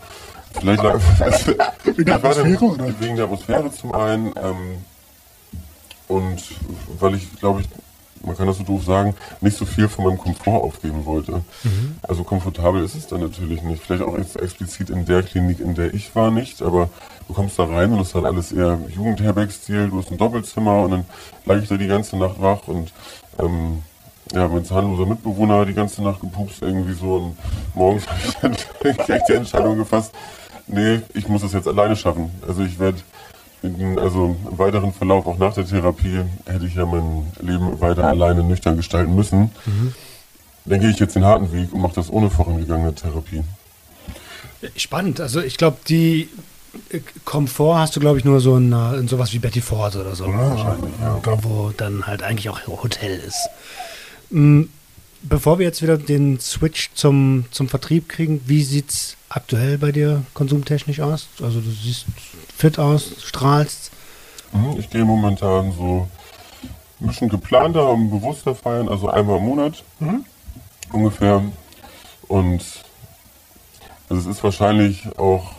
Vielleicht 0.59 0.83
lag 0.83 0.95
Wegen 1.85 2.05
der 2.05 2.15
Atmosphäre, 2.17 2.65
oder? 2.65 3.01
Wegen 3.01 3.17
der 3.17 3.25
Atmosphäre 3.27 3.71
zum 3.73 3.93
einen 3.93 4.27
ähm, 4.37 4.85
und 6.09 6.43
weil 6.99 7.15
ich, 7.15 7.37
glaube 7.37 7.61
ich, 7.61 7.69
man 8.25 8.37
kann 8.37 8.47
das 8.47 8.59
so 8.59 8.65
doof 8.65 8.85
sagen, 8.85 9.15
nicht 9.41 9.57
so 9.57 9.65
viel 9.65 9.89
von 9.89 10.05
meinem 10.05 10.19
Komfort 10.19 10.63
aufgeben 10.63 11.05
wollte. 11.05 11.43
Also 12.03 12.25
komfortabel 12.25 12.83
ist 12.83 12.95
es 12.95 13.07
dann 13.07 13.21
natürlich 13.21 13.63
nicht. 13.63 13.83
Vielleicht 13.83 14.03
auch 14.03 14.17
ex 14.17 14.35
explizit 14.37 14.91
in 14.91 15.05
der 15.05 15.23
Klinik, 15.23 15.61
in 15.61 15.75
der 15.75 15.95
ich 15.95 16.15
war, 16.15 16.31
nicht, 16.31 16.63
aber 16.63 16.89
du 17.29 17.35
kommst 17.35 17.59
da 17.59 17.65
rein 17.65 17.93
und 17.93 18.01
es 18.01 18.15
hat 18.15 18.25
alles 18.25 18.53
eher 18.53 18.79
Jugendherbergstil, 18.89 19.91
du 19.91 19.99
hast 19.99 20.11
ein 20.11 20.19
Doppelzimmer 20.19 20.83
und 20.83 20.91
dann 20.93 21.05
lag 21.45 21.63
ich 21.63 21.69
da 21.69 21.77
die 21.77 21.87
ganze 21.87 22.17
Nacht 22.17 22.41
wach 22.41 22.67
und 22.67 22.93
ähm, 23.39 23.83
ja, 24.33 24.49
mein 24.49 24.65
zahnloser 24.65 25.07
Mitbewohner 25.07 25.65
die 25.65 25.75
ganze 25.75 26.03
Nacht 26.03 26.21
gepupst 26.21 26.63
irgendwie 26.63 26.95
so 26.95 27.17
und 27.17 27.37
morgens 27.75 28.07
habe 28.09 28.21
ich 28.25 28.35
dann 28.35 28.57
gleich 29.07 29.23
die 29.29 29.35
Entscheidung 29.35 29.77
gefasst, 29.77 30.13
nee, 30.67 31.01
ich 31.15 31.29
muss 31.29 31.43
das 31.43 31.53
jetzt 31.53 31.69
alleine 31.69 31.97
schaffen. 31.97 32.31
Also 32.47 32.63
ich 32.63 32.79
werde 32.79 32.99
also 33.97 34.37
im 34.49 34.59
weiteren 34.59 34.93
Verlauf, 34.93 35.27
auch 35.27 35.39
nach 35.39 35.55
der 35.55 35.67
Therapie, 35.67 36.21
hätte 36.45 36.67
ich 36.67 36.75
ja 36.75 36.87
mein 36.87 37.27
Leben 37.41 37.81
weiter 37.81 38.05
alleine 38.05 38.45
nüchtern 38.45 38.77
gestalten 38.77 39.15
müssen. 39.15 39.51
Dann 40.67 40.81
gehe 40.81 40.91
ich 40.91 40.99
jetzt 40.99 41.17
den 41.17 41.25
harten 41.25 41.53
Weg 41.53 41.73
und 41.73 41.81
mache 41.81 41.95
das 41.95 42.11
ohne 42.11 42.31
vorangegangene 42.31 42.95
Therapie. 42.95 43.43
Spannend. 44.77 45.21
Also 45.21 45.41
ich 45.41 45.57
glaube, 45.57 45.79
die 45.89 46.29
äh, 46.91 47.01
Komfort 47.25 47.79
hast 47.79 47.97
du, 47.97 48.01
glaube 48.01 48.19
ich, 48.19 48.25
nur 48.25 48.41
so 48.41 48.57
in, 48.57 48.73
äh, 48.73 48.97
in 48.97 49.09
sowas 49.09 49.33
wie 49.33 49.39
Betty 49.39 49.61
Ford 49.61 49.95
oder 49.97 50.15
so. 50.15 50.27
Wahrscheinlich, 50.27 50.93
ja. 51.01 51.21
Wo 51.43 51.73
dann 51.77 52.07
halt 52.07 52.23
eigentlich 52.23 52.49
auch 52.49 52.61
Hotel 52.67 53.19
ist. 53.19 53.49
Mm, 54.31 54.63
Bevor 55.29 55.59
wir 55.59 55.67
jetzt 55.67 55.83
wieder 55.83 55.99
den 55.99 56.39
Switch 56.39 56.91
zum, 56.95 57.47
zum 57.51 57.69
Vertrieb 57.69 58.09
kriegen, 58.09 58.43
wie 58.47 58.63
sieht's 58.63 59.17
aktuell 59.29 59.77
bei 59.77 59.91
dir 59.91 60.23
konsumtechnisch 60.35 61.01
aus? 61.01 61.27
Also 61.43 61.61
du 61.61 61.69
siehst 61.71 62.05
fit 62.57 62.79
aus, 62.79 63.11
strahlst. 63.25 63.91
Mhm, 64.53 64.77
Ich 64.79 64.89
gehe 64.89 65.05
momentan 65.05 65.73
so 65.73 66.07
ein 67.01 67.07
bisschen 67.09 67.29
geplanter 67.29 67.89
und 67.89 68.11
bewusster 68.11 68.55
feiern, 68.55 68.89
also 68.89 69.09
einmal 69.09 69.39
im 69.39 69.45
Monat 69.47 69.83
ungefähr. 70.93 71.43
Und 72.29 72.63
also 74.09 74.31
es 74.31 74.37
ist 74.37 74.45
wahrscheinlich 74.45 75.09
auch 75.19 75.55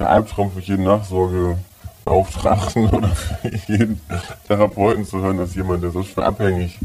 der 0.00 0.10
Albtraum 0.10 0.50
für 0.50 0.60
jeden 0.60 0.82
Nachsorgebeauftragten 0.84 2.90
oder 2.90 3.14
für 3.14 3.54
jeden 3.68 4.00
Therapeuten 4.48 5.04
zu 5.04 5.20
hören, 5.20 5.36
dass 5.36 5.54
jemand, 5.54 5.84
der 5.84 5.92
so 5.92 6.02
schwer 6.02 6.24
abhängig 6.26 6.76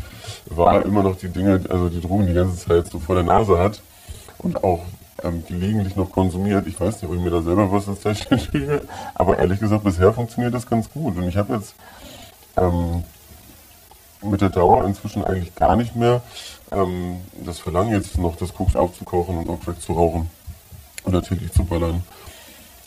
war, 0.45 0.83
immer 0.85 1.03
noch 1.03 1.17
die 1.17 1.29
Dinge, 1.29 1.61
also 1.69 1.89
die 1.89 2.01
Drogen 2.01 2.27
die 2.27 2.33
ganze 2.33 2.57
Zeit 2.57 2.87
so 2.87 2.99
vor 2.99 3.15
der 3.15 3.23
Nase 3.23 3.57
hat 3.57 3.81
und 4.37 4.63
auch 4.63 4.81
ähm, 5.23 5.43
gelegentlich 5.47 5.95
noch 5.95 6.11
konsumiert. 6.11 6.67
Ich 6.67 6.79
weiß 6.79 7.01
nicht, 7.01 7.09
ob 7.09 7.15
ich 7.15 7.21
mir 7.21 7.29
da 7.29 7.41
selber 7.41 7.71
was 7.71 7.87
ins 7.87 7.99
Täschchen 7.99 8.41
lüge, 8.51 8.81
aber 9.15 9.37
ehrlich 9.37 9.59
gesagt, 9.59 9.83
bisher 9.83 10.13
funktioniert 10.13 10.53
das 10.53 10.67
ganz 10.67 10.89
gut. 10.89 11.17
Und 11.17 11.27
ich 11.27 11.37
habe 11.37 11.55
jetzt 11.55 11.73
ähm, 12.57 13.03
mit 14.21 14.41
der 14.41 14.49
Dauer 14.49 14.85
inzwischen 14.85 15.23
eigentlich 15.23 15.55
gar 15.55 15.75
nicht 15.75 15.95
mehr 15.95 16.21
ähm, 16.71 17.17
das 17.45 17.59
Verlangen 17.59 17.91
jetzt 17.91 18.17
noch 18.17 18.35
das 18.35 18.53
Koks 18.53 18.75
aufzukochen 18.75 19.37
und 19.37 19.49
auch 19.49 19.59
Crack 19.59 19.81
zu 19.81 19.93
rauchen 19.93 20.29
oder 21.03 21.21
täglich 21.21 21.51
zu 21.51 21.63
ballern. 21.63 22.03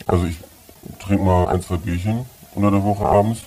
Also 0.07 0.27
ich 0.27 0.37
trinke 1.01 1.25
mal 1.25 1.49
ein, 1.49 1.63
zwei 1.63 1.77
Bierchen 1.77 2.27
unter 2.55 2.71
der 2.71 2.85
Woche 2.85 3.07
abends 3.07 3.41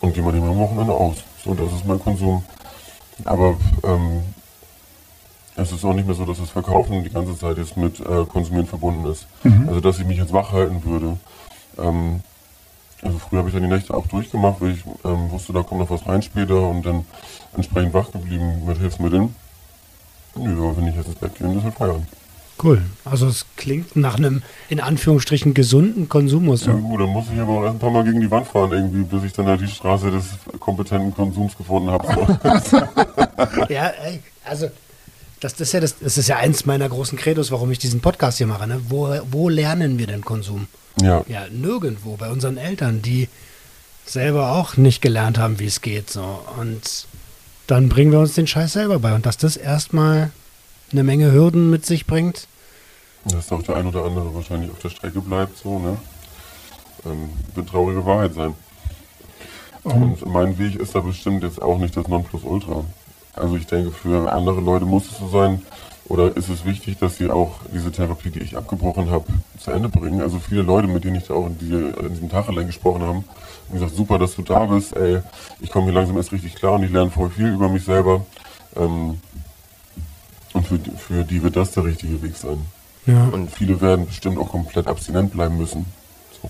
und 0.00 0.14
gehe 0.14 0.22
mal 0.22 0.32
dem 0.32 0.44
am 0.44 0.58
Wochenende 0.58 0.92
aus. 0.92 1.16
So, 1.44 1.54
das 1.54 1.72
ist 1.72 1.86
mein 1.86 2.00
Konsum. 2.00 2.44
Aber 3.24 3.56
ähm, 3.84 4.22
es 5.56 5.70
ist 5.72 5.84
auch 5.84 5.94
nicht 5.94 6.06
mehr 6.06 6.16
so, 6.16 6.24
dass 6.24 6.38
das 6.38 6.50
Verkaufen 6.50 7.04
die 7.04 7.10
ganze 7.10 7.38
Zeit 7.38 7.58
jetzt 7.58 7.76
mit 7.76 8.00
äh, 8.00 8.24
Konsumieren 8.26 8.66
verbunden 8.66 9.06
ist. 9.06 9.26
Also 9.68 9.80
dass 9.80 9.98
ich 9.98 10.04
mich 10.04 10.18
jetzt 10.18 10.32
wach 10.32 10.52
halten 10.52 10.84
würde. 10.84 11.16
Ähm, 11.78 12.20
also 13.02 13.18
früher 13.18 13.40
habe 13.40 13.48
ich 13.48 13.54
dann 13.54 13.62
die 13.62 13.68
Nächte 13.68 13.94
auch 13.94 14.06
durchgemacht, 14.06 14.60
weil 14.60 14.72
ich 14.72 14.84
ähm, 15.04 15.30
wusste, 15.30 15.52
da 15.52 15.62
kommt 15.62 15.80
noch 15.80 15.90
was 15.90 16.06
rein 16.06 16.22
später 16.22 16.60
und 16.68 16.84
dann 16.84 17.04
entsprechend 17.54 17.92
wach 17.94 18.10
geblieben 18.10 18.64
mit 18.66 18.78
Hilfsmitteln. 18.78 19.34
Nö, 20.36 20.58
aber 20.58 20.76
wenn 20.76 20.88
ich 20.88 20.96
jetzt 20.96 21.06
ins 21.06 21.16
Bett 21.16 21.34
gehe, 21.36 21.54
ist 21.54 21.62
halt 21.62 21.74
Feierabend. 21.74 22.06
Cool. 22.62 22.82
Also 23.04 23.26
es 23.26 23.46
klingt 23.56 23.96
nach 23.96 24.16
einem 24.16 24.42
in 24.68 24.80
Anführungsstrichen 24.80 25.54
gesunden 25.54 26.08
Konsummuster. 26.08 26.72
Ja 26.72 26.78
gut, 26.78 27.00
dann 27.00 27.08
muss 27.08 27.26
ich 27.32 27.40
aber 27.40 27.52
auch 27.52 27.62
erst 27.62 27.74
ein 27.74 27.78
paar 27.78 27.90
Mal 27.90 28.04
gegen 28.04 28.20
die 28.20 28.30
Wand 28.30 28.46
fahren 28.46 28.72
irgendwie, 28.72 29.02
bis 29.02 29.24
ich 29.24 29.32
dann 29.32 29.46
halt 29.46 29.60
die 29.60 29.68
Straße 29.68 30.10
des 30.10 30.24
kompetenten 30.60 31.12
Konsums 31.14 31.56
gefunden 31.56 31.90
habe. 31.90 32.04
Ja, 33.68 33.88
ey, 33.88 34.20
also 34.44 34.70
das, 35.40 35.54
das, 35.54 35.68
ist 35.68 35.72
ja 35.72 35.80
das, 35.80 35.98
das 35.98 36.16
ist 36.16 36.28
ja 36.28 36.36
eins 36.36 36.66
meiner 36.66 36.88
großen 36.88 37.18
Credos, 37.18 37.50
warum 37.50 37.70
ich 37.70 37.78
diesen 37.78 38.00
Podcast 38.00 38.38
hier 38.38 38.46
mache. 38.46 38.66
Ne? 38.66 38.80
Wo, 38.88 39.14
wo 39.30 39.48
lernen 39.48 39.98
wir 39.98 40.06
denn 40.06 40.24
Konsum? 40.24 40.68
ja. 41.02 41.24
Ja, 41.28 41.46
nirgendwo. 41.50 42.16
Bei 42.16 42.30
unseren 42.30 42.56
Eltern, 42.56 43.02
die 43.02 43.28
selber 44.06 44.52
auch 44.52 44.76
nicht 44.76 45.02
gelernt 45.02 45.38
haben, 45.38 45.58
wie 45.58 45.66
es 45.66 45.80
geht. 45.80 46.10
So. 46.10 46.40
Und 46.58 47.06
dann 47.66 47.88
bringen 47.88 48.12
wir 48.12 48.20
uns 48.20 48.34
den 48.34 48.46
Scheiß 48.46 48.74
selber 48.74 48.98
bei. 48.98 49.14
Und 49.14 49.26
dass 49.26 49.36
das 49.36 49.56
erstmal 49.56 50.30
eine 50.92 51.04
Menge 51.04 51.32
Hürden 51.32 51.70
mit 51.70 51.86
sich 51.86 52.06
bringt. 52.06 52.46
Dass 53.24 53.50
auch 53.52 53.62
der 53.62 53.76
ein 53.76 53.86
oder 53.86 54.04
andere 54.04 54.34
wahrscheinlich 54.34 54.70
auf 54.70 54.78
der 54.78 54.90
Strecke 54.90 55.20
bleibt, 55.20 55.56
so, 55.58 55.78
ne? 55.78 55.96
Ähm, 57.06 57.30
wird 57.54 57.68
traurige 57.68 58.04
Wahrheit 58.04 58.34
sein. 58.34 58.54
Und 59.82 60.24
mein 60.26 60.58
Weg 60.58 60.76
ist 60.76 60.94
da 60.94 61.00
bestimmt 61.00 61.42
jetzt 61.42 61.60
auch 61.60 61.78
nicht 61.78 61.96
das 61.96 62.08
Nonplusultra. 62.08 62.84
Also 63.34 63.56
ich 63.56 63.66
denke, 63.66 63.92
für 63.92 64.32
andere 64.32 64.60
Leute 64.60 64.84
muss 64.84 65.10
es 65.10 65.18
so 65.18 65.28
sein, 65.28 65.62
oder 66.06 66.36
ist 66.36 66.48
es 66.48 66.64
wichtig, 66.64 66.98
dass 66.98 67.16
sie 67.16 67.30
auch 67.30 67.60
diese 67.72 67.90
Therapie, 67.90 68.30
die 68.30 68.40
ich 68.40 68.56
abgebrochen 68.56 69.10
habe, 69.10 69.24
zu 69.58 69.70
Ende 69.70 69.88
bringen. 69.88 70.20
Also 70.20 70.38
viele 70.38 70.62
Leute, 70.62 70.86
mit 70.86 71.04
denen 71.04 71.16
ich 71.16 71.24
da 71.24 71.34
auch 71.34 71.46
in, 71.46 71.58
die, 71.58 71.72
in 71.72 72.10
diesem 72.10 72.28
Tag 72.28 72.48
allein 72.48 72.66
gesprochen 72.66 73.02
habe, 73.02 73.14
haben 73.14 73.24
gesagt, 73.72 73.94
super, 73.94 74.18
dass 74.18 74.36
du 74.36 74.42
da 74.42 74.66
bist, 74.66 74.94
ey, 74.96 75.20
ich 75.60 75.70
komme 75.70 75.86
hier 75.86 75.94
langsam 75.94 76.16
erst 76.16 76.32
richtig 76.32 76.54
klar 76.56 76.74
und 76.74 76.82
ich 76.82 76.90
lerne 76.90 77.10
voll 77.10 77.30
viel 77.30 77.48
über 77.48 77.68
mich 77.68 77.84
selber. 77.84 78.24
Ähm, 78.76 79.18
und 80.54 80.66
für, 80.66 80.78
die- 80.78 80.90
für 80.96 81.24
die 81.24 81.42
wird 81.42 81.56
das 81.56 81.72
der 81.72 81.84
richtige 81.84 82.22
Weg 82.22 82.36
sein. 82.36 82.58
Ja. 83.06 83.26
Und 83.28 83.50
viele 83.50 83.80
werden 83.82 84.06
bestimmt 84.06 84.38
auch 84.38 84.48
komplett 84.48 84.86
abstinent 84.86 85.32
bleiben 85.32 85.58
müssen. 85.58 85.84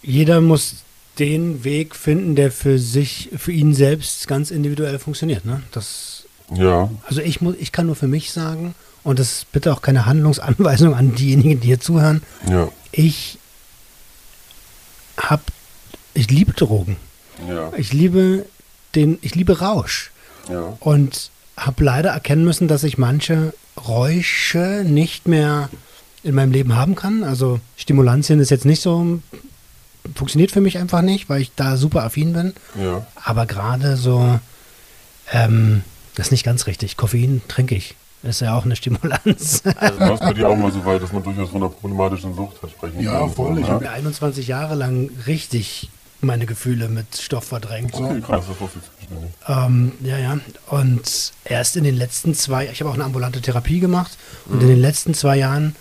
Jeder 0.02 0.40
muss 0.40 0.76
den 1.18 1.64
Weg 1.64 1.96
finden, 1.96 2.36
der 2.36 2.52
für 2.52 2.78
sich, 2.78 3.30
für 3.36 3.50
ihn 3.52 3.74
selbst 3.74 4.28
ganz 4.28 4.50
individuell 4.52 4.98
funktioniert. 5.00 5.44
Ne? 5.44 5.62
Das, 5.72 6.24
Ja, 6.54 6.90
also 7.08 7.20
ich, 7.22 7.40
muss, 7.40 7.56
ich 7.58 7.72
kann 7.72 7.86
nur 7.86 7.96
für 7.96 8.06
mich 8.08 8.30
sagen, 8.30 8.74
und 9.02 9.18
das 9.18 9.32
ist 9.32 9.52
bitte 9.52 9.72
auch 9.72 9.82
keine 9.82 10.06
Handlungsanweisung 10.06 10.94
an 10.94 11.14
diejenigen, 11.14 11.60
die 11.60 11.66
hier 11.68 11.80
zuhören, 11.80 12.22
ja, 12.48 12.68
ich 12.92 13.38
hab, 15.16 15.40
ich 16.14 16.30
liebe 16.30 16.52
Drogen. 16.52 16.96
ja, 17.48 17.72
Ich 17.76 17.92
liebe 17.92 18.46
den, 18.94 19.18
ich 19.22 19.34
liebe 19.34 19.58
Rausch. 19.60 20.10
ja. 20.48 20.76
Und 20.80 21.30
habe 21.56 21.84
leider 21.84 22.10
erkennen 22.10 22.44
müssen, 22.44 22.66
dass 22.66 22.82
ich 22.82 22.98
manche 22.98 23.54
Räusche 23.76 24.84
nicht 24.86 25.26
mehr 25.28 25.68
in 26.22 26.34
meinem 26.34 26.52
Leben 26.52 26.74
haben 26.76 26.94
kann. 26.94 27.24
Also 27.24 27.60
Stimulantien 27.76 28.40
ist 28.40 28.50
jetzt 28.50 28.64
nicht 28.64 28.80
so, 28.82 29.20
funktioniert 30.14 30.50
für 30.52 30.60
mich 30.60 30.78
einfach 30.78 31.02
nicht, 31.02 31.28
weil 31.28 31.40
ich 31.42 31.52
da 31.56 31.76
super 31.76 32.04
affin 32.04 32.32
bin. 32.32 32.52
ja. 32.80 33.06
Aber 33.24 33.46
gerade 33.46 33.96
so, 33.96 34.38
ähm, 35.32 35.82
das 36.14 36.26
ist 36.28 36.32
nicht 36.32 36.44
ganz 36.44 36.66
richtig. 36.66 36.96
Koffein 36.96 37.42
trinke 37.48 37.74
ich. 37.74 37.94
Ist 38.22 38.40
ja 38.40 38.56
auch 38.56 38.64
eine 38.64 38.74
Stimulanz. 38.76 39.62
Also 39.76 40.00
war 40.00 40.14
es 40.14 40.20
bei 40.20 40.32
dir 40.32 40.48
auch 40.48 40.56
mal 40.56 40.72
so 40.72 40.82
weit, 40.86 41.02
dass 41.02 41.12
man 41.12 41.22
durchaus 41.22 41.50
von 41.50 41.62
einer 41.62 41.70
problematischen 41.70 42.34
Sucht 42.34 42.62
hat 42.62 42.70
sprechen 42.70 43.00
Ja, 43.02 43.18
kann? 43.20 43.30
voll, 43.34 43.58
ich 43.58 43.66
Ja? 43.66 43.74
hab 43.74 43.82
Ich 43.82 43.88
habe 43.88 43.96
21 43.96 44.46
Jahre 44.48 44.74
lang 44.76 45.10
richtig 45.26 45.90
meine 46.24 46.46
Gefühle 46.46 46.88
mit 46.88 47.16
Stoff 47.16 47.44
verdrängt. 47.44 47.94
Okay, 47.94 48.20
krass, 48.20 48.44
das 48.48 48.60
wusste 48.60 48.78
ich. 48.78 49.48
Ähm, 49.48 49.92
ja, 50.02 50.18
ja. 50.18 50.38
Und 50.68 51.32
erst 51.44 51.76
in 51.76 51.84
den 51.84 51.96
letzten 51.96 52.34
zwei, 52.34 52.66
ich 52.66 52.80
habe 52.80 52.90
auch 52.90 52.94
eine 52.94 53.04
ambulante 53.04 53.40
Therapie 53.40 53.80
gemacht 53.80 54.16
und 54.46 54.62
in 54.62 54.68
den 54.68 54.80
letzten 54.80 55.14
zwei 55.14 55.36
Jahren 55.36 55.76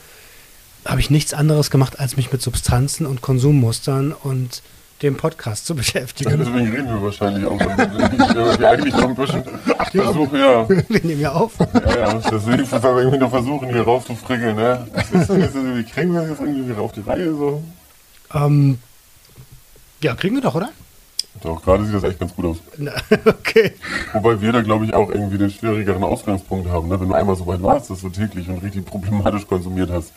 habe 0.86 1.00
ich 1.00 1.10
nichts 1.10 1.34
anderes 1.34 1.72
gemacht, 1.72 2.00
als 2.00 2.18
mich 2.18 2.32
mit 2.32 2.42
Substanzen 2.42 3.06
und 3.06 3.22
Konsummustern 3.22 4.12
und 4.12 4.62
dem 5.02 5.18
Podcast 5.18 5.66
zu 5.66 5.76
beschäftigen. 5.76 6.38
deswegen 6.38 6.72
reden 6.72 6.88
wir 6.88 7.02
wahrscheinlich 7.02 7.46
auch. 7.46 7.60
wir 7.60 8.70
eigentlich 8.70 8.94
noch 8.94 9.10
ein 9.10 9.16
bisschen 9.16 9.44
versuchen, 9.92 10.40
ja. 10.40 10.70
Wir 10.70 11.04
nehmen 11.04 11.22
ja 11.22 11.32
auf. 11.34 11.54
Ja, 11.60 11.98
ja, 11.98 12.14
deswegen 12.14 12.72
weil 12.72 13.12
wir 13.12 13.30
versuchen, 13.30 13.70
hier 13.70 13.84
rauszufrickeln, 13.84 14.56
ne? 14.56 14.88
Wie 14.94 15.84
kriegen 15.84 16.14
wir 16.14 16.22
das 16.22 16.30
jetzt 16.30 16.42
irgendwie 16.42 16.70
wieder 16.70 16.82
auf 16.82 16.94
die 16.94 17.02
Reihe, 17.02 17.34
so? 17.34 17.64
Ähm, 18.34 18.80
ja, 20.04 20.16
kriegen 20.16 20.36
wir 20.36 20.42
doch, 20.42 20.56
oder? 20.56 20.70
Doch, 21.42 21.62
gerade 21.64 21.86
sieht 21.86 21.96
das 21.96 22.04
echt 22.04 22.20
ganz 22.20 22.36
gut 22.36 22.46
aus. 22.46 22.58
Na, 22.78 22.92
okay. 23.26 23.74
Wobei 24.14 24.40
wir 24.40 24.52
da, 24.52 24.62
glaube 24.62 24.86
ich, 24.86 24.94
auch 24.94 25.10
irgendwie 25.10 25.38
den 25.38 25.50
schwierigeren 25.50 26.04
Ausgangspunkt 26.04 26.70
haben, 26.70 26.88
ne? 26.88 27.00
Wenn 27.00 27.10
du 27.10 27.16
einmal 27.16 27.36
so 27.36 27.48
weit 27.48 27.62
warst, 27.64 27.90
dass 27.90 28.02
du 28.02 28.10
täglich 28.10 28.48
und 28.50 28.60
richtig 28.60 28.86
problematisch 28.86 29.48
konsumiert 29.48 29.90
hast, 29.90 30.14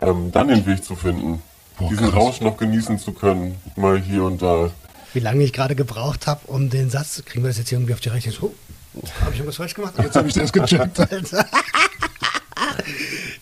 ähm, 0.00 0.32
dann 0.32 0.48
den 0.48 0.66
Weg 0.66 0.84
zu 0.84 0.96
finden, 0.96 1.42
Boah, 1.78 1.88
diesen 1.88 2.10
krass. 2.10 2.20
Rausch 2.20 2.40
noch 2.40 2.56
genießen 2.56 2.98
zu 2.98 3.12
können, 3.12 3.56
mal 3.76 4.00
hier 4.00 4.24
und 4.24 4.42
da. 4.42 4.70
Wie 5.12 5.20
lange 5.20 5.44
ich 5.44 5.52
gerade 5.52 5.76
gebraucht 5.76 6.26
habe, 6.26 6.40
um 6.48 6.70
den 6.70 6.90
Satz, 6.90 7.22
kriegen 7.24 7.44
wir 7.44 7.48
das 7.48 7.58
jetzt 7.58 7.68
hier 7.68 7.78
irgendwie 7.78 7.94
auf 7.94 8.00
die 8.00 8.08
Rechnung? 8.08 8.50
Oh, 8.94 9.02
habe 9.20 9.30
ich 9.32 9.38
irgendwas 9.38 9.56
falsch 9.56 9.74
gemacht? 9.74 9.94
Jetzt 9.98 10.16
habe 10.16 10.28
ich 10.28 10.34
das 10.34 10.52
gecheckt. 10.52 10.98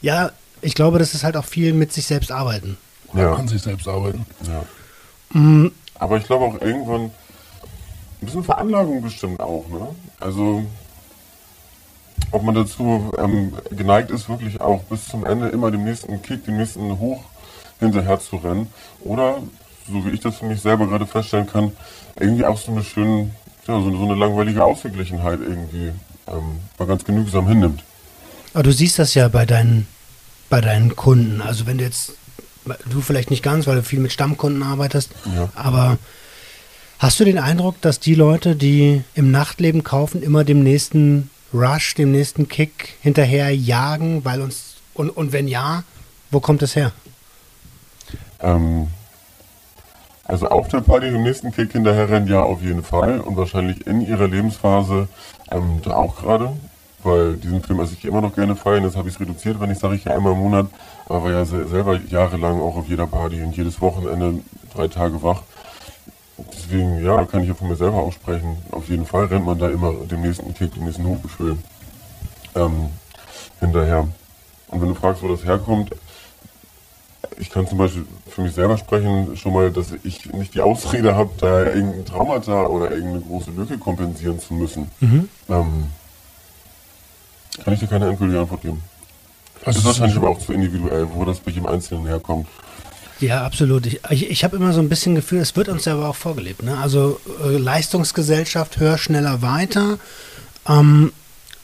Ja, 0.03 0.33
ich 0.63 0.75
glaube, 0.75 0.99
das 0.99 1.15
ist 1.15 1.25
halt 1.25 1.37
auch 1.37 1.45
viel 1.45 1.75
mit 1.75 1.93
sich 1.93 2.07
selbst 2.07 2.33
arbeiten. 2.33 2.79
Ja. 3.15 3.35
An 3.35 3.49
sich 3.49 3.61
selbst 3.61 3.87
arbeiten. 3.87 4.25
Ja. 4.47 4.65
Mhm. 5.33 5.73
Aber 5.99 6.17
ich 6.17 6.25
glaube 6.25 6.45
auch 6.45 6.61
irgendwann 6.61 7.03
ein 7.03 7.13
bisschen 8.21 8.45
Veranlagung 8.45 9.03
bestimmt 9.03 9.41
auch, 9.41 9.69
ne? 9.69 9.89
Also 10.19 10.65
ob 12.33 12.43
man 12.43 12.55
dazu 12.55 13.13
ähm, 13.19 13.55
geneigt 13.71 14.11
ist, 14.11 14.29
wirklich 14.29 14.61
auch 14.61 14.83
bis 14.85 15.07
zum 15.07 15.25
Ende 15.27 15.49
immer 15.49 15.71
dem 15.71 15.85
nächsten 15.85 16.23
Kick, 16.23 16.45
dem 16.45 16.59
nächsten 16.59 16.99
Hoch 16.99 17.25
hinterher 17.81 18.21
zu 18.21 18.37
rennen. 18.37 18.69
Oder, 19.01 19.39
so 19.91 20.05
wie 20.05 20.11
ich 20.11 20.21
das 20.21 20.37
für 20.37 20.47
mich 20.47 20.61
selber 20.61 20.87
gerade 20.87 21.07
feststellen 21.07 21.47
kann, 21.47 21.73
irgendwie 22.19 22.45
auch 22.45 22.59
so 22.59 22.73
eine 22.73 22.85
schöne, 22.85 23.31
ja, 23.67 23.81
so, 23.81 23.91
so 23.91 24.05
eine 24.05 24.15
langweilige 24.15 24.65
Ausgeglichenheit 24.65 25.41
irgendwie 25.41 25.93
ähm, 26.29 26.61
mal 26.79 26.87
ganz 26.87 27.05
genügsam 27.05 27.49
hinnimmt. 27.49 27.83
Aber 28.55 28.63
du 28.63 28.73
siehst 28.73 28.99
das 28.99 29.15
ja 29.15 29.29
bei 29.29 29.47
deinen, 29.47 29.87
bei 30.49 30.61
deinen 30.61 30.95
Kunden. 30.95 31.41
Also 31.41 31.67
wenn 31.67 31.79
du 31.79 31.85
jetzt, 31.85 32.15
du 32.91 33.01
vielleicht 33.01 33.31
nicht 33.31 33.43
ganz, 33.43 33.67
weil 33.67 33.77
du 33.77 33.83
viel 33.83 34.01
mit 34.01 34.13
Stammkunden 34.13 34.63
arbeitest, 34.63 35.11
Ja. 35.35 35.49
aber 35.55 35.99
hast 36.99 37.19
du 37.21 37.25
den 37.25 37.39
Eindruck, 37.39 37.81
dass 37.81 38.01
die 38.01 38.15
Leute, 38.15 38.57
die 38.57 39.03
im 39.15 39.31
Nachtleben 39.31 39.85
kaufen, 39.85 40.23
immer 40.23 40.45
dem 40.45 40.63
nächsten 40.63 41.31
Rush, 41.53 41.95
dem 41.95 42.13
nächsten 42.13 42.49
Kick 42.49 42.97
hinterher 43.01 43.55
jagen, 43.55 44.25
weil 44.25 44.41
uns, 44.41 44.77
und, 44.95 45.11
und 45.11 45.33
wenn 45.33 45.49
ja, 45.49 45.83
wo 46.31 46.41
kommt 46.41 46.63
es 46.63 46.77
her? 46.77 46.93
Ähm, 48.41 48.89
also 50.25 50.49
auf 50.49 50.69
der 50.69 50.81
Party 50.81 51.11
dem 51.11 51.23
nächsten 51.25 51.51
Kick 51.51 51.73
hinterher 51.73 52.09
rennen, 52.09 52.29
ja, 52.29 52.41
auf 52.43 52.63
jeden 52.63 52.85
Fall. 52.85 53.21
Und 53.21 53.37
wahrscheinlich 53.37 53.87
in 53.87 54.01
ihrer 54.01 54.29
Lebensphase 54.29 55.09
ähm, 55.51 55.81
auch 55.87 56.17
gerade. 56.17 56.53
Weil 57.03 57.37
diesen 57.37 57.63
Film 57.63 57.81
esse 57.81 57.95
ich 57.95 58.05
immer 58.05 58.21
noch 58.21 58.35
gerne 58.35 58.55
feiern. 58.55 58.85
Das 58.85 58.95
habe 58.95 59.09
ich 59.09 59.19
reduziert, 59.19 59.59
wenn 59.59 59.71
ich 59.71 59.79
sage, 59.79 59.95
ich 59.95 60.05
ja 60.05 60.15
einmal 60.15 60.35
im 60.35 60.39
Monat. 60.39 60.67
War 61.11 61.29
ja 61.29 61.45
se- 61.45 61.67
selber 61.67 61.99
jahrelang 62.09 62.61
auch 62.61 62.77
auf 62.77 62.87
jeder 62.89 63.07
Party 63.07 63.43
und 63.43 63.57
jedes 63.57 63.81
Wochenende 63.81 64.41
drei 64.73 64.87
Tage 64.87 65.21
wach. 65.25 65.43
Deswegen, 66.53 67.05
ja, 67.05 67.25
kann 67.25 67.43
ich 67.43 67.49
ja 67.49 67.55
von 67.55 67.69
mir 67.69 67.75
selber 67.75 67.99
aussprechen. 67.99 68.57
Auf 68.71 68.89
jeden 68.89 69.05
Fall 69.05 69.25
rennt 69.27 69.45
man 69.45 69.59
da 69.59 69.69
immer 69.69 69.93
dem 69.93 70.23
nächsten 70.23 70.55
Kick, 70.55 70.73
dem 70.75 70.85
nächsten 70.85 71.05
Hochgefühl 71.05 71.59
ähm, 72.55 72.91
hinterher. 73.59 74.07
Und 74.69 74.81
wenn 74.81 74.89
du 74.89 74.95
fragst, 74.95 75.21
wo 75.23 75.29
das 75.29 75.45
herkommt, 75.45 75.91
ich 77.39 77.51
kann 77.51 77.67
zum 77.67 77.79
Beispiel 77.79 78.07
für 78.29 78.43
mich 78.43 78.55
selber 78.55 78.79
sprechen, 78.79 79.37
schon 79.37 79.53
mal, 79.53 79.71
dass 79.73 79.89
ich 80.05 80.33
nicht 80.33 80.55
die 80.55 80.61
Ausrede 80.61 81.17
habe, 81.17 81.31
da 81.39 81.65
irgendein 81.65 82.05
Traumata 82.05 82.67
oder 82.67 82.91
irgendeine 82.93 83.23
große 83.23 83.51
Lücke 83.51 83.79
kompensieren 83.79 84.39
zu 84.39 84.55
müssen. 84.55 84.89
Ähm, 85.49 85.87
kann 87.65 87.75
ich 87.75 87.81
dir 87.81 87.89
keine 87.89 88.09
endgültige 88.09 88.41
Antwort 88.41 88.63
geben. 88.63 88.81
Das 89.65 89.77
ist 89.77 89.85
wahrscheinlich 89.85 90.17
aber 90.17 90.31
auch 90.31 90.39
zu 90.39 90.53
individuell, 90.53 91.07
wo 91.13 91.25
das 91.25 91.41
bei 91.41 91.51
jedem 91.51 91.67
Einzelnen 91.67 92.07
herkommt. 92.07 92.47
Ja, 93.21 93.45
absolut. 93.45 93.87
Ich, 93.87 94.01
ich, 94.09 94.31
ich 94.31 94.45
habe 94.45 94.57
immer 94.57 94.73
so 94.73 94.81
ein 94.81 94.89
bisschen 94.89 95.15
Gefühl, 95.15 95.41
es 95.41 95.55
wird 95.55 95.69
uns 95.69 95.85
ja 95.85 95.93
aber 95.93 96.09
auch 96.09 96.17
vorgelebt. 96.17 96.63
Ne? 96.63 96.79
Also 96.79 97.21
äh, 97.45 97.59
Leistungsgesellschaft, 97.59 98.79
höher, 98.79 98.97
schneller, 98.97 99.43
weiter. 99.43 99.99
Ähm, 100.67 101.13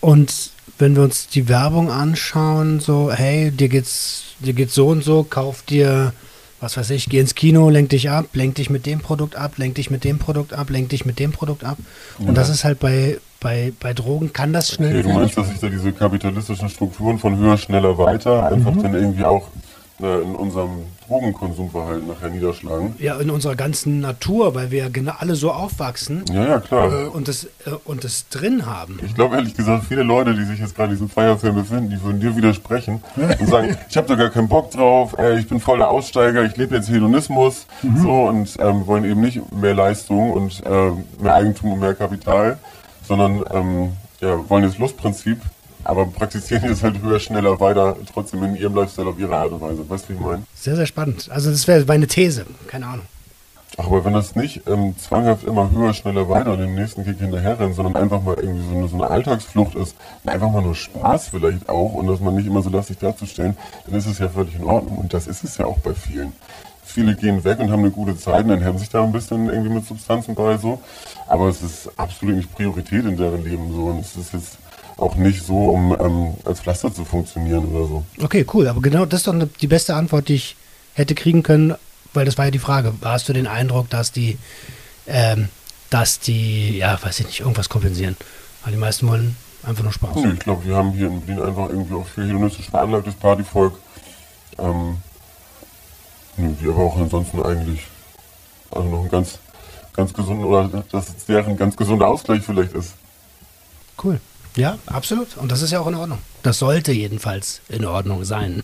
und 0.01 0.51
wenn 0.79 0.95
wir 0.95 1.03
uns 1.03 1.29
die 1.29 1.49
Werbung 1.49 1.91
anschauen, 1.91 2.81
so, 2.81 3.11
hey, 3.11 3.51
dir 3.51 3.69
geht's, 3.69 4.25
dir 4.41 4.53
geht's 4.53 4.75
so 4.75 4.89
und 4.89 5.03
so, 5.03 5.25
kauf 5.25 5.63
dir, 5.63 6.13
was 6.61 6.77
weiß 6.77 6.91
ich, 6.91 7.09
geh 7.09 7.21
ins 7.21 7.35
Kino, 7.35 7.69
lenk 7.69 7.91
dich 7.91 8.11
ab, 8.11 8.27
lenk 8.33 8.55
dich 8.55 8.71
mit 8.71 8.87
dem 8.87 9.01
Produkt 9.01 9.37
ab, 9.37 9.59
lenk 9.59 9.75
dich 9.75 9.91
mit 9.91 10.05
dem 10.05 10.19
Produkt 10.19 10.53
ab, 10.55 10.71
lenk 10.71 10.89
dich 10.89 11.05
mit 11.05 11.19
dem 11.19 11.33
Produkt 11.33 11.65
ab. 11.65 11.79
Und 12.19 12.37
das 12.37 12.49
ist 12.49 12.65
halt 12.65 12.81
bei, 12.81 13.19
bei, 13.41 13.73
bei 13.79 13.93
Drogen 13.93 14.33
kann 14.33 14.53
das 14.53 14.73
schnell 14.73 15.01
Okay, 15.01 15.03
du 15.03 15.15
meinst, 15.15 15.37
dass 15.37 15.49
sich 15.49 15.59
da 15.59 15.69
diese 15.69 15.93
kapitalistischen 15.93 16.69
Strukturen 16.69 17.19
von 17.19 17.37
höher, 17.37 17.59
schneller, 17.59 17.99
weiter 17.99 18.47
einfach 18.47 18.75
dann 18.77 18.95
irgendwie 18.95 19.25
auch 19.25 19.49
in 19.99 20.35
unserem 20.35 20.71
Drogenkonsumverhalten 21.09 22.07
nachher 22.07 22.29
niederschlagen? 22.29 22.95
Ja, 22.99 23.19
in 23.19 23.31
unserer 23.31 23.55
ganzen 23.57 24.01
Natur, 24.01 24.55
weil 24.55 24.71
wir 24.71 24.81
ja 24.81 24.89
genau 24.89 25.13
alle 25.19 25.35
so 25.37 25.51
aufwachsen 25.53 26.25
Ja, 26.33 26.47
ja, 26.47 26.61
klar. 26.61 26.93
äh, 26.93 27.07
und 27.07 27.29
das, 27.29 27.45
äh, 27.45 27.71
und 27.85 28.05
das 28.05 28.29
drin 28.29 28.67
haben. 28.67 29.01
Ich 29.05 29.15
glaube 29.15 29.37
ehrlich 29.37 29.55
gesagt, 29.55 29.85
viele 29.89 30.03
Leute, 30.03 30.35
die 30.35 30.45
sich 30.45 30.61
jetzt 30.61 30.75
gerade 30.75 30.89
in 30.93 30.97
diesem 30.97 31.09
Feierfilm 31.09 31.55
befinden, 31.55 31.91
die 31.91 32.03
würden 32.03 32.21
dir 32.21 32.37
widersprechen 32.37 33.03
und 33.17 33.49
sagen, 33.49 33.77
ich 33.89 33.97
habe 33.97 34.07
da 34.09 34.15
gar 34.17 34.31
keinen 34.31 34.49
Bock 34.49 34.71
drauf, 34.71 35.17
äh, 35.19 35.39
ich 35.39 35.49
bin 35.49 35.61
voller 35.61 35.89
Aussteiger, 35.89 36.45
ich 36.45 36.57
lebe 36.57 36.77
jetzt 36.77 36.91
Hedonismus 36.91 37.67
so 38.03 38.25
und 38.25 38.55
ähm, 38.59 38.87
wollen 38.87 39.05
eben 39.05 39.21
nicht 39.21 39.41
mehr 39.53 39.75
Leistung 39.75 40.33
und 40.33 40.63
äh, 40.67 40.91
mehr 41.23 41.35
Eigentum 41.35 41.73
und 41.73 41.81
mehr 41.81 41.95
Kapital, 41.95 42.59
sondern 43.07 43.45
ähm, 43.51 43.93
ja, 44.21 44.39
wollen 44.49 44.65
das 44.65 44.79
Lustprinzip, 44.79 45.41
aber 45.87 46.07
praktizieren 46.07 46.65
jetzt 46.65 46.83
halt 46.83 47.01
höher, 47.01 47.21
schneller, 47.21 47.61
weiter, 47.61 47.97
trotzdem 48.13 48.43
in 48.43 48.57
ihrem 48.57 48.75
Lifestyle 48.75 49.09
auf 49.09 49.19
ihre 49.19 49.37
Art 49.37 49.53
und 49.53 49.61
Weise. 49.61 49.89
Weißt 49.89 50.09
du, 50.09 50.09
wie 50.11 50.15
ich 50.15 50.21
meine? 50.21 50.43
Sehr, 50.55 50.75
sehr 50.75 50.87
spannend. 50.87 51.29
Also 51.31 51.51
das 51.51 51.69
wäre 51.69 51.85
meine 51.85 52.07
These. 52.07 52.45
Keine 52.67 52.87
Ahnung. 52.87 53.07
Ach, 53.79 53.87
aber 53.87 54.05
wenn 54.05 54.15
das 54.15 54.35
nicht 54.35 54.63
ähm, 54.67 54.97
zwanghaft 54.99 55.45
immer 55.45 55.71
höher, 55.71 55.93
schneller, 55.93 56.29
weiter 56.29 56.53
und 56.53 56.61
dem 56.61 56.75
nächsten 56.75 57.05
Kick 57.05 57.19
hinterherrennt, 57.19 57.75
sondern 57.75 57.97
einfach 57.97 58.23
mal 58.23 58.35
irgendwie 58.35 58.69
so 58.69 58.77
eine, 58.77 58.89
so 58.89 58.97
eine 58.97 59.11
Alltagsflucht 59.11 59.75
ist, 59.75 59.95
einfach 60.25 60.51
mal 60.51 60.63
nur 60.63 60.75
Spaß 60.75 61.29
vielleicht 61.29 61.69
auch 61.69 61.93
und 61.93 62.07
dass 62.07 62.21
man 62.21 62.35
nicht 62.35 62.47
immer 62.47 62.63
so 62.63 62.71
lastig 62.71 62.99
darzustellen, 62.99 63.57
dann 63.85 63.95
ist 63.95 64.07
es 64.07 64.19
ja 64.19 64.29
völlig 64.29 64.55
in 64.57 64.65
Ordnung. 64.65 64.99
Und 64.99 65.15
das 65.15 65.27
ist 65.27 65.45
es 65.45 65.59
ja 65.59 65.67
auch 65.67 65.79
bei 65.79 65.95
vielen. 65.95 66.33
Viele 66.85 67.15
gehen 67.15 67.45
weg 67.45 67.59
und 67.59 67.71
haben 67.71 67.81
eine 67.81 67.91
gute 67.91 68.17
Zeit 68.17 68.45
und 68.45 68.51
ernähren 68.51 68.79
sich 68.79 68.89
da 68.89 69.05
ein 69.05 69.13
bisschen 69.13 69.51
irgendwie 69.51 69.75
mit 69.75 69.87
Substanzen 69.87 70.35
bei 70.35 70.57
so. 70.57 70.81
Aber 71.27 71.49
es 71.49 71.63
ist 71.63 71.91
absolut 71.97 72.37
nicht 72.37 72.55
Priorität 72.55 73.05
in 73.05 73.17
deren 73.17 73.45
Leben 73.45 73.73
so. 73.73 73.87
Und 73.87 74.01
es 74.01 74.17
ist 74.17 74.33
jetzt 74.33 74.59
auch 74.97 75.17
nicht 75.17 75.45
so, 75.45 75.69
um 75.69 75.97
ähm, 75.99 76.35
als 76.45 76.61
Pflaster 76.61 76.93
zu 76.93 77.05
funktionieren 77.05 77.67
oder 77.67 77.87
so. 77.87 78.05
Okay, 78.23 78.47
cool. 78.55 78.69
Aber 78.69 78.81
genau 78.81 79.05
das 79.05 79.21
ist 79.21 79.27
doch 79.27 79.35
die 79.61 79.67
beste 79.67 79.95
Antwort, 79.95 80.29
die 80.29 80.35
ich 80.35 80.57
hätte 80.95 81.15
kriegen 81.15 81.43
können, 81.43 81.75
weil 82.15 82.25
das 82.25 82.39
war 82.39 82.47
ja 82.47 82.51
die 82.51 82.59
Frage. 82.59 82.95
Hast 83.03 83.29
du 83.29 83.33
den 83.33 83.47
Eindruck, 83.47 83.91
dass 83.91 84.13
die, 84.13 84.39
ähm, 85.07 85.49
dass 85.91 86.19
die, 86.19 86.79
ja, 86.79 86.99
weiß 87.01 87.21
ich 87.21 87.27
nicht, 87.27 87.41
irgendwas 87.41 87.69
kompensieren? 87.69 88.17
Weil 88.65 88.73
die 88.73 88.79
meisten 88.79 89.07
wollen 89.07 89.37
einfach 89.63 89.83
nur 89.83 89.93
Spaß. 89.93 90.17
Nö, 90.17 90.33
ich 90.33 90.41
glaube, 90.41 90.65
wir 90.65 90.77
haben 90.77 90.93
hier 90.93 91.09
in 91.09 91.21
Berlin 91.21 91.45
einfach 91.45 91.69
irgendwie 91.69 91.95
auch 91.95 92.07
viel 92.07 92.27
hedonistisch 92.27 92.71
veranlagtes 92.71 93.15
Partyvolk. 93.15 93.79
Ähm, 94.59 94.97
nö, 96.39 96.55
die 96.61 96.69
aber 96.69 96.85
auch 96.85 96.97
ansonsten 96.97 97.43
eigentlich 97.43 97.83
also 98.71 98.89
noch 98.89 99.03
ein 99.05 99.11
ganz, 99.11 99.39
ganz 99.93 100.13
gesunden 100.13 100.45
oder 100.45 100.85
dass 100.91 101.11
es 101.11 101.27
deren 101.27 101.57
ganz 101.57 101.77
gesunder 101.77 102.09
Ausgleich 102.09 102.43
vielleicht 102.43 102.73
ist. 102.73 102.95
Cool. 104.03 104.21
Ja, 104.57 104.79
absolut. 104.87 105.37
Und 105.37 105.53
das 105.53 105.61
ist 105.61 105.71
ja 105.71 105.81
auch 105.81 105.87
in 105.87 105.95
Ordnung. 105.95 106.19
Das 106.43 106.59
sollte 106.59 106.91
jedenfalls 106.91 107.61
in 107.69 107.85
Ordnung 107.85 108.25
sein. 108.25 108.63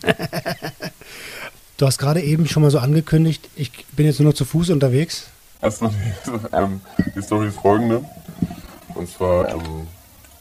du 1.77 1.87
hast 1.87 1.99
gerade 1.99 2.23
eben 2.23 2.47
schon 2.47 2.63
mal 2.63 2.71
so 2.71 2.79
angekündigt, 2.79 3.49
ich 3.57 3.71
bin 3.93 4.07
jetzt 4.07 4.19
nur 4.19 4.31
noch 4.31 4.37
zu 4.37 4.47
Fuß 4.47 4.71
unterwegs. 4.71 5.27
Erstmal 5.61 5.91
die, 5.91 6.31
ähm, 6.57 6.81
die 7.15 7.23
Story 7.23 7.49
ist 7.49 7.59
folgende. 7.59 8.03
Und 8.95 9.11
zwar 9.11 9.51
ähm, 9.51 9.87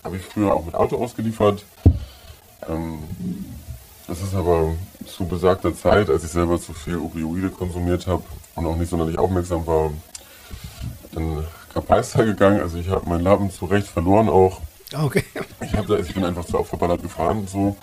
habe 0.04 0.18
ich 0.18 0.24
früher 0.24 0.54
auch 0.54 0.66
mit 0.66 0.74
Auto 0.74 0.98
ausgeliefert. 0.98 1.66
Ähm, 2.68 3.00
das 4.08 4.22
ist 4.22 4.34
aber 4.34 4.74
zu 5.06 5.26
besagter 5.26 5.76
Zeit, 5.76 6.10
als 6.10 6.24
ich 6.24 6.32
selber 6.32 6.60
zu 6.60 6.74
viel 6.74 6.98
Opioide 6.98 7.50
konsumiert 7.50 8.08
habe 8.08 8.24
und 8.56 8.66
auch 8.66 8.76
nicht 8.78 8.90
sonderlich 8.90 9.18
aufmerksam 9.18 9.66
war, 9.68 9.92
dann 11.12 11.46
Kapeister 11.74 12.26
gegangen. 12.26 12.62
Also 12.62 12.78
ich 12.78 12.90
habe 12.90 13.08
meinen 13.08 13.24
Lappen 13.24 13.52
zu 13.52 13.66
Recht 13.66 13.88
verloren 13.88 14.30
auch. 14.30 14.62
Okay. 14.94 15.24
Ich, 15.62 15.72
da, 15.72 15.98
ich 15.98 16.14
bin 16.14 16.26
einfach 16.26 16.46
zu 16.46 16.60
oft 16.60 16.70
verballert 16.70 17.02
gefahren. 17.02 17.48
So. 17.48 17.76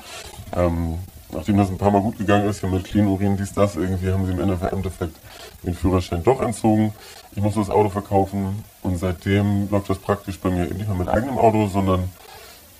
Ähm, 0.54 0.98
nachdem 1.32 1.56
das 1.56 1.68
ein 1.68 1.78
paar 1.78 1.90
Mal 1.90 2.02
gut 2.02 2.18
gegangen 2.18 2.48
ist, 2.48 2.62
ja 2.62 2.68
mit 2.68 2.84
Clean 2.84 3.06
Urin, 3.06 3.36
dies, 3.36 3.52
das, 3.52 3.76
irgendwie 3.76 4.10
haben 4.10 4.26
sie 4.26 4.32
im 4.32 4.40
Endeffekt, 4.40 5.14
den 5.62 5.74
Führerschein 5.74 6.22
doch 6.22 6.40
entzogen. 6.40 6.92
Ich 7.32 7.42
musste 7.42 7.60
das 7.60 7.70
Auto 7.70 7.90
verkaufen 7.90 8.64
und 8.82 8.98
seitdem 8.98 9.68
läuft 9.70 9.90
das 9.90 9.98
praktisch 9.98 10.38
bei 10.38 10.50
mir 10.50 10.64
nicht 10.64 10.88
mehr 10.88 10.96
mit 10.96 11.08
eigenem 11.08 11.38
Auto, 11.38 11.66
sondern 11.66 12.10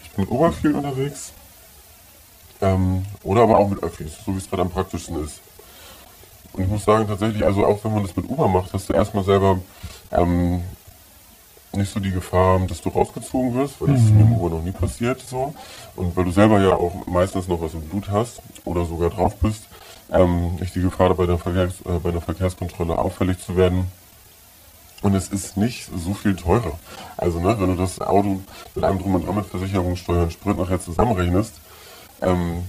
ich 0.02 0.10
bin 0.10 0.24
mit 0.24 0.30
Oberfield 0.30 0.74
unterwegs. 0.74 1.32
Ähm, 2.60 3.04
oder 3.22 3.42
aber 3.42 3.58
auch 3.58 3.68
mit 3.68 3.82
Öffis, 3.82 4.12
so 4.24 4.34
wie 4.34 4.38
es 4.38 4.48
gerade 4.48 4.62
am 4.62 4.70
praktischsten 4.70 5.22
ist. 5.24 5.40
Und 6.52 6.64
ich 6.64 6.68
muss 6.68 6.84
sagen, 6.84 7.06
tatsächlich, 7.06 7.44
also 7.44 7.64
auch 7.64 7.82
wenn 7.84 7.94
man 7.94 8.02
das 8.02 8.16
mit 8.16 8.28
Uber 8.28 8.48
macht, 8.48 8.72
hast 8.72 8.88
du 8.88 8.94
erstmal 8.94 9.22
selber 9.22 9.60
ähm, 10.10 10.62
nicht 11.72 11.92
so 11.92 12.00
die 12.00 12.10
Gefahr, 12.10 12.60
dass 12.60 12.80
du 12.80 12.88
rausgezogen 12.88 13.54
wirst, 13.54 13.80
weil 13.80 13.92
das 13.92 14.02
ist 14.02 14.12
mir 14.12 14.22
im 14.22 14.32
Uber 14.32 14.56
noch 14.56 14.62
nie 14.62 14.72
passiert 14.72 15.20
so. 15.20 15.54
Und 15.96 16.16
weil 16.16 16.24
du 16.24 16.30
selber 16.30 16.60
ja 16.60 16.74
auch 16.74 17.06
meistens 17.06 17.48
noch 17.48 17.60
was 17.60 17.74
im 17.74 17.82
Blut 17.82 18.08
hast 18.10 18.40
oder 18.64 18.84
sogar 18.84 19.10
drauf 19.10 19.36
bist, 19.36 19.68
ähm, 20.10 20.56
nicht 20.56 20.74
die 20.74 20.80
Gefahr 20.80 21.14
bei 21.14 21.26
der, 21.26 21.38
Verkehrs 21.38 21.74
äh, 21.84 21.98
bei 21.98 22.10
der 22.10 22.20
Verkehrskontrolle 22.20 22.98
auffällig 22.98 23.38
zu 23.38 23.56
werden. 23.56 23.90
Und 25.02 25.14
es 25.14 25.28
ist 25.28 25.56
nicht 25.56 25.88
so 25.94 26.12
viel 26.14 26.34
teurer. 26.34 26.78
Also, 27.16 27.38
ne, 27.38 27.54
wenn 27.60 27.68
du 27.68 27.80
das 27.80 28.00
Auto 28.00 28.40
mit 28.74 28.84
allem 28.84 28.98
drum 28.98 29.14
und 29.14 29.26
dran 29.26 29.36
mit 29.36 29.46
Versicherung, 29.46 29.94
Steuern, 29.94 30.30
Sprit 30.30 30.58
nachher 30.58 30.80
zusammenrechnest, 30.80 31.60
ähm, 32.20 32.64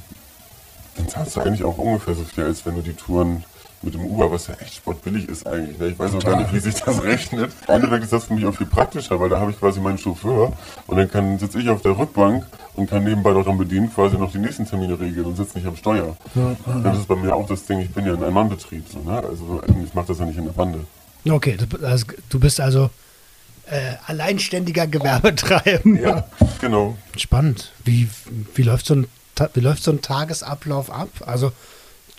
dann 0.95 1.07
zahlst 1.07 1.35
du 1.35 1.41
eigentlich 1.41 1.63
auch 1.63 1.77
ungefähr 1.77 2.13
so 2.13 2.23
viel, 2.23 2.43
als 2.43 2.65
wenn 2.65 2.75
du 2.75 2.81
die 2.81 2.93
Touren 2.93 3.43
mit 3.82 3.93
dem 3.93 4.05
Uber, 4.05 4.32
was 4.32 4.47
ja 4.47 4.55
echt 4.55 4.75
sportbillig 4.75 5.30
ist 5.30 5.47
eigentlich. 5.47 5.77
Ne? 5.77 5.88
Ich 5.88 5.99
weiß 5.99 6.13
auch 6.15 6.23
gar 6.23 6.38
nicht, 6.38 6.53
wie 6.53 6.59
sich 6.59 6.75
das 6.75 7.03
rechnet. 7.03 7.51
Endeffekt 7.67 8.03
ist 8.03 8.13
das 8.13 8.25
für 8.25 8.34
mich 8.34 8.45
auch 8.45 8.55
viel 8.55 8.67
praktischer, 8.67 9.19
weil 9.19 9.30
da 9.30 9.39
habe 9.39 9.51
ich 9.51 9.59
quasi 9.59 9.80
meinen 9.80 9.97
Chauffeur 9.97 10.53
und 10.88 10.97
dann 10.97 11.09
kann 11.09 11.39
sitze 11.39 11.59
ich 11.59 11.69
auf 11.69 11.82
der 11.82 11.97
Rückbank 11.97 12.45
und 12.75 12.89
kann 12.89 13.03
nebenbei 13.03 13.32
noch 13.32 13.45
dran 13.45 13.57
bedienen, 13.57 13.93
quasi 13.93 14.17
noch 14.17 14.32
die 14.32 14.39
nächsten 14.39 14.65
Termine 14.65 14.99
regeln 14.99 15.25
und 15.25 15.36
sitze 15.36 15.57
nicht 15.57 15.67
am 15.67 15.75
Steuer. 15.75 16.15
Das 16.84 16.97
ist 16.97 17.07
bei 17.07 17.15
mir 17.15 17.36
auch 17.36 17.47
das 17.47 17.65
Ding, 17.65 17.80
ich 17.80 17.91
bin 17.91 18.05
ja 18.05 18.13
in 18.13 18.23
einem 18.23 18.34
Mannbetrieb. 18.34 18.84
So, 18.91 18.99
ne? 18.99 19.17
Also 19.17 19.61
ich 19.84 19.93
mache 19.93 20.07
das 20.07 20.19
ja 20.19 20.25
nicht 20.25 20.38
in 20.38 20.45
der 20.45 20.51
Bande. 20.51 20.86
Okay, 21.27 21.57
du, 21.57 21.86
also, 21.86 22.05
du 22.30 22.39
bist 22.39 22.59
also 22.59 22.89
äh, 23.69 23.93
alleinständiger 24.07 24.88
Gewerbe 24.88 25.36
treiben. 25.36 25.95
Ja, 26.01 26.25
genau. 26.59 26.97
Spannend. 27.17 27.71
Wie, 27.84 28.09
wie, 28.55 28.63
läuft 28.63 28.86
so 28.86 28.95
ein, 28.95 29.07
wie 29.53 29.59
läuft 29.59 29.84
so 29.84 29.91
ein 29.91 30.01
Tagesablauf 30.01 30.91
ab? 30.91 31.09
Also 31.25 31.51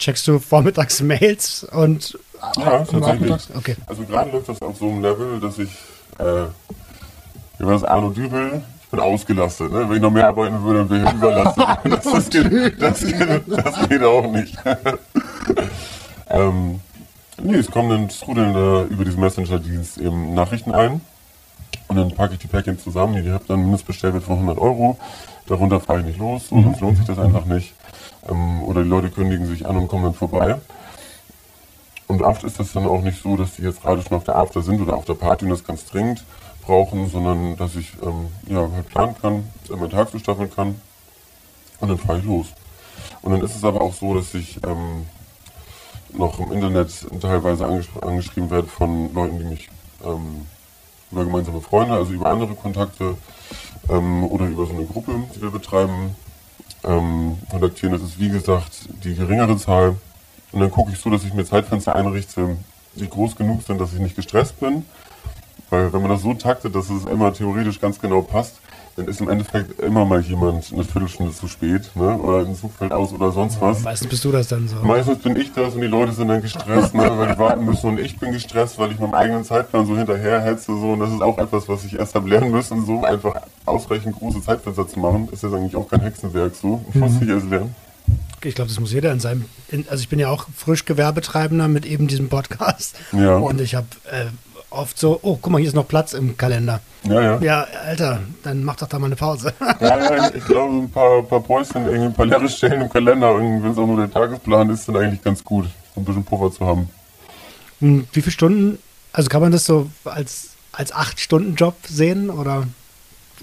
checkst 0.00 0.26
du 0.26 0.38
vormittags 0.40 1.00
Mails 1.02 1.64
und 1.64 2.18
Ja, 2.56 2.84
tatsächlich. 2.84 3.32
Okay. 3.54 3.76
Also 3.86 4.02
gerade 4.04 4.30
läuft 4.32 4.48
das 4.48 4.60
auf 4.60 4.76
so 4.76 4.88
einem 4.88 5.02
Level, 5.02 5.38
dass 5.38 5.58
ich, 5.58 5.70
äh, 6.18 6.46
war 7.58 7.72
das, 7.72 7.84
Arno 7.84 8.10
Dübel, 8.10 8.62
ich 8.82 8.88
bin 8.90 9.00
ausgelastet. 9.00 9.70
Ne? 9.70 9.88
Wenn 9.88 9.96
ich 9.96 10.02
noch 10.02 10.10
mehr 10.10 10.26
arbeiten 10.26 10.62
würde, 10.64 10.80
dann 10.80 10.90
wäre 10.90 11.08
ich 11.08 11.14
überlastet. 11.14 11.64
Das, 11.84 12.04
das, 12.04 12.30
geht, 12.30 12.82
das, 12.82 13.00
geht, 13.00 13.42
das 13.46 13.88
geht 13.88 14.02
auch 14.02 14.32
nicht. 14.32 14.56
ähm, 16.30 16.80
nee, 17.42 17.56
es 17.56 17.70
kommen 17.70 17.90
dann 17.90 18.08
trudeln 18.08 18.54
da 18.54 18.84
über 18.84 19.04
diesen 19.04 19.20
Messenger-Dienst 19.20 19.98
eben 19.98 20.34
Nachrichten 20.34 20.72
ein. 20.72 21.02
Und 21.88 21.96
dann 21.96 22.14
packe 22.14 22.34
ich 22.34 22.40
die 22.40 22.46
Päckchen 22.48 22.78
zusammen. 22.78 23.22
Die 23.22 23.30
habe 23.30 23.44
dann 23.46 23.56
einen 23.56 23.66
Mindestbestellwert 23.66 24.24
von 24.24 24.36
100 24.36 24.58
Euro. 24.58 24.96
Darunter 25.46 25.80
fahre 25.80 26.00
ich 26.00 26.06
nicht 26.06 26.18
los, 26.18 26.48
so, 26.48 26.62
sonst 26.62 26.80
lohnt 26.80 26.96
sich 26.96 27.06
das 27.06 27.18
einfach 27.18 27.44
nicht. 27.44 27.74
Ähm, 28.28 28.62
oder 28.62 28.82
die 28.82 28.88
Leute 28.88 29.10
kündigen 29.10 29.46
sich 29.46 29.66
an 29.66 29.76
und 29.76 29.88
kommen 29.88 30.04
dann 30.04 30.14
vorbei. 30.14 30.60
Und 32.06 32.22
oft 32.22 32.42
ist 32.42 32.58
das 32.58 32.72
dann 32.72 32.86
auch 32.86 33.02
nicht 33.02 33.22
so, 33.22 33.36
dass 33.36 33.54
die 33.54 33.62
jetzt 33.62 33.82
gerade 33.82 34.02
schon 34.02 34.16
auf 34.16 34.24
der 34.24 34.36
After 34.36 34.62
sind 34.62 34.80
oder 34.80 34.96
auf 34.96 35.04
der 35.04 35.14
Party 35.14 35.44
und 35.44 35.52
das 35.52 35.62
ganz 35.62 35.84
dringend 35.86 36.24
brauchen, 36.62 37.08
sondern 37.08 37.56
dass 37.56 37.76
ich 37.76 37.92
ähm, 38.02 38.28
ja, 38.48 38.68
halt 38.72 38.88
planen 38.88 39.14
kann, 39.20 39.48
äh, 39.68 39.76
meinen 39.76 39.90
Tag 39.90 40.10
so 40.10 40.18
staffeln 40.18 40.52
kann 40.52 40.80
und 41.78 41.88
dann 41.88 41.98
fahre 41.98 42.18
ich 42.18 42.24
los. 42.24 42.48
Und 43.22 43.32
dann 43.32 43.42
ist 43.42 43.54
es 43.54 43.64
aber 43.64 43.80
auch 43.80 43.94
so, 43.94 44.14
dass 44.14 44.34
ich 44.34 44.58
ähm, 44.64 45.06
noch 46.12 46.38
im 46.40 46.52
Internet 46.52 46.90
teilweise 47.20 47.66
angesch 47.66 47.88
angeschrieben 48.00 48.50
werde 48.50 48.68
von 48.68 49.12
Leuten, 49.14 49.38
die 49.38 49.44
mich 49.44 49.70
ähm, 50.04 50.46
über 51.10 51.24
gemeinsame 51.24 51.60
Freunde, 51.60 51.94
also 51.94 52.12
über 52.12 52.30
andere 52.30 52.54
Kontakte 52.54 53.16
ähm, 53.88 54.24
oder 54.24 54.46
über 54.46 54.66
so 54.66 54.72
eine 54.72 54.84
Gruppe, 54.84 55.12
die 55.34 55.42
wir 55.42 55.50
betreiben, 55.50 56.16
ähm, 56.84 57.38
kontaktieren. 57.50 57.92
Das 57.92 58.02
ist 58.02 58.18
wie 58.18 58.28
gesagt 58.28 58.88
die 59.04 59.14
geringere 59.14 59.56
Zahl. 59.56 59.96
Und 60.52 60.60
dann 60.60 60.70
gucke 60.70 60.92
ich 60.92 60.98
so, 60.98 61.10
dass 61.10 61.24
ich 61.24 61.32
mir 61.32 61.44
Zeitfenster 61.44 61.94
einrichte, 61.94 62.56
die 62.94 63.08
groß 63.08 63.36
genug 63.36 63.62
sind, 63.62 63.80
dass 63.80 63.92
ich 63.92 64.00
nicht 64.00 64.16
gestresst 64.16 64.58
bin. 64.58 64.84
Weil 65.70 65.92
wenn 65.92 66.00
man 66.00 66.10
das 66.10 66.22
so 66.22 66.34
taktet, 66.34 66.74
dass 66.74 66.90
es 66.90 67.04
immer 67.04 67.32
theoretisch 67.32 67.80
ganz 67.80 68.00
genau 68.00 68.22
passt, 68.22 68.59
dann 69.00 69.08
ist 69.08 69.20
im 69.20 69.28
Endeffekt 69.28 69.80
immer 69.80 70.04
mal 70.04 70.20
jemand 70.20 70.72
eine 70.72 70.84
Viertelstunde 70.84 71.32
zu 71.32 71.48
spät, 71.48 71.90
ne? 71.94 72.16
Oder 72.18 72.46
ein 72.46 72.54
Zug 72.54 72.72
fällt 72.72 72.92
aus 72.92 73.12
oder 73.12 73.32
sonst 73.32 73.60
was. 73.60 73.80
Meistens 73.80 74.08
bist 74.08 74.24
du 74.24 74.32
das 74.32 74.48
dann 74.48 74.68
so. 74.68 74.76
Meistens 74.76 75.18
bin 75.18 75.36
ich 75.36 75.52
das 75.52 75.74
und 75.74 75.80
die 75.80 75.86
Leute 75.86 76.12
sind 76.12 76.28
dann 76.28 76.42
gestresst, 76.42 76.94
ne, 76.94 77.10
weil 77.16 77.32
die 77.32 77.38
warten 77.38 77.64
müssen 77.64 77.90
und 77.90 78.00
ich 78.00 78.18
bin 78.18 78.32
gestresst, 78.32 78.78
weil 78.78 78.92
ich 78.92 78.98
meinem 78.98 79.14
eigenen 79.14 79.44
Zeitplan 79.44 79.86
so 79.86 79.96
hinterherhetze 79.96 80.66
so 80.66 80.92
und 80.92 81.00
das 81.00 81.10
ist 81.10 81.22
auch 81.22 81.38
etwas, 81.38 81.68
was 81.68 81.84
ich 81.84 81.98
erst 81.98 82.14
habe 82.14 82.28
lernen 82.28 82.50
müssen, 82.50 82.84
so 82.84 83.02
einfach 83.04 83.40
ausreichend 83.66 84.16
große 84.16 84.42
Zeitfenster 84.42 84.86
zu 84.86 84.98
machen. 84.98 85.28
Ist 85.32 85.42
jetzt 85.42 85.54
eigentlich 85.54 85.76
auch 85.76 85.88
kein 85.88 86.00
Hexenwerk 86.00 86.54
so, 86.54 86.84
muss 86.94 87.12
ich 87.20 87.28
erst 87.28 87.48
lernen. 87.48 87.74
Ich 88.42 88.54
glaube, 88.54 88.68
das 88.68 88.80
muss 88.80 88.92
jeder 88.92 89.12
in 89.12 89.20
seinem. 89.20 89.44
In, 89.68 89.86
also 89.90 90.00
ich 90.00 90.08
bin 90.08 90.18
ja 90.18 90.30
auch 90.30 90.46
frisch 90.56 90.86
Gewerbetreibender 90.86 91.68
mit 91.68 91.84
eben 91.84 92.08
diesem 92.08 92.30
Podcast. 92.30 92.96
Ja. 93.12 93.36
Und 93.36 93.60
ich 93.60 93.74
habe 93.74 93.86
äh, 94.10 94.26
oft 94.70 94.98
so, 94.98 95.18
oh, 95.22 95.38
guck 95.40 95.52
mal, 95.52 95.58
hier 95.58 95.68
ist 95.68 95.74
noch 95.74 95.86
Platz 95.88 96.12
im 96.12 96.36
Kalender. 96.36 96.80
Ja, 97.04 97.20
ja. 97.20 97.38
Ja, 97.40 97.66
Alter, 97.84 98.20
dann 98.42 98.62
mach 98.64 98.76
doch 98.76 98.88
da 98.88 98.98
mal 98.98 99.06
eine 99.06 99.16
Pause. 99.16 99.52
Ja, 99.80 99.98
ja, 99.98 100.30
ich 100.34 100.44
glaube, 100.44 100.74
ein 100.76 100.90
paar, 100.90 101.22
paar 101.22 101.40
Päuschen, 101.40 101.86
irgendwie 101.86 102.06
ein 102.06 102.12
paar 102.14 102.26
leere 102.26 102.48
Stellen 102.48 102.82
im 102.82 102.90
Kalender 102.90 103.34
und 103.34 103.62
wenn 103.62 103.72
es 103.72 103.78
auch 103.78 103.86
nur 103.86 103.96
der 103.96 104.10
Tagesplan 104.10 104.68
ist, 104.70 104.86
dann 104.88 104.96
eigentlich 104.96 105.22
ganz 105.22 105.42
gut, 105.42 105.66
so 105.94 106.00
ein 106.00 106.04
bisschen 106.04 106.24
Puffer 106.24 106.52
zu 106.52 106.66
haben. 106.66 106.88
Hm, 107.80 108.06
Wie 108.12 108.20
viele 108.20 108.32
Stunden, 108.32 108.78
also 109.12 109.28
kann 109.28 109.40
man 109.40 109.52
das 109.52 109.64
so 109.64 109.88
als, 110.04 110.50
als 110.72 110.94
8-Stunden-Job 110.94 111.74
sehen 111.88 112.28
oder, 112.30 112.64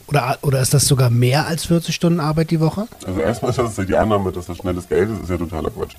oder, 0.07 0.38
oder 0.43 0.61
ist 0.61 0.73
das 0.73 0.86
sogar 0.86 1.09
mehr 1.09 1.47
als 1.47 1.65
40 1.65 1.95
Stunden 1.95 2.19
Arbeit 2.19 2.51
die 2.51 2.59
Woche? 2.59 2.88
Also 3.05 3.19
erstmal 3.19 3.51
ist 3.51 3.57
das 3.59 3.75
die 3.86 3.95
Annahme, 3.95 4.32
dass 4.32 4.45
das 4.45 4.57
schnelles 4.57 4.88
Geld 4.88 5.09
ist, 5.09 5.23
ist 5.23 5.30
ja 5.30 5.38
totaler 5.38 5.71
Quatsch. 5.71 5.95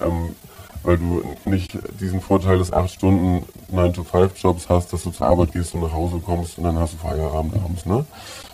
Ähm, 0.00 0.34
weil 0.82 0.98
du 0.98 1.22
nicht 1.44 1.76
diesen 2.00 2.20
Vorteil 2.20 2.58
des 2.58 2.72
8 2.72 2.90
Stunden 2.90 3.44
9-to-5-Jobs 3.72 4.68
hast, 4.68 4.92
dass 4.92 5.02
du 5.02 5.10
zur 5.10 5.26
Arbeit 5.26 5.52
gehst 5.52 5.74
und 5.74 5.80
nach 5.80 5.92
Hause 5.92 6.20
kommst 6.24 6.58
und 6.58 6.64
dann 6.64 6.78
hast 6.78 6.94
du 6.94 6.98
Feierabend 6.98 7.54
abends, 7.56 7.86
ne? 7.86 8.04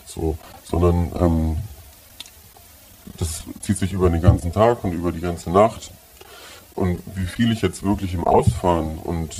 So, 0.06 0.36
sondern 0.64 1.12
ähm, 1.20 1.56
das 3.18 3.44
zieht 3.60 3.78
sich 3.78 3.92
über 3.92 4.10
den 4.10 4.20
ganzen 4.20 4.52
Tag 4.52 4.82
und 4.84 4.92
über 4.92 5.12
die 5.12 5.20
ganze 5.20 5.50
Nacht. 5.50 5.92
Und 6.74 7.00
wie 7.14 7.26
viel 7.26 7.52
ich 7.52 7.62
jetzt 7.62 7.82
wirklich 7.82 8.14
im 8.14 8.24
Ausfahren 8.24 8.98
und 8.98 9.34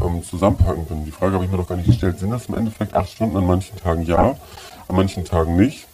ähm, 0.00 0.22
zusammenpacken 0.22 0.86
bin, 0.86 1.04
die 1.04 1.10
Frage 1.10 1.34
habe 1.34 1.44
ich 1.44 1.50
mir 1.50 1.56
doch 1.56 1.68
gar 1.68 1.76
nicht 1.76 1.86
gestellt. 1.86 2.18
Sind 2.18 2.30
das 2.30 2.46
im 2.46 2.54
Endeffekt 2.54 2.94
acht 2.94 3.08
Stunden 3.08 3.36
an 3.36 3.46
manchen 3.46 3.78
Tagen 3.78 4.02
ja, 4.02 4.36
an 4.88 4.96
manchen 4.96 5.24
Tagen 5.24 5.56
nicht? 5.56 5.86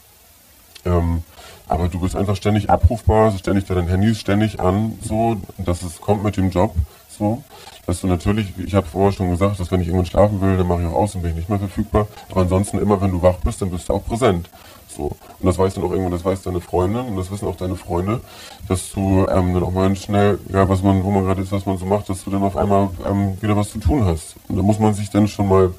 Ähm, 0.84 1.22
aber 1.70 1.88
du 1.88 2.00
bist 2.00 2.16
einfach 2.16 2.36
ständig 2.36 2.68
abrufbar, 2.68 3.30
ständig 3.38 3.66
dein 3.66 3.86
Handy 3.86 4.08
ist 4.08 4.20
ständig 4.20 4.60
an, 4.60 4.98
so, 5.02 5.36
dass 5.58 5.82
es 5.82 6.00
kommt 6.00 6.24
mit 6.24 6.36
dem 6.36 6.50
Job, 6.50 6.74
so, 7.08 7.42
dass 7.86 8.00
du 8.00 8.08
natürlich, 8.08 8.52
ich 8.58 8.74
habe 8.74 8.86
vorher 8.86 9.12
schon 9.12 9.30
gesagt, 9.30 9.60
dass 9.60 9.70
wenn 9.70 9.80
ich 9.80 9.86
irgendwann 9.86 10.06
schlafen 10.06 10.40
will, 10.40 10.56
dann 10.56 10.66
mache 10.66 10.82
ich 10.82 10.88
auch 10.88 10.94
aus 10.94 11.14
und 11.14 11.22
bin 11.22 11.30
ich 11.30 11.36
nicht 11.36 11.48
mehr 11.48 11.58
verfügbar. 11.58 12.08
Aber 12.30 12.42
ansonsten 12.42 12.78
immer, 12.78 13.00
wenn 13.00 13.12
du 13.12 13.22
wach 13.22 13.36
bist, 13.36 13.62
dann 13.62 13.70
bist 13.70 13.88
du 13.88 13.94
auch 13.94 14.04
präsent. 14.04 14.50
So. 14.88 15.04
Und 15.04 15.46
das 15.46 15.56
weißt 15.58 15.76
dann 15.76 15.84
auch 15.84 15.90
irgendwann, 15.90 16.12
das 16.12 16.24
weiß 16.24 16.42
deine 16.42 16.60
Freundin 16.60 17.06
und 17.06 17.16
das 17.16 17.30
wissen 17.30 17.46
auch 17.46 17.56
deine 17.56 17.76
Freunde, 17.76 18.20
dass 18.68 18.90
du 18.90 19.26
ähm, 19.28 19.54
dann 19.54 19.62
auch 19.62 19.70
mal 19.70 19.94
schnell, 19.94 20.38
ja, 20.52 20.68
was 20.68 20.82
man, 20.82 21.04
wo 21.04 21.10
man 21.10 21.24
gerade 21.24 21.42
ist, 21.42 21.52
was 21.52 21.66
man 21.66 21.78
so 21.78 21.86
macht, 21.86 22.08
dass 22.08 22.24
du 22.24 22.30
dann 22.30 22.42
auf 22.42 22.56
einmal 22.56 22.90
ähm, 23.06 23.40
wieder 23.40 23.56
was 23.56 23.70
zu 23.70 23.78
tun 23.78 24.04
hast. 24.04 24.34
Und 24.48 24.56
da 24.56 24.62
muss 24.62 24.80
man 24.80 24.92
sich 24.94 25.08
dann 25.10 25.28
schon 25.28 25.48
mal 25.48 25.72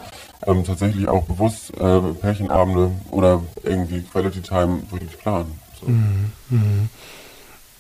ähm, 0.47 0.63
tatsächlich 0.63 1.07
auch 1.07 1.23
bewusst 1.23 1.71
äh, 1.77 1.99
Pärchenabende 2.19 2.91
oder 3.11 3.41
irgendwie 3.63 4.01
Quality 4.01 4.41
Time 4.41 4.79
wirklich 4.89 5.17
planen. 5.17 5.60
So. 5.81 5.91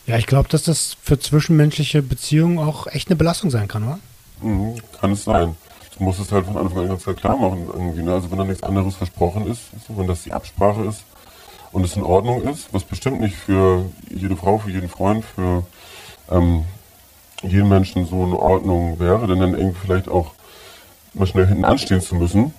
Ja, 0.07 0.17
ich 0.17 0.25
glaube, 0.25 0.49
dass 0.49 0.63
das 0.63 0.97
für 1.01 1.19
zwischenmenschliche 1.19 2.01
Beziehungen 2.01 2.59
auch 2.59 2.87
echt 2.87 3.09
eine 3.09 3.15
Belastung 3.15 3.49
sein 3.49 3.67
kann, 3.67 3.83
oder? 3.83 3.99
Mhm, 4.41 4.75
kann 4.99 5.11
es 5.11 5.23
sein. 5.23 5.55
Du 5.97 6.03
musst 6.03 6.19
es 6.19 6.31
halt 6.31 6.45
von 6.45 6.57
Anfang 6.57 6.79
an 6.79 6.87
ganz 6.87 7.03
klar 7.03 7.37
machen 7.37 7.67
irgendwie. 7.71 8.01
Ne? 8.01 8.13
Also 8.13 8.31
wenn 8.31 8.39
da 8.39 8.43
nichts 8.43 8.63
anderes 8.63 8.95
versprochen 8.95 9.45
ist, 9.47 9.61
so, 9.87 9.97
wenn 9.97 10.07
das 10.07 10.23
die 10.23 10.33
Absprache 10.33 10.83
ist 10.83 11.03
und 11.71 11.85
es 11.85 11.95
in 11.95 12.03
Ordnung 12.03 12.41
ist, 12.43 12.73
was 12.73 12.83
bestimmt 12.83 13.21
nicht 13.21 13.35
für 13.35 13.85
jede 14.09 14.35
Frau, 14.35 14.57
für 14.57 14.71
jeden 14.71 14.89
Freund, 14.89 15.23
für 15.23 15.63
ähm, 16.31 16.65
jeden 17.43 17.69
Menschen 17.69 18.05
so 18.07 18.23
in 18.23 18.33
Ordnung 18.33 18.99
wäre, 18.99 19.27
denn 19.27 19.39
dann 19.39 19.53
irgendwie 19.53 19.79
vielleicht 19.79 20.09
auch 20.09 20.31
mal 21.13 21.27
schnell 21.27 21.47
hinten 21.47 21.65
anstehen 21.65 22.01
zu 22.01 22.15
müssen, 22.15 22.53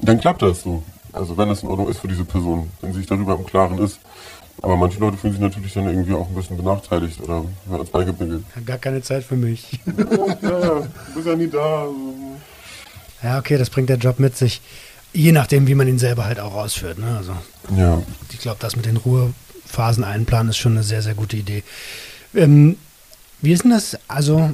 dann 0.00 0.20
klappt 0.20 0.42
das 0.42 0.62
so. 0.62 0.82
Also 1.16 1.36
wenn 1.36 1.48
das 1.48 1.62
in 1.62 1.68
Ordnung 1.68 1.88
ist 1.88 1.98
für 1.98 2.08
diese 2.08 2.24
Person, 2.24 2.70
wenn 2.80 2.92
sie 2.92 2.98
sich 3.00 3.08
darüber 3.08 3.34
im 3.34 3.46
Klaren 3.46 3.78
ist. 3.78 3.98
Aber 4.62 4.76
manche 4.76 4.98
Leute 4.98 5.16
fühlen 5.18 5.34
sich 5.34 5.42
natürlich 5.42 5.74
dann 5.74 5.86
irgendwie 5.86 6.14
auch 6.14 6.28
ein 6.28 6.34
bisschen 6.34 6.56
benachteiligt 6.56 7.20
oder 7.20 7.44
werden 7.66 7.80
als 7.80 7.90
beigebimmelt. 7.90 8.42
Gar 8.64 8.78
keine 8.78 9.02
Zeit 9.02 9.22
für 9.24 9.36
mich. 9.36 9.78
ja, 10.42 10.48
ja, 10.50 10.58
du 10.80 11.14
bist 11.14 11.26
ja 11.26 11.34
nie 11.36 11.48
da. 11.48 11.82
also. 11.82 11.94
Ja, 13.22 13.38
okay, 13.38 13.58
das 13.58 13.68
bringt 13.70 13.88
der 13.90 13.98
Job 13.98 14.18
mit 14.18 14.36
sich. 14.36 14.60
Je 15.12 15.32
nachdem, 15.32 15.66
wie 15.66 15.74
man 15.74 15.88
ihn 15.88 15.98
selber 15.98 16.24
halt 16.24 16.40
auch 16.40 16.54
ausführt. 16.54 16.98
Ne? 16.98 17.16
Also 17.18 17.32
Ja. 17.76 18.00
ich 18.32 18.38
glaube, 18.38 18.58
das 18.60 18.76
mit 18.76 18.86
den 18.86 18.96
Ruhephasen 18.98 20.04
einplanen 20.04 20.50
ist 20.50 20.56
schon 20.58 20.72
eine 20.72 20.82
sehr, 20.82 21.02
sehr 21.02 21.14
gute 21.14 21.36
Idee. 21.36 21.62
Ähm, 22.34 22.76
wie 23.42 23.52
ist 23.52 23.64
denn 23.64 23.70
das? 23.72 23.98
Also 24.08 24.50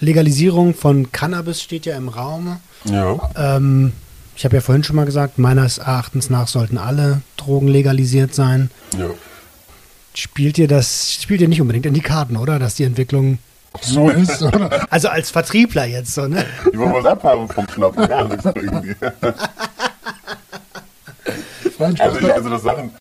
Legalisierung 0.00 0.74
von 0.74 1.10
Cannabis 1.10 1.60
steht 1.62 1.86
ja 1.86 1.96
im 1.96 2.08
Raum. 2.08 2.58
Ja. 2.84 3.18
Ähm, 3.36 3.92
ich 4.38 4.44
habe 4.44 4.54
ja 4.54 4.60
vorhin 4.60 4.84
schon 4.84 4.94
mal 4.94 5.04
gesagt, 5.04 5.38
meines 5.38 5.78
Erachtens 5.78 6.30
nach 6.30 6.46
sollten 6.46 6.78
alle 6.78 7.22
Drogen 7.36 7.66
legalisiert 7.66 8.36
sein. 8.36 8.70
Ja. 8.96 9.10
Spielt 10.14 10.58
ihr 10.58 10.68
das, 10.68 11.12
spielt 11.12 11.40
ihr 11.40 11.48
nicht 11.48 11.60
unbedingt 11.60 11.86
in 11.86 11.94
die 11.94 12.00
Karten, 12.00 12.36
oder? 12.36 12.60
Dass 12.60 12.76
die 12.76 12.84
Entwicklung, 12.84 13.38
So 13.80 14.08
ist, 14.10 14.40
oder? 14.40 14.86
also 14.90 15.08
als 15.08 15.32
Vertriebler 15.32 15.86
jetzt 15.86 16.14
so, 16.14 16.28
ne? 16.28 16.46
Die 16.72 16.78
wollen 16.78 16.92
was 16.92 17.04
abhaben 17.06 17.48
vom 17.48 17.66
irgendwie. 17.76 18.94
Nein, 21.80 21.96
Spaß 21.96 22.00
Also, 22.00 22.18
ich, 22.20 22.32
also, 22.32 22.48
dass 22.48 22.62
Sachen, 22.62 22.92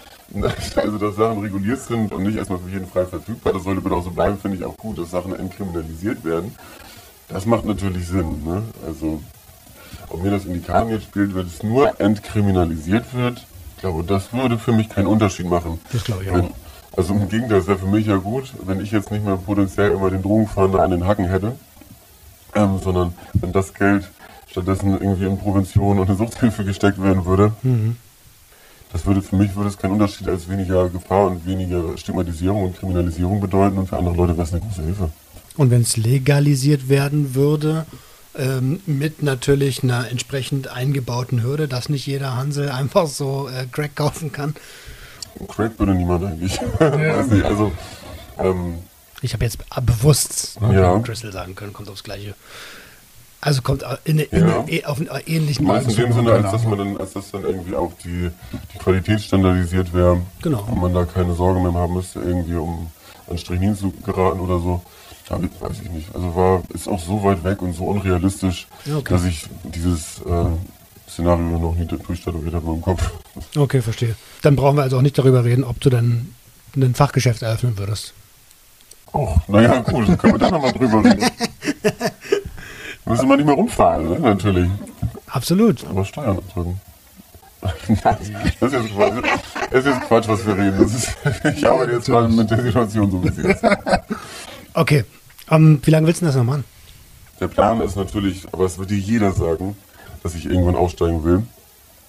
also, 0.76 0.98
dass 0.98 1.16
Sachen 1.16 1.40
reguliert 1.42 1.82
sind 1.82 2.12
und 2.14 2.24
nicht 2.24 2.38
erstmal 2.38 2.58
für 2.58 2.70
jeden 2.72 2.88
frei 2.88 3.06
verfügbar, 3.06 3.54
das 3.54 3.64
sollte 3.64 3.82
bitte 3.82 3.94
auch 3.96 4.04
so 4.04 4.10
bleiben, 4.10 4.40
finde 4.40 4.58
ich 4.58 4.64
auch 4.64 4.76
gut, 4.76 4.98
dass 4.98 5.12
Sachen 5.12 5.36
entkriminalisiert 5.36 6.26
werden. 6.26 6.56
Das 7.30 7.46
macht 7.46 7.66
natürlich 7.66 8.08
Sinn. 8.08 8.44
Ne? 8.44 8.64
Also, 8.88 9.22
ob 10.10 10.24
mir 10.24 10.32
das 10.32 10.46
in 10.46 10.54
die 10.54 10.62
Karten 10.62 10.90
jetzt 10.90 11.06
spielt, 11.06 11.36
wenn 11.36 11.48
es 11.48 11.64
nur 11.64 12.00
entkriminalisiert 12.00 13.14
wird, 13.14 13.46
ich 13.76 13.82
glaube, 13.82 14.04
das 14.04 14.34
würde 14.34 14.58
für 14.58 14.72
mich 14.72 14.90
keinen 14.90 15.08
Unterschied 15.08 15.48
machen. 15.48 15.80
Das 15.92 16.04
glaube 16.04 16.24
ich 16.24 16.32
auch. 16.32 16.36
Wenn, 16.36 16.50
also 16.96 17.14
im 17.14 17.30
Gegenteil, 17.30 17.60
es 17.60 17.68
wäre 17.68 17.78
für 17.78 17.86
mich 17.86 18.08
ja 18.08 18.16
gut, 18.16 18.52
wenn 18.66 18.80
ich 18.80 18.92
jetzt 18.92 19.12
nicht 19.12 19.24
mehr 19.24 19.38
potenziell 19.38 19.92
immer 19.92 20.10
den 20.10 20.24
Drogenfahnder 20.24 20.82
an 20.82 20.92
den 20.92 21.06
Hacken 21.06 21.30
hätte, 21.30 21.54
ähm, 22.56 22.80
sondern 22.84 23.14
wenn 23.34 23.52
das 23.52 23.74
Geld 23.74 24.10
stattdessen 24.50 24.94
irgendwie 25.00 25.26
in 25.26 25.38
Prävention 25.38 26.00
und 26.00 26.10
in 26.10 26.18
Suchthilfe 26.18 26.64
gesteckt 26.64 27.02
werden 27.02 27.26
würde. 27.26 27.52
Das 28.92 29.06
würde 29.06 29.22
für 29.22 29.36
mich 29.36 29.56
würde 29.56 29.70
es 29.70 29.78
keinen 29.78 29.92
Unterschied 29.92 30.28
als 30.28 30.50
weniger 30.50 30.90
Gefahr 30.90 31.28
und 31.28 31.46
weniger 31.46 31.98
Stigmatisierung 31.98 32.64
und 32.64 32.78
Kriminalisierung 32.78 33.42
bedeuten 33.42 33.78
und 33.78 33.90
für 33.90 33.98
andere 33.98 34.16
Leute 34.16 34.34
wäre 34.34 34.48
es 34.48 34.54
eine 34.54 34.62
große 34.62 34.84
Hilfe. 34.84 35.10
Und 35.58 35.72
wenn 35.72 35.82
es 35.82 35.98
legalisiert 35.98 36.88
werden 36.88 37.36
würde, 37.36 37.86
ähm, 38.38 38.82
mit 38.86 39.24
natürlich 39.24 39.84
einer 39.84 40.10
entsprechend 40.10 40.68
eingebauten 40.70 41.44
Hürde, 41.44 41.68
dass 41.68 41.90
nicht 41.90 42.06
jeder 42.06 42.36
Hansel 42.36 42.70
einfach 42.82 43.08
so 43.08 43.50
äh, 43.50 43.66
Crack 43.72 43.96
kaufen 43.96 44.32
kann. 44.32 44.56
Crack 45.48 45.78
würde 45.78 45.94
niemand 45.94 46.24
eigentlich. 46.24 46.60
Weiß 46.80 47.28
nicht, 47.28 47.46
also, 47.46 47.72
ähm, 48.40 48.80
Ich 49.22 49.34
habe 49.34 49.44
jetzt 49.46 49.60
bewusst 49.86 50.58
Ja. 50.62 51.00
Crystal 51.00 51.32
sagen 51.32 51.56
können, 51.56 51.74
kommt 51.74 51.90
aufs 51.90 52.04
Gleiche. 52.04 52.34
Also 53.40 53.62
kommt 53.62 53.86
in, 54.04 54.18
in, 54.20 54.48
Ja. 54.48 54.64
in, 54.68 54.86
auf 54.86 54.98
einen 55.00 55.10
ähnlichen 55.28 55.66
meist 55.68 55.90
in 55.90 55.96
dem 55.96 56.12
Sinne, 56.14 56.32
als 56.32 56.42
genau. 56.42 56.52
dass 56.52 56.64
man 56.66 56.78
dann, 56.80 56.98
als 56.98 57.14
dass 57.14 57.32
dann 57.32 57.44
irgendwie 57.44 57.76
auch 57.76 57.94
die, 58.04 58.32
die 58.74 58.78
Qualität 58.80 59.22
standardisiert 59.22 59.94
wäre. 59.94 60.22
Genau. 60.42 60.64
Und 60.64 60.82
man 60.82 60.94
da 60.94 61.06
keine 61.06 61.36
Sorge 61.36 61.60
mehr 61.60 61.74
haben 61.74 61.94
müsste, 61.94 62.20
irgendwie 62.20 62.56
um 62.56 62.92
an 63.30 63.38
Strichnin 63.38 63.76
zu 63.76 63.92
geraten 63.92 64.40
oder 64.40 64.60
so. 64.60 64.82
Ja, 65.30 65.40
weiß 65.60 65.82
ich 65.84 65.92
nicht. 65.92 66.16
Also 66.16 66.36
war, 66.36 66.64
ist 66.74 66.88
auch 66.88 67.00
so 67.00 67.24
weit 67.24 67.44
weg 67.44 67.62
und 67.62 67.74
so 67.74 67.86
unrealistisch, 67.86 68.68
okay. 68.86 69.14
dass 69.14 69.26
ich 69.26 69.46
dieses 69.64 70.20
äh, 70.22 70.46
Szenario 71.10 71.58
noch 71.58 71.76
nie 71.76 71.86
durchstatuiert 71.86 72.54
habe 72.54 72.72
im 72.72 72.82
Kopf. 72.82 73.12
Okay, 73.56 73.82
verstehe. 73.82 74.16
Dann 74.42 74.56
brauchen 74.56 74.78
wir 74.78 74.84
also 74.84 74.98
auch 74.98 75.02
nicht 75.02 75.18
darüber 75.18 75.44
reden, 75.44 75.64
ob 75.64 75.80
du 75.80 75.90
dann 75.90 76.34
ein 76.76 76.96
Fachgeschäft 76.96 77.44
eröffnen 77.44 77.78
würdest. 77.78 78.14
Och, 79.14 79.38
naja, 79.48 79.80
gut, 79.82 80.08
dann 80.08 80.18
können 80.18 80.34
wir 80.34 80.40
da 80.40 80.52
nochmal 80.52 80.72
drüber 80.72 81.04
reden. 81.04 81.26
Müssen 83.06 83.30
wir 83.30 83.38
nicht 83.38 83.46
mehr 83.46 83.56
rumfahren, 83.56 84.10
ne? 84.10 84.20
natürlich. 84.20 84.70
Absolut. 85.28 85.86
Aber 85.88 86.04
Steuern 86.04 86.38
abdrücken. 86.38 86.82
das 88.04 88.22
ist 88.22 88.74
jetzt 88.74 88.96
Quatsch. 88.96 89.24
Das 89.72 89.86
ist 89.86 90.02
Quatsch, 90.02 90.28
was 90.28 90.46
wir 90.46 90.58
reden. 90.58 90.82
Ist, 90.84 91.16
ich 91.56 91.68
arbeite 91.68 91.94
jetzt 91.94 92.06
gerade 92.06 92.28
mit 92.28 92.50
der 92.50 92.62
Situation 92.62 93.12
so, 93.12 93.24
wie 93.24 93.30
sie 93.30 93.42
ist. 93.44 93.64
Okay. 94.74 95.04
Ähm, 95.50 95.80
wie 95.84 95.92
lange 95.92 96.08
willst 96.08 96.22
du 96.22 96.26
das 96.26 96.36
noch 96.36 96.44
machen? 96.44 96.64
Der 97.40 97.48
Plan 97.48 97.82
ist 97.82 97.96
natürlich, 97.96 98.46
aber 98.52 98.66
es 98.66 98.78
wird 98.78 98.90
dir 98.90 98.98
jeder 98.98 99.32
sagen, 99.32 99.78
dass 100.24 100.36
ich 100.36 100.46
irgendwann 100.46 100.76
aussteigen 100.76 101.24
will. 101.24 101.44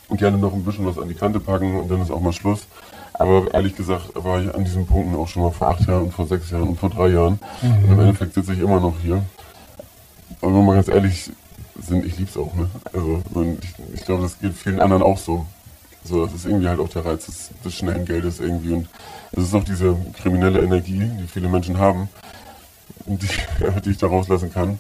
Und 0.09 0.17
gerne 0.17 0.39
noch 0.39 0.55
ein 0.55 0.65
bisschen 0.65 0.87
was 0.87 0.99
an 0.99 1.09
die 1.09 1.15
Kante 1.15 1.39
packen 1.39 1.79
und 1.79 1.91
dann 1.91 2.01
ist 2.01 2.11
auch 2.11 2.21
mal 2.21 2.33
Schluss. 2.33 2.67
Aber 3.13 3.53
ehrlich 3.53 3.77
gesagt 3.77 4.11
war 4.15 4.41
ich 4.41 4.55
an 4.55 4.65
diesen 4.65 4.87
Punkten 4.87 5.15
auch 5.17 5.29
schon 5.29 5.43
mal 5.43 5.51
vor 5.51 5.69
acht 5.69 5.87
Jahren 5.87 6.05
und 6.05 6.15
vor 6.15 6.27
sechs 6.27 6.51
Jahren 6.51 6.69
und 6.69 6.81
vor 6.81 6.89
drei 6.89 7.09
Jahren. 7.09 7.39
Und 7.61 7.93
im 7.93 8.01
Endeffekt 8.01 8.35
sitze 8.35 8.55
ich 8.55 8.61
immer 8.61 8.81
noch 8.81 8.95
hier. 9.03 9.23
Aber 10.41 10.51
wenn 10.51 10.61
wir 10.61 10.63
mal 10.63 10.75
ganz 10.77 10.89
ehrlich 10.89 11.31
sind, 11.81 12.07
ich 12.07 12.19
lieb's 12.19 12.37
auch, 12.37 12.55
ne? 12.55 12.71
Also 12.93 13.23
ich, 13.61 13.75
ich 13.95 14.05
glaube, 14.05 14.23
das 14.23 14.39
geht 14.39 14.55
vielen 14.55 14.81
anderen 14.81 15.03
auch 15.03 15.19
so. 15.19 15.47
So, 16.05 16.25
das 16.25 16.35
ist 16.35 16.47
irgendwie 16.47 16.69
halt 16.69 16.81
auch 16.81 16.89
der 16.89 17.05
Reiz 17.05 17.27
des, 17.27 17.51
des 17.65 17.75
schnellen 17.75 18.05
Geldes 18.05 18.41
irgendwie. 18.41 18.73
Und 18.73 18.89
es 19.33 19.45
ist 19.45 19.55
auch 19.55 19.65
diese 19.65 19.97
kriminelle 20.23 20.61
Energie, 20.61 21.11
die 21.21 21.27
viele 21.27 21.49
Menschen 21.49 21.77
haben, 21.77 22.09
die, 23.07 23.29
die 23.85 23.91
ich 23.91 23.99
da 23.99 24.07
rauslassen 24.07 24.53
kann. 24.53 24.79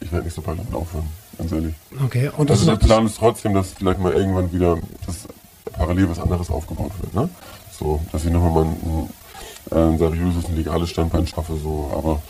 Ich 0.00 0.12
werde 0.12 0.26
nicht 0.26 0.34
so 0.34 0.42
bald 0.42 0.58
damit 0.58 0.74
aufhören, 0.74 1.08
ganz 1.38 1.52
ehrlich. 1.52 1.74
Okay. 2.04 2.30
Und 2.36 2.50
das 2.50 2.60
Also 2.60 2.72
der 2.72 2.86
Plan 2.86 3.06
ist 3.06 3.16
trotzdem, 3.16 3.54
dass 3.54 3.72
vielleicht 3.72 3.98
mal 3.98 4.12
irgendwann 4.12 4.52
wieder 4.52 4.78
das 5.06 5.26
parallel 5.72 6.10
was 6.10 6.18
anderes 6.18 6.50
aufgebaut 6.50 6.92
wird, 7.00 7.14
ne? 7.14 7.28
So, 7.78 8.00
dass 8.12 8.24
ich 8.24 8.30
nochmal 8.30 8.50
mal 8.50 8.64
ein, 8.64 9.08
ein, 9.70 9.92
ein 9.92 9.98
seriöses, 9.98 10.46
ein 10.46 10.56
legales 10.56 10.90
Standbein 10.90 11.26
schaffe, 11.26 11.56
so, 11.56 11.90
aber 11.94 12.22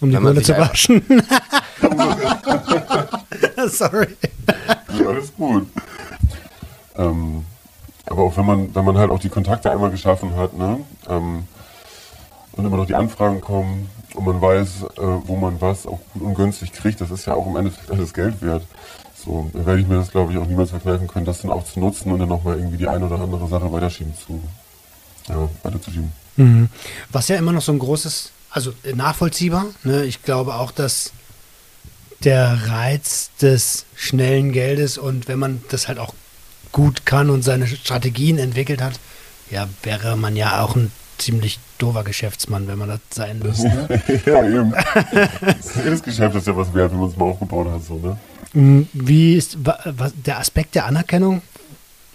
um 0.00 0.10
die 0.10 0.34
sich 0.34 0.46
zu 0.46 0.56
waschen. 0.58 1.02
Sorry. 3.68 4.08
Ja, 4.98 5.06
alles 5.08 5.34
gut. 5.34 5.66
Ähm, 6.96 7.44
aber 8.06 8.22
auch 8.22 8.36
wenn 8.36 8.46
man, 8.46 8.74
wenn 8.74 8.84
man 8.84 8.98
halt 8.98 9.10
auch 9.10 9.18
die 9.18 9.28
Kontakte 9.28 9.70
einmal 9.70 9.90
geschaffen 9.90 10.36
hat, 10.36 10.56
ne, 10.56 10.80
ähm, 11.08 11.44
und 12.56 12.64
immer 12.64 12.76
noch 12.76 12.86
die 12.86 12.94
Anfragen 12.94 13.40
kommen 13.40 13.88
und 14.14 14.24
man 14.24 14.40
weiß, 14.40 14.82
äh, 14.96 15.00
wo 15.26 15.36
man 15.36 15.60
was 15.60 15.86
auch 15.86 16.00
gut 16.12 16.22
und 16.22 16.34
günstig 16.34 16.72
kriegt, 16.72 17.00
das 17.00 17.10
ist 17.10 17.26
ja 17.26 17.34
auch 17.34 17.46
im 17.46 17.56
Endeffekt 17.56 17.90
alles 17.90 18.12
Geld 18.12 18.40
wert. 18.42 18.62
So, 19.14 19.50
dann 19.52 19.66
werde 19.66 19.80
ich 19.80 19.86
mir 19.86 19.96
das, 19.96 20.10
glaube 20.10 20.32
ich, 20.32 20.38
auch 20.38 20.46
niemals 20.46 20.70
verkneifen 20.70 21.08
können, 21.08 21.26
das 21.26 21.42
dann 21.42 21.50
auch 21.50 21.64
zu 21.64 21.80
nutzen 21.80 22.12
und 22.12 22.18
dann 22.18 22.28
nochmal 22.28 22.56
irgendwie 22.56 22.78
die 22.78 22.88
eine 22.88 23.06
oder 23.06 23.20
andere 23.20 23.48
Sache 23.48 23.70
weiterschieben 23.72 24.14
zu, 24.14 24.42
ja, 25.28 25.48
weiterzuschieben. 25.62 26.12
Mhm. 26.36 26.68
Was 27.10 27.28
ja 27.28 27.36
immer 27.36 27.52
noch 27.52 27.62
so 27.62 27.72
ein 27.72 27.78
großes, 27.78 28.30
also 28.50 28.72
äh, 28.84 28.92
nachvollziehbar. 28.92 29.66
Ne? 29.84 30.04
Ich 30.04 30.22
glaube 30.22 30.54
auch, 30.54 30.70
dass 30.70 31.12
der 32.24 32.68
Reiz 32.68 33.30
des 33.40 33.84
schnellen 33.94 34.52
Geldes 34.52 34.96
und 34.96 35.28
wenn 35.28 35.38
man 35.38 35.62
das 35.70 35.88
halt 35.88 35.98
auch 35.98 36.14
gut 36.72 37.04
kann 37.04 37.30
und 37.30 37.42
seine 37.42 37.66
Strategien 37.66 38.38
entwickelt 38.38 38.80
hat, 38.80 38.98
ja, 39.50 39.68
wäre 39.82 40.16
man 40.16 40.36
ja 40.36 40.62
auch 40.62 40.76
ein 40.76 40.90
ziemlich 41.18 41.58
doofer 41.78 42.04
Geschäftsmann, 42.04 42.66
wenn 42.68 42.78
man 42.78 42.88
das 42.88 43.00
sein 43.10 43.38
müsste. 43.38 43.68
Ne? 43.68 44.02
ja, 44.26 44.44
eben. 44.44 44.74
Jedes 45.84 46.02
Geschäft 46.02 46.34
ist 46.36 46.46
ja 46.46 46.56
was 46.56 46.72
wert, 46.74 46.92
wenn 46.92 47.00
man 47.00 47.08
es 47.10 47.16
mal 47.16 47.26
aufgebaut 47.26 47.68
hat, 47.70 47.84
so, 47.84 47.94
ne? 47.96 48.16
Mm, 48.52 48.82
Wie 48.92 49.34
ist 49.34 49.64
wa- 49.64 49.78
was, 49.84 50.12
der 50.24 50.38
Aspekt 50.38 50.74
der 50.74 50.86
Anerkennung? 50.86 51.42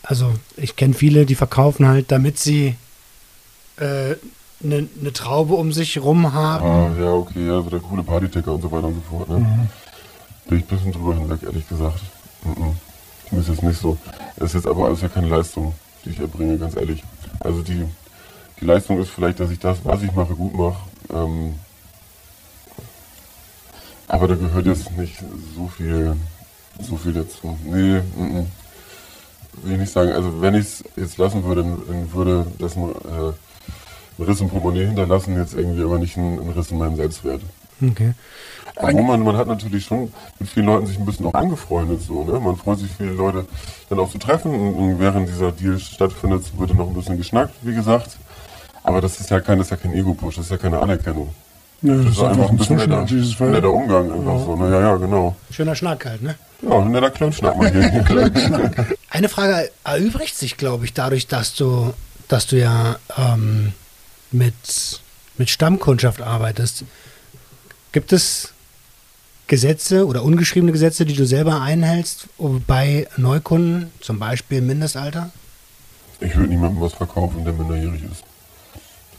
Also 0.04 0.34
ich 0.58 0.76
kenne 0.76 0.94
viele, 0.94 1.26
die 1.26 1.36
verkaufen 1.36 1.88
halt, 1.88 2.12
damit 2.12 2.40
sie 2.40 2.76
eine 3.78 4.18
ne 4.60 4.88
ne 5.02 5.14
Traube 5.14 5.56
um 5.56 5.72
sich 5.72 6.00
rum 6.02 6.34
haben. 6.34 6.66
Ah, 6.66 7.02
ja, 7.02 7.12
okay, 7.14 7.48
ja, 7.48 7.62
so 7.62 7.70
der 7.70 7.80
coole 7.80 8.04
Partyticker 8.04 8.54
und 8.54 8.62
so 8.62 8.72
weiter 8.72 8.88
und 8.88 8.96
so 8.96 9.02
fort, 9.18 9.30
ne? 9.30 9.68
Bin 10.48 10.58
ich 10.60 10.64
ein 10.66 10.68
bisschen 10.68 10.92
drüber 10.92 11.16
hinweg, 11.16 11.40
ehrlich 11.44 11.68
gesagt. 11.68 12.02
Mhm. 12.44 12.76
Mir 13.32 13.40
ist 13.40 13.50
jetzt 13.50 13.64
nicht 13.64 13.80
so. 13.80 13.98
Das 14.38 14.50
ist 14.50 14.54
jetzt 14.56 14.68
aber 14.68 14.86
alles 14.86 15.02
ja 15.02 15.08
keine 15.08 15.28
Leistung, 15.28 15.74
die 16.06 16.10
ich 16.10 16.20
erbringe, 16.20 16.58
ganz 16.58 16.76
ehrlich. 16.76 17.04
Also 17.40 17.62
die, 17.62 17.86
die 18.62 18.66
Leistung 18.66 19.00
ist 19.00 19.10
vielleicht, 19.10 19.40
dass 19.40 19.50
ich 19.50 19.60
das, 19.60 19.80
was 19.84 20.04
ich 20.04 20.14
mache, 20.14 20.36
gut 20.36 20.54
mache. 20.54 20.78
Ähm, 21.14 21.56
aber 24.08 24.28
da 24.28 24.36
gehört 24.36 24.66
jetzt 24.66 24.92
nicht 24.98 25.16
so 25.56 25.68
viel, 25.68 26.16
so 26.80 26.96
viel 26.96 27.14
dazu. 27.14 27.58
Nee, 27.66 28.02
mhm. 28.16 28.46
will 29.64 29.74
ich 29.74 29.80
nicht 29.80 29.92
sagen. 29.92 30.12
Also 30.12 30.42
wenn 30.42 30.54
ich 30.56 30.66
es 30.66 30.84
jetzt 30.96 31.18
lassen 31.18 31.44
würde, 31.44 31.64
dann, 31.64 31.82
dann 31.88 32.14
würde 32.14 32.46
das 32.60 32.76
ein, 32.76 32.90
äh, 32.90 33.34
ein 34.20 34.24
Riss 34.26 34.42
im 34.42 34.50
Portemonnaie 34.50 34.86
hinterlassen, 34.86 35.38
jetzt 35.38 35.54
irgendwie 35.54 35.84
aber 35.84 35.98
nicht 35.98 36.18
ein, 36.18 36.40
ein 36.40 36.50
Riss 36.50 36.72
in 36.72 36.78
meinem 36.78 36.98
Selbstwert. 36.98 37.42
Okay. 37.82 38.14
Obwohl 38.76 39.04
man, 39.04 39.22
man 39.24 39.38
hat 39.38 39.48
natürlich 39.48 39.86
schon 39.86 40.14
mit 40.40 40.50
vielen 40.50 40.68
Leuten 40.68 40.86
sich 40.86 41.00
ein 41.00 41.06
bisschen 41.06 41.26
auch 41.26 41.34
angefreundet, 41.34 42.02
so, 42.02 42.24
ne? 42.24 42.40
Man 42.40 42.56
freut 42.56 42.80
sich, 42.80 42.92
viele 42.92 43.12
Leute 43.12 43.46
dann 43.90 44.00
auch 44.00 44.12
zu 44.12 44.20
treffen 44.20 44.54
und, 44.54 44.74
und 44.76 45.00
während 45.00 45.28
dieser 45.28 45.52
Deal 45.52 45.80
stattfindet, 45.80 46.44
wird 46.58 46.70
dann 46.70 46.78
noch 46.78 46.88
ein 46.88 46.94
bisschen 46.94 47.18
geschnackt, 47.18 47.56
wie 47.64 47.74
gesagt. 47.74 48.18
Aber 48.84 49.02
das 49.02 49.20
ist 49.20 49.30
ja 49.30 49.40
kein, 49.40 49.58
das 49.58 49.68
ist 49.68 49.72
ja 49.72 49.78
kein 49.78 49.94
Ego-Push, 49.94 50.36
das 50.36 50.46
ist 50.46 50.52
ja 50.52 50.58
keine 50.58 50.80
Anerkennung. 50.80 51.34
Nö, 51.84 52.04
das 52.04 52.14
ist 52.14 52.22
einfach 52.22 52.50
ein 52.50 52.58
bisschen 52.58 52.78
netter, 52.78 53.06
netter. 53.06 53.72
Umgang, 53.72 54.12
einfach 54.12 54.46
so, 54.46 54.56
ne? 54.56 54.72
Ja, 54.72 54.82
ja, 54.82 54.96
genau. 54.98 55.36
Schöner 55.50 55.76
Schnack 55.76 56.06
halt, 56.06 56.22
ne? 56.22 56.36
Ja, 56.62 56.78
ein 56.78 56.92
netter 56.92 57.10
Klönschnack 57.10 57.58
mal 57.58 57.72
hier. 57.72 58.32
Eine 59.10 59.30
Frage 59.30 59.72
erübrigt 59.84 60.38
sich, 60.38 60.58
glaube 60.58 60.86
ich, 60.86 60.94
dadurch, 60.94 61.28
dass 61.28 61.56
du, 61.56 61.94
dass 62.28 62.46
du 62.46 62.60
ja 62.60 62.98
ähm, 63.18 63.74
mit, 64.32 65.02
mit 65.38 65.50
Stammkundschaft 65.50 66.22
arbeitest. 66.22 66.86
Gibt 67.92 68.14
es 68.14 68.54
Gesetze 69.48 70.06
oder 70.06 70.24
ungeschriebene 70.24 70.72
Gesetze, 70.72 71.06
die 71.06 71.16
du 71.16 71.26
selber 71.26 71.62
einhältst 71.62 72.28
bei 72.68 73.08
Neukunden, 73.18 73.92
zum 74.00 74.20
Beispiel 74.20 74.62
Mindestalter? 74.62 75.32
Ich 76.20 76.36
würde 76.36 76.50
niemandem 76.50 76.80
was 76.80 76.94
verkaufen, 76.94 77.44
der 77.44 77.54
minderjährig 77.54 78.04
ist. 78.04 78.24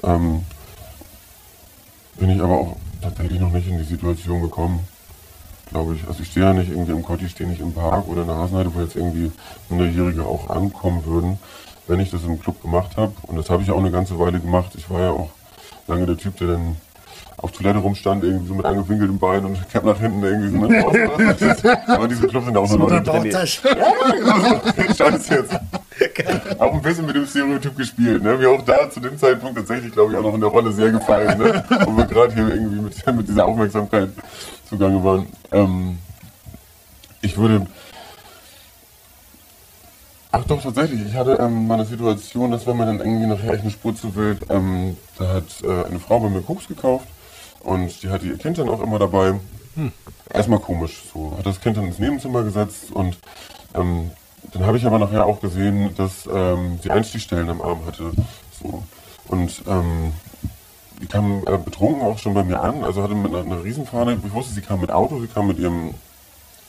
Ähm, 0.05 0.43
bin 2.17 2.31
ich 2.31 2.41
aber 2.41 2.55
auch 2.55 2.77
tatsächlich 3.01 3.41
noch 3.41 3.51
nicht 3.51 3.69
in 3.69 3.79
die 3.79 3.85
Situation 3.85 4.43
gekommen, 4.43 4.81
glaube 5.71 5.95
ich. 5.95 6.07
Also 6.07 6.23
ich 6.23 6.31
stehe 6.31 6.47
ja 6.47 6.53
nicht 6.53 6.71
irgendwie 6.71 6.93
im 6.93 7.03
Kotti, 7.03 7.27
ich 7.27 7.33
stehe 7.33 7.49
nicht 7.49 7.61
im 7.61 7.73
Park 7.73 8.09
oder 8.09 8.23
in 8.23 8.29
der 8.29 8.37
Hasenheide, 8.37 8.75
wo 8.75 8.81
jetzt 8.81 8.97
irgendwie 8.97 9.33
Minderjährige 9.69 10.25
auch 10.25 10.51
ankommen 10.51 11.05
würden, 11.05 11.39
wenn 11.87 12.01
ich 12.01 12.11
das 12.11 12.25
im 12.25 12.41
Club 12.41 12.63
gemacht 12.63 12.97
habe. 12.97 13.13
Und 13.23 13.37
das 13.37 13.51
habe 13.51 13.63
ich 13.63 13.71
auch 13.71 13.79
eine 13.79 13.91
ganze 13.91 14.19
Weile 14.19 14.41
gemacht. 14.41 14.73
Ich 14.77 14.89
war 14.91 15.01
ja 15.01 15.11
auch 15.11 15.31
lange 15.87 16.07
der 16.07 16.17
Typ, 16.17 16.37
der 16.37 16.49
dann 16.49 16.77
auf 17.39 17.51
Toilette 17.53 17.79
rumstand, 17.79 18.23
irgendwie 18.23 18.47
so 18.47 18.55
mit 18.55 18.65
angewinkeltem 18.65 19.19
Bein 19.19 19.45
und 19.45 19.69
Cap 19.69 19.85
nach 19.85 19.99
hinten 19.99 20.23
irgendwie 20.23 20.51
so. 20.51 20.59
Ne? 20.59 21.81
aber 21.89 22.09
diese 22.09 22.29
Clubs 22.29 22.47
sind 22.47 22.57
auch 22.57 22.67
so 22.67 22.77
Leute 22.77 23.03
trainiert. 23.03 23.49
Scheiße 24.97 25.35
jetzt. 25.35 25.59
Auch 26.59 26.75
ein 26.75 26.83
bisschen 26.83 27.07
mit 27.07 27.17
dem 27.17 27.27
Stereotyp 27.27 27.77
gespielt, 27.77 28.23
ne? 28.23 28.37
Mir 28.37 28.51
auch 28.51 28.63
da 28.63 28.91
zu 28.91 29.01
dem 29.01 29.19
Zeitpunkt 29.19 29.57
tatsächlich, 29.57 29.93
glaube 29.93 30.13
ich, 30.13 30.19
auch 30.19 30.23
noch 30.23 30.35
in 30.35 30.41
der 30.41 30.51
Rolle 30.51 30.73
sehr 30.73 30.91
gefallen, 30.91 31.39
ne? 31.39 31.65
Wo 31.85 31.97
wir 31.97 32.07
gerade 32.07 32.35
hier 32.35 32.49
irgendwie 32.49 32.81
mit, 32.81 33.07
mit 33.17 33.29
dieser 33.29 33.47
Aufmerksamkeit 33.47 34.11
zugange 34.69 35.03
waren. 35.03 35.27
Ähm, 35.51 35.99
ich 37.21 37.37
würde. 37.37 37.67
Ach 40.31 40.45
doch, 40.45 40.63
tatsächlich. 40.63 41.07
Ich 41.07 41.15
hatte 41.15 41.39
ähm, 41.41 41.67
mal 41.67 41.75
eine 41.75 41.85
Situation, 41.85 42.51
das 42.51 42.67
war 42.67 42.75
mir 42.75 42.87
dann 42.87 43.01
irgendwie 43.01 43.27
nachher 43.27 43.53
echt 43.53 43.63
eine 43.63 43.71
Spur 43.71 43.95
zu 43.95 44.15
wild. 44.17 44.47
Ähm, 44.51 44.97
da 45.19 45.29
hat 45.29 45.45
äh, 45.63 45.87
eine 45.87 46.01
Frau 46.01 46.21
bei 46.21 46.29
mir 46.29 46.43
Koks 46.43 46.69
gekauft 46.69 47.07
und 47.61 48.03
die 48.03 48.09
hatte 48.09 48.27
ihr 48.27 48.39
Kind 48.39 48.59
dann 48.59 48.69
auch 48.69 48.83
immer 48.83 48.99
dabei. 48.99 49.35
Erstmal 50.33 50.59
komisch, 50.59 51.03
so. 51.13 51.35
Hat 51.37 51.47
das 51.47 51.61
Kind 51.61 51.77
dann 51.77 51.87
ins 51.87 51.99
Nebenzimmer 51.99 52.43
gesetzt 52.43 52.91
und 52.93 53.19
ähm, 53.75 54.11
dann 54.53 54.67
habe 54.67 54.77
ich 54.77 54.87
aber 54.87 54.99
nachher 54.99 55.27
auch 55.27 55.41
gesehen, 55.41 55.95
dass 55.97 56.29
ähm, 56.33 56.79
sie 56.83 56.91
Einstichstellen 56.91 57.49
am 57.49 57.63
Arm 57.63 57.87
hatte. 57.87 58.13
So. 58.63 58.83
Und 59.29 59.63
ähm, 59.67 60.13
die 61.01 61.07
kam 61.07 61.43
äh, 61.47 61.59
betrunken 61.59 62.03
auch 62.03 62.19
schon 62.19 62.35
bei 62.35 62.45
mir 62.45 62.61
an, 62.61 62.85
also 62.85 63.03
hatte 63.03 63.15
mit 63.15 63.35
einer, 63.35 63.45
einer 63.45 63.65
Riesenfahne, 63.65 64.19
ich 64.25 64.33
wusste, 64.33 64.55
sie 64.55 64.61
kam 64.61 64.81
mit 64.81 64.91
Auto, 64.91 65.21
sie 65.21 65.27
kam 65.27 65.49
mit 65.49 65.59
ihrem 65.59 65.95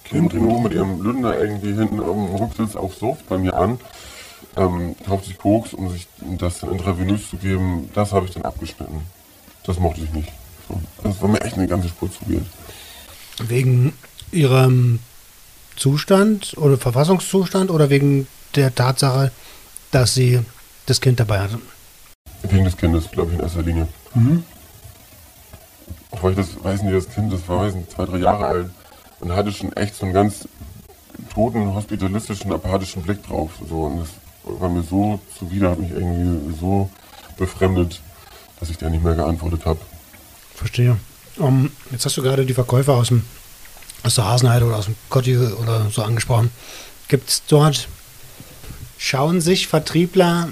Kind 0.06 0.34
mit 0.34 0.74
ihrem 0.74 1.02
Lünder 1.02 1.40
irgendwie 1.40 1.74
hinten 1.74 2.00
am 2.00 2.36
Rücksitz 2.36 2.76
auf 2.76 2.94
Suft 2.96 3.28
bei 3.30 3.38
mir 3.38 3.56
an, 3.56 3.80
ähm, 4.56 4.96
kauft 5.06 5.26
sich 5.26 5.38
Koks, 5.38 5.74
um 5.74 5.90
sich 5.90 6.08
das 6.20 6.60
dann 6.60 6.72
intravenös 6.72 7.30
zu 7.30 7.38
geben, 7.38 7.90
das 7.94 8.12
habe 8.12 8.26
ich 8.26 8.34
dann 8.34 8.44
abgeschnitten. 8.44 9.02
Das 9.64 9.80
mochte 9.80 10.02
ich 10.02 10.12
nicht. 10.12 10.32
So. 10.68 10.80
Das 11.04 11.22
war 11.22 11.30
mir 11.30 11.42
echt 11.42 11.58
eine 11.58 11.68
ganze 11.68 11.88
Spur 11.88 12.12
zu 12.12 12.26
viel. 12.26 12.46
Wegen 13.48 13.94
ihrem 14.32 15.00
Zustand 15.76 16.54
oder 16.58 16.78
Verfassungszustand 16.78 17.72
oder 17.72 17.90
wegen 17.90 18.28
der 18.56 18.74
Tatsache, 18.74 19.32
dass 19.92 20.14
sie 20.14 20.40
das 20.86 21.02
Kind 21.02 21.20
dabei 21.20 21.40
hatte? 21.40 21.60
Wegen 22.44 22.66
des 22.66 22.78
Kindes, 22.78 23.10
glaube 23.12 23.32
ich, 23.32 23.38
in 23.38 23.44
erster 23.44 23.62
Linie. 23.62 23.88
Mhm. 24.14 24.44
Weil 26.22 26.32
ich 26.32 26.38
das, 26.38 26.64
weiß 26.64 26.84
nicht, 26.84 26.96
das 26.96 27.10
Kind, 27.10 27.34
das 27.34 27.48
war, 27.48 27.60
weiß 27.60 27.76
nicht, 27.76 27.92
zwei, 27.92 28.06
drei 28.06 28.18
Jahre 28.18 28.46
alt 28.46 28.70
und 29.20 29.32
hatte 29.32 29.52
schon 29.52 29.74
echt 29.74 29.96
so 29.96 30.06
einen 30.06 30.14
ganz 30.14 30.48
toten, 31.34 31.74
hospitalistischen, 31.74 32.52
apathischen 32.52 33.02
Blick 33.02 33.26
drauf. 33.26 33.52
So, 33.68 33.84
und 33.84 34.00
das 34.02 34.10
war 34.44 34.70
mir 34.70 34.84
so 34.84 35.20
zuwider, 35.38 35.72
hat 35.72 35.80
mich 35.80 35.92
irgendwie 35.92 36.54
so 36.60 36.90
befremdet, 37.38 38.02
dass 38.60 38.70
ich 38.70 38.78
da 38.78 38.90
nicht 38.90 39.04
mehr 39.04 39.16
geantwortet 39.16 39.66
habe. 39.66 39.80
Verstehe. 40.56 40.98
Um, 41.38 41.72
jetzt 41.92 42.06
hast 42.06 42.18
du 42.18 42.22
gerade 42.22 42.46
die 42.46 42.54
Verkäufer 42.54 42.94
aus, 42.94 43.08
dem, 43.08 43.24
aus 44.04 44.16
der 44.16 44.26
Hasenheide 44.26 44.66
oder 44.66 44.78
aus 44.78 44.86
dem 44.86 44.96
Kotti 45.10 45.38
oder 45.38 45.90
so 45.90 46.04
angesprochen. 46.04 46.52
Gibt 47.08 47.30
es 47.30 47.44
dort, 47.48 47.88
schauen 48.98 49.42
sich 49.42 49.68
Vertriebler 49.68 50.50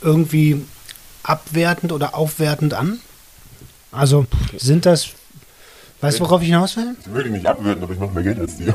irgendwie 0.00 0.64
abwertend 1.22 1.92
oder 1.92 2.14
aufwertend 2.14 2.74
an? 2.74 3.00
Also 3.92 4.26
sind 4.56 4.86
das, 4.86 5.08
weißt 6.00 6.18
du, 6.18 6.24
worauf 6.24 6.42
ich 6.42 6.48
hinaus 6.48 6.76
will? 6.76 6.96
Ich 6.98 7.22
die 7.24 7.30
nicht 7.30 7.46
abwerten, 7.46 7.82
aber 7.82 7.92
ich 7.92 8.00
mache 8.00 8.10
mehr 8.12 8.22
Geld 8.24 8.40
als 8.40 8.56
die. 8.56 8.66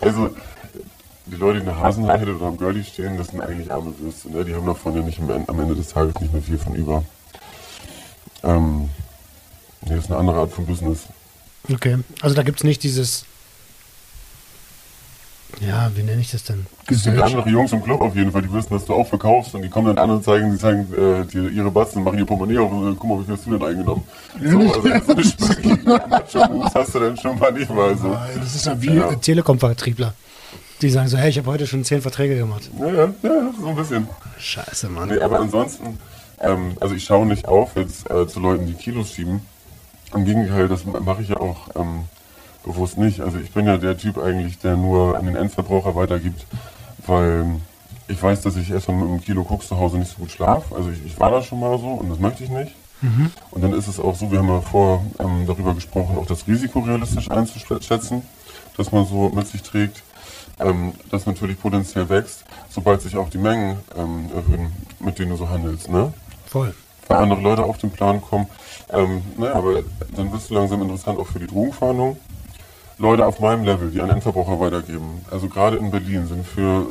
also, 0.00 0.30
die 1.26 1.36
Leute, 1.36 1.54
die 1.54 1.60
in 1.60 1.66
der 1.66 1.78
Hasenheide 1.78 2.34
oder 2.36 2.46
am 2.46 2.58
Girlie 2.58 2.84
stehen, 2.84 3.16
das 3.16 3.28
sind 3.28 3.40
eigentlich 3.40 3.72
arme 3.72 3.98
Würste. 3.98 4.30
Ne? 4.30 4.44
Die 4.44 4.54
haben 4.54 4.66
davon 4.66 4.94
ja 4.94 5.02
nicht 5.02 5.18
am 5.20 5.30
Ende- 5.30 5.48
am 5.48 5.58
Ende 5.58 5.74
des 5.74 5.88
Tages 5.88 6.14
nicht 6.20 6.32
mehr 6.32 6.42
viel 6.42 6.58
von 6.58 6.74
über. 6.74 7.02
Ähm, 8.44 8.90
nee, 9.82 9.94
das 9.96 10.04
ist 10.04 10.10
eine 10.10 10.18
andere 10.20 10.38
Art 10.40 10.52
von 10.52 10.66
Business. 10.66 11.00
Okay, 11.72 11.98
also 12.20 12.34
da 12.36 12.42
gibt 12.42 12.58
es 12.58 12.64
nicht 12.64 12.82
dieses, 12.82 13.24
ja, 15.60 15.90
wie 15.94 16.02
nenne 16.02 16.20
ich 16.20 16.30
das 16.30 16.44
denn? 16.44 16.66
Es 16.88 17.04
gibt 17.04 17.20
andere 17.20 17.48
Jungs 17.48 17.72
im 17.72 17.82
Club 17.82 18.00
auf 18.00 18.14
jeden 18.14 18.32
Fall, 18.32 18.42
die 18.42 18.52
wissen, 18.52 18.72
dass 18.74 18.84
du 18.84 18.94
auch 18.94 19.06
verkaufst 19.06 19.54
und 19.54 19.62
die 19.62 19.68
kommen 19.68 19.94
dann 19.94 19.98
an 19.98 20.10
und 20.10 20.24
zeigen, 20.24 20.52
die 20.52 20.58
zeigen 20.58 20.92
äh, 20.92 21.24
dir 21.26 21.48
ihre 21.48 21.70
Batzen, 21.70 22.02
machen 22.02 22.18
ihr 22.18 22.26
Portemonnaie 22.26 22.58
auf 22.58 22.72
und 22.72 22.84
sagen, 22.84 22.96
guck 22.98 23.10
mal, 23.10 23.20
wie 23.20 23.24
viel 23.24 23.34
hast 23.34 23.46
du 23.46 23.50
denn 23.56 23.62
eingenommen? 23.68 24.02
So, 24.42 24.58
also 24.58 24.82
so 24.82 26.74
hast 26.74 26.94
du 26.94 26.98
dann 26.98 27.16
schon 27.16 27.38
manchmal 27.38 27.96
so. 27.96 28.08
Nein, 28.08 28.30
das 28.40 28.54
ist 28.54 28.66
ja 28.66 28.80
wie, 28.80 28.94
Ja. 28.94 29.14
Telekom-Vertriebler. 29.14 30.14
Die 30.82 30.90
sagen 30.90 31.08
so, 31.08 31.16
hey, 31.16 31.30
ich 31.30 31.38
habe 31.38 31.50
heute 31.50 31.66
schon 31.66 31.84
zehn 31.84 32.02
Verträge 32.02 32.36
gemacht. 32.36 32.68
Ja, 32.78 32.86
ja, 32.88 33.14
ja, 33.22 33.50
so 33.58 33.68
ein 33.68 33.76
bisschen. 33.76 34.08
Scheiße, 34.38 34.88
Mann. 34.88 35.08
Nee, 35.08 35.20
aber 35.20 35.38
ansonsten, 35.38 35.98
ähm, 36.40 36.76
also 36.80 36.94
ich 36.94 37.04
schaue 37.04 37.26
nicht 37.26 37.46
auf 37.46 37.76
jetzt 37.76 38.10
äh, 38.10 38.26
zu 38.26 38.40
Leuten, 38.40 38.66
die 38.66 38.74
Kilos 38.74 39.12
schieben. 39.12 39.40
Im 40.14 40.24
Gegenteil, 40.24 40.68
das 40.68 40.84
mache 40.84 41.22
ich 41.22 41.28
ja 41.28 41.38
auch 41.38 41.68
ähm, 41.76 42.04
bewusst 42.64 42.98
nicht. 42.98 43.20
Also 43.20 43.38
ich 43.38 43.52
bin 43.52 43.66
ja 43.66 43.76
der 43.76 43.98
Typ 43.98 44.18
eigentlich, 44.18 44.58
der 44.58 44.76
nur 44.76 45.16
an 45.16 45.26
den 45.26 45.36
Endverbraucher 45.36 45.94
weitergibt, 45.94 46.46
weil 47.06 47.60
ich 48.08 48.22
weiß, 48.22 48.42
dass 48.42 48.56
ich 48.56 48.70
erstmal 48.70 48.98
mit 48.98 49.08
einem 49.08 49.20
Kilo 49.20 49.44
Koks 49.44 49.68
zu 49.68 49.78
Hause 49.78 49.98
nicht 49.98 50.10
so 50.10 50.18
gut 50.18 50.30
schlafe. 50.30 50.74
Also 50.74 50.90
ich, 50.90 51.04
ich 51.04 51.18
war 51.18 51.30
da 51.30 51.42
schon 51.42 51.60
mal 51.60 51.78
so 51.78 51.88
und 51.88 52.10
das 52.10 52.18
möchte 52.18 52.44
ich 52.44 52.50
nicht. 52.50 52.74
Und 53.50 53.62
dann 53.62 53.72
ist 53.74 53.86
es 53.86 54.00
auch 54.00 54.14
so, 54.14 54.30
wir 54.30 54.38
haben 54.38 54.48
ja 54.48 54.60
vor 54.60 55.04
ähm, 55.18 55.46
darüber 55.46 55.74
gesprochen, 55.74 56.16
auch 56.16 56.26
das 56.26 56.46
Risiko 56.46 56.80
realistisch 56.80 57.30
einzuschätzen, 57.30 58.22
das 58.76 58.92
man 58.92 59.04
so 59.06 59.28
mit 59.28 59.46
sich 59.46 59.62
trägt, 59.62 60.02
ähm, 60.58 60.92
das 61.10 61.26
natürlich 61.26 61.60
potenziell 61.60 62.08
wächst, 62.08 62.44
sobald 62.70 63.02
sich 63.02 63.16
auch 63.16 63.28
die 63.28 63.38
Mengen 63.38 63.78
ähm, 63.96 64.30
erhöhen, 64.34 64.72
mit 65.00 65.18
denen 65.18 65.32
du 65.32 65.36
so 65.36 65.50
handelst. 65.50 65.90
Ne? 65.90 66.14
Voll. 66.46 66.74
Weil 67.08 67.18
andere 67.18 67.40
Leute 67.40 67.64
auf 67.64 67.78
den 67.78 67.90
Plan 67.90 68.20
kommen. 68.20 68.46
Ähm, 68.90 69.22
ne, 69.36 69.52
aber 69.52 69.82
dann 70.16 70.32
wirst 70.32 70.50
du 70.50 70.54
langsam 70.54 70.82
interessant 70.82 71.18
auch 71.18 71.26
für 71.26 71.38
die 71.38 71.46
Drogenfahndung. 71.46 72.16
Leute 72.98 73.26
auf 73.26 73.40
meinem 73.40 73.64
Level, 73.64 73.90
die 73.90 74.00
an 74.00 74.10
Endverbraucher 74.10 74.60
weitergeben, 74.60 75.24
also 75.30 75.48
gerade 75.48 75.76
in 75.76 75.90
Berlin, 75.90 76.26
sind 76.28 76.46
für, 76.46 76.86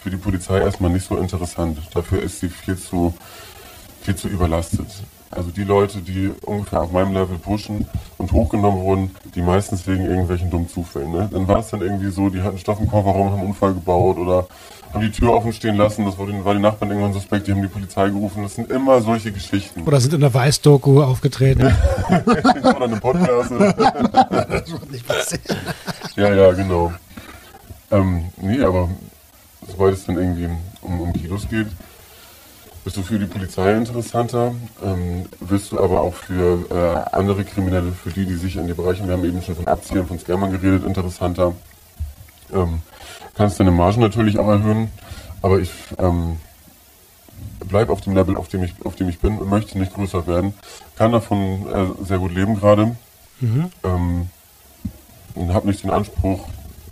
für 0.00 0.10
die 0.10 0.16
Polizei 0.16 0.58
erstmal 0.58 0.90
nicht 0.90 1.06
so 1.06 1.16
interessant. 1.16 1.78
Dafür 1.94 2.20
ist 2.22 2.40
sie 2.40 2.48
viel 2.48 2.76
zu, 2.76 3.14
viel 4.02 4.16
zu 4.16 4.28
überlastet. 4.28 4.88
Also 5.30 5.50
die 5.50 5.64
Leute, 5.64 5.98
die 5.98 6.32
ungefähr 6.42 6.82
auf 6.82 6.92
meinem 6.92 7.12
Level 7.12 7.38
pushen 7.38 7.86
und 8.16 8.32
hochgenommen 8.32 8.80
wurden, 8.82 9.16
die 9.34 9.42
meistens 9.42 9.86
wegen 9.86 10.04
irgendwelchen 10.04 10.50
dummen 10.50 10.68
Zufällen. 10.68 11.10
Ne? 11.12 11.28
Dann 11.32 11.48
war 11.48 11.58
es 11.58 11.68
dann 11.68 11.82
irgendwie 11.82 12.10
so, 12.10 12.30
die 12.30 12.42
hatten 12.42 12.58
Stoff 12.58 12.80
im 12.80 12.88
Kofferraum, 12.88 13.32
haben 13.32 13.40
einen 13.40 13.48
Unfall 13.48 13.74
gebaut 13.74 14.18
oder 14.18 14.46
haben 14.92 15.00
die 15.02 15.10
Tür 15.10 15.34
offen 15.34 15.52
stehen 15.52 15.76
lassen, 15.76 16.04
das 16.04 16.16
war, 16.18 16.26
den, 16.26 16.44
war 16.44 16.54
die 16.54 16.60
Nachbarn 16.60 16.90
irgendwann 16.90 17.12
suspekt, 17.12 17.46
die 17.46 17.52
haben 17.52 17.60
die 17.60 17.68
Polizei 17.68 18.08
gerufen. 18.08 18.42
Das 18.42 18.54
sind 18.54 18.70
immer 18.70 19.00
solche 19.02 19.32
Geschichten. 19.32 19.82
Oder 19.82 20.00
sind 20.00 20.14
in 20.14 20.20
der 20.20 20.32
Weiß-Doku 20.32 21.02
aufgetreten. 21.02 21.62
Oder 22.08 22.84
eine 22.84 22.96
Podcast. 22.96 23.50
Nicht 24.90 25.06
passiert. 25.06 25.42
ja, 26.14 26.32
ja, 26.32 26.52
genau. 26.52 26.92
Ähm, 27.90 28.26
nee, 28.40 28.60
aber 28.62 28.88
sobald 29.68 29.94
es 29.94 30.06
dann 30.06 30.16
irgendwie 30.16 30.48
um, 30.80 31.00
um 31.00 31.12
Kilos 31.12 31.48
geht, 31.48 31.68
bist 32.86 32.96
du 32.96 33.02
für 33.02 33.18
die 33.18 33.26
Polizei 33.26 33.72
interessanter, 33.72 34.54
ähm, 34.80 35.26
wirst 35.40 35.72
du 35.72 35.80
aber 35.80 36.02
auch 36.02 36.14
für 36.14 36.70
äh, 36.70 37.16
andere 37.16 37.42
Kriminelle, 37.42 37.90
für 37.90 38.10
die, 38.10 38.24
die 38.24 38.36
sich 38.36 38.54
in 38.54 38.68
die 38.68 38.74
Bereiche, 38.74 39.04
wir 39.04 39.12
haben 39.12 39.24
eben 39.24 39.42
schon 39.42 39.56
von 39.56 39.66
Abziehern, 39.66 40.06
von 40.06 40.20
Scammern 40.20 40.52
geredet, 40.52 40.84
interessanter. 40.84 41.52
Ähm, 42.52 42.82
kannst 43.34 43.58
deine 43.58 43.72
Margen 43.72 44.00
natürlich 44.00 44.38
auch 44.38 44.46
erhöhen, 44.46 44.92
aber 45.42 45.58
ich 45.58 45.72
ähm, 45.98 46.36
bleib 47.68 47.90
auf 47.90 48.02
dem 48.02 48.14
Level, 48.14 48.36
auf 48.36 48.46
dem 48.46 48.62
ich, 48.62 48.74
auf 48.84 48.94
dem 48.94 49.08
ich 49.08 49.18
bin 49.18 49.36
und 49.36 49.50
möchte 49.50 49.76
nicht 49.80 49.92
größer 49.92 50.24
werden. 50.28 50.54
Kann 50.94 51.10
davon 51.10 51.66
äh, 51.66 52.04
sehr 52.04 52.18
gut 52.18 52.32
leben 52.32 52.54
gerade. 52.54 52.94
Ähm, 53.82 54.30
und 55.34 55.52
habe 55.52 55.66
nicht 55.66 55.82
den 55.82 55.90
Anspruch, 55.90 56.46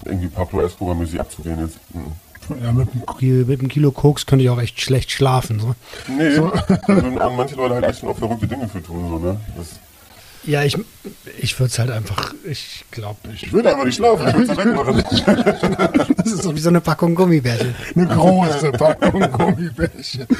irgendwie 0.04 0.26
Pablo 0.26 0.60
Escobar-mäßig 0.60 1.20
abzugehen 1.20 1.60
jetzt. 1.60 1.78
Mhm. 1.94 2.14
Ja, 2.62 2.72
mit 2.72 3.60
einem 3.60 3.68
Kilo 3.68 3.90
Koks 3.92 4.26
könnte 4.26 4.44
ich 4.44 4.50
auch 4.50 4.60
echt 4.60 4.80
schlecht 4.80 5.10
schlafen. 5.10 5.60
So. 5.60 5.74
Nee, 6.08 6.36
da 6.36 6.88
würden 6.88 7.18
an 7.20 7.36
manche 7.36 7.56
Leute 7.56 7.74
halt 7.74 7.84
echt 7.84 8.00
schon 8.00 8.08
auch 8.10 8.18
verrückte 8.18 8.46
Dinge 8.46 8.68
für 8.68 8.82
tun. 8.82 9.08
So, 9.08 9.18
ne? 9.18 9.40
das, 9.56 9.68
Ja, 10.44 10.62
ich, 10.62 10.76
ich 11.38 11.58
würde 11.58 11.70
es 11.70 11.78
halt 11.78 11.90
einfach, 11.90 12.34
ich 12.44 12.84
glaube, 12.90 13.18
ich, 13.32 13.44
ich 13.44 13.52
würde 13.52 13.70
einfach 13.70 13.84
nicht 13.84 13.96
schlafen, 13.96 14.28
ich 14.28 14.34
würde 14.34 14.52
es 14.52 14.58
wegmachen. 14.58 16.14
das 16.16 16.26
ist 16.32 16.42
so 16.42 16.54
wie 16.54 16.60
so 16.60 16.68
eine 16.68 16.80
Packung 16.80 17.14
Gummibärchen. 17.14 17.74
eine 17.94 18.06
große 18.06 18.72
Packung 18.72 19.30
Gummibärchen. 19.30 20.26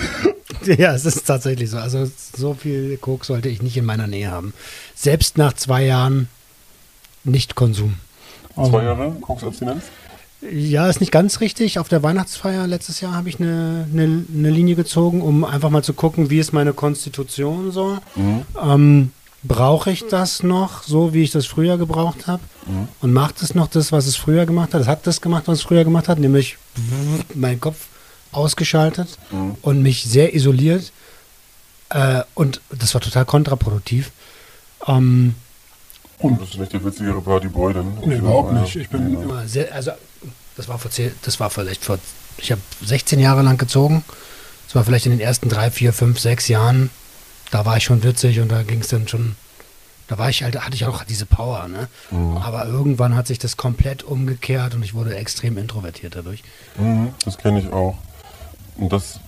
Ja, 0.65 0.95
es 0.95 1.05
ist 1.05 1.27
tatsächlich 1.27 1.69
so. 1.69 1.77
Also 1.77 2.11
so 2.35 2.55
viel 2.55 2.97
Koks 2.97 3.27
sollte 3.27 3.51
ich 3.51 3.61
nicht 3.61 3.77
in 3.77 3.85
meiner 3.85 4.07
Nähe 4.07 4.31
haben. 4.31 4.55
Selbst 4.95 5.37
nach 5.37 5.53
zwei 5.53 5.85
Jahren 5.85 6.29
Nicht-Konsum. 7.25 7.97
Zwei 8.55 8.85
Jahre 8.85 9.11
Koksabstinenz? 9.21 9.85
Ja, 10.51 10.89
ist 10.89 11.01
nicht 11.01 11.13
ganz 11.13 11.41
richtig. 11.41 11.79
Auf 11.79 11.89
der 11.89 12.03
Weihnachtsfeier 12.03 12.67
letztes 12.67 13.01
Jahr 13.01 13.15
habe 13.15 13.29
ich 13.29 13.41
eine, 13.41 13.87
eine, 13.93 14.25
eine 14.33 14.51
Linie 14.51 14.75
gezogen, 14.75 15.23
um 15.23 15.45
einfach 15.45 15.71
mal 15.71 15.83
zu 15.83 15.95
gucken, 15.95 16.29
wie 16.31 16.39
ist 16.39 16.53
meine 16.53 16.73
Konstitution 16.73 17.71
so. 17.73 17.99
Ähm, 18.63 19.13
Brauche 19.47 19.91
ich 19.91 20.07
das 20.07 20.43
noch, 20.43 20.85
so 20.85 21.13
wie 21.13 21.23
ich 21.23 21.31
das 21.31 21.45
früher 21.45 21.77
gebraucht 21.77 22.27
habe? 22.27 22.43
Und 23.03 23.13
macht 23.13 23.43
es 23.43 23.55
noch 23.55 23.69
das, 23.69 23.93
was 23.93 24.07
es 24.07 24.17
früher 24.17 24.47
gemacht 24.47 24.73
hat? 24.73 24.81
Es 24.81 24.87
hat 24.87 25.07
das 25.07 25.21
gemacht, 25.21 25.43
was 25.47 25.59
es 25.59 25.65
früher 25.65 25.85
gemacht 25.85 26.09
hat, 26.09 26.19
nämlich 26.19 26.57
meinen 27.35 27.61
Kopf 27.61 27.89
ausgeschaltet 28.33 29.19
und 29.61 29.83
mich 29.83 30.05
sehr 30.05 30.35
isoliert. 30.35 30.93
Äh, 31.91 32.23
und 32.35 32.63
das 32.71 32.95
war 32.95 33.03
total 33.03 33.27
kontraproduktiv. 33.27 34.13
Ähm, 34.87 35.35
Und 36.25 36.39
bist 36.39 36.55
du 36.55 36.61
nicht 36.61 36.73
der 36.73 36.85
witzigere 36.85 37.21
Partyboy 37.21 37.75
dann? 37.75 37.99
Nee, 38.05 38.17
überhaupt 38.17 38.53
nicht. 38.53 38.77
Ich 38.77 38.89
bin 38.89 39.23
Immer 39.23 39.47
sehr, 39.47 39.73
also 39.75 39.93
das 40.57 40.69
war 40.69 40.79
vor 40.79 40.91
zehn, 40.91 41.13
das 41.23 41.39
war 41.41 41.51
vielleicht 41.51 41.85
vor, 41.85 41.99
ich 42.39 42.51
habe 42.51 42.61
16 42.85 43.21
Jahre 43.21 43.43
lang 43.43 43.59
gezogen. 43.59 44.05
Das 44.67 44.75
war 44.75 44.85
vielleicht 44.85 45.07
in 45.07 45.13
den 45.13 45.21
ersten 45.21 45.49
drei, 45.49 45.71
vier, 45.71 45.93
fünf, 45.93 46.19
sechs 46.19 46.49
Jahren. 46.49 46.91
Da 47.51 47.67
war 47.67 47.77
ich 47.77 47.85
schon 47.85 48.03
witzig 48.03 48.41
und 48.41 48.49
da 48.49 48.63
ging 48.63 48.81
es 48.81 48.89
dann 48.89 49.07
schon. 49.07 49.37
Da 50.09 50.19
war 50.19 50.29
ich 50.29 50.43
halt, 50.43 50.61
hatte 50.61 50.75
ich 50.75 50.85
auch 50.87 51.05
diese 51.05 51.25
Power, 51.25 51.67
ne? 51.69 51.89
Aber 52.43 52.67
irgendwann 52.67 53.17
hat 53.17 53.27
sich 53.27 53.39
das 53.39 53.57
komplett 53.57 54.03
umgekehrt 54.03 54.75
und 54.75 54.83
ich 54.83 54.93
wurde 54.95 55.17
extrem 55.17 55.57
introvertiert 55.57 56.17
dadurch. 56.17 56.43
Mhm, 56.77 57.15
das 57.25 57.39
kenne 57.39 57.61
ich 57.61 57.73
auch. 57.73 57.97
Und 58.77 58.93
das 58.93 59.21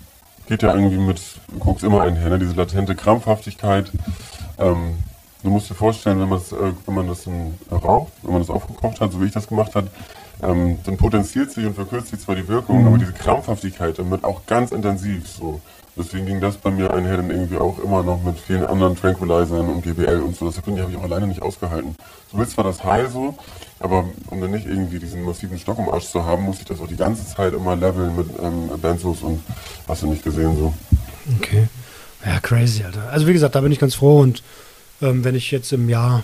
geht 0.48 0.62
ja 0.62 0.74
irgendwie 0.74 0.98
mit 0.98 1.20
Koks 1.60 1.82
immer 1.82 2.02
einher, 2.02 2.28
ne? 2.28 2.38
diese 2.38 2.52
latente 2.52 2.94
Krampfhaftigkeit. 2.94 3.90
Ähm, 4.58 4.98
du 5.46 5.50
musst 5.52 5.70
dir 5.70 5.74
vorstellen, 5.74 6.18
wenn, 6.20 6.30
äh, 6.36 6.72
wenn 6.86 6.94
man 6.94 7.08
das 7.08 7.24
dann 7.24 7.54
raucht, 7.70 8.12
wenn 8.22 8.32
man 8.32 8.42
das 8.42 8.50
aufgekocht 8.50 9.00
hat, 9.00 9.12
so 9.12 9.20
wie 9.22 9.26
ich 9.26 9.32
das 9.32 9.46
gemacht 9.46 9.74
habe, 9.74 9.88
ähm, 10.42 10.78
dann 10.84 10.96
potenziert 10.96 11.50
sich 11.52 11.64
und 11.64 11.74
verkürzt 11.74 12.08
sich 12.08 12.20
zwar 12.20 12.34
die 12.34 12.46
Wirkung, 12.48 12.80
Mhm. 12.82 12.88
aber 12.88 12.98
diese 12.98 13.12
Krampfhaftigkeit 13.12 13.98
dann 13.98 14.10
wird 14.10 14.24
auch 14.24 14.44
ganz 14.46 14.72
intensiv 14.72 15.26
so. 15.28 15.60
Deswegen 15.98 16.26
ging 16.26 16.40
das 16.42 16.58
bei 16.58 16.70
mir 16.70 16.92
einher 16.92 17.16
dann 17.16 17.30
irgendwie 17.30 17.56
auch 17.56 17.78
immer 17.78 18.02
noch 18.02 18.22
mit 18.22 18.38
vielen 18.38 18.66
anderen 18.66 18.96
Tranquilizern 18.96 19.66
und 19.66 19.82
GBL 19.82 20.20
und 20.20 20.36
so. 20.36 20.44
Das 20.44 20.58
habe 20.58 20.70
ich 20.72 20.96
auch 20.96 21.02
alleine 21.02 21.26
nicht 21.26 21.40
ausgehalten. 21.40 21.96
Du 22.30 22.36
willst 22.38 22.52
zwar 22.52 22.64
das 22.64 22.84
High 22.84 23.10
so, 23.10 23.34
aber 23.80 24.04
um 24.28 24.40
dann 24.42 24.50
nicht 24.50 24.66
irgendwie 24.66 24.98
diesen 24.98 25.22
massiven 25.22 25.58
Stock 25.58 25.78
im 25.78 25.88
Arsch 25.88 26.10
zu 26.10 26.22
haben, 26.26 26.42
muss 26.42 26.58
ich 26.58 26.66
das 26.66 26.80
auch 26.82 26.86
die 26.88 26.96
ganze 26.96 27.26
Zeit 27.26 27.54
immer 27.54 27.76
leveln 27.76 28.14
mit 28.14 28.26
ähm, 28.42 28.68
Benzos 28.78 29.22
und 29.22 29.42
hast 29.88 30.02
du 30.02 30.08
nicht 30.08 30.22
gesehen 30.22 30.54
so. 30.58 30.74
Okay. 31.38 31.68
Ja, 32.26 32.40
crazy, 32.40 32.82
Alter. 32.84 33.08
Also 33.10 33.26
wie 33.26 33.32
gesagt, 33.32 33.54
da 33.54 33.60
bin 33.62 33.72
ich 33.72 33.78
ganz 33.78 33.94
froh 33.94 34.20
und 34.20 34.42
ähm, 35.02 35.24
wenn 35.24 35.34
ich 35.34 35.50
jetzt 35.50 35.72
im 35.72 35.88
Jahr 35.88 36.22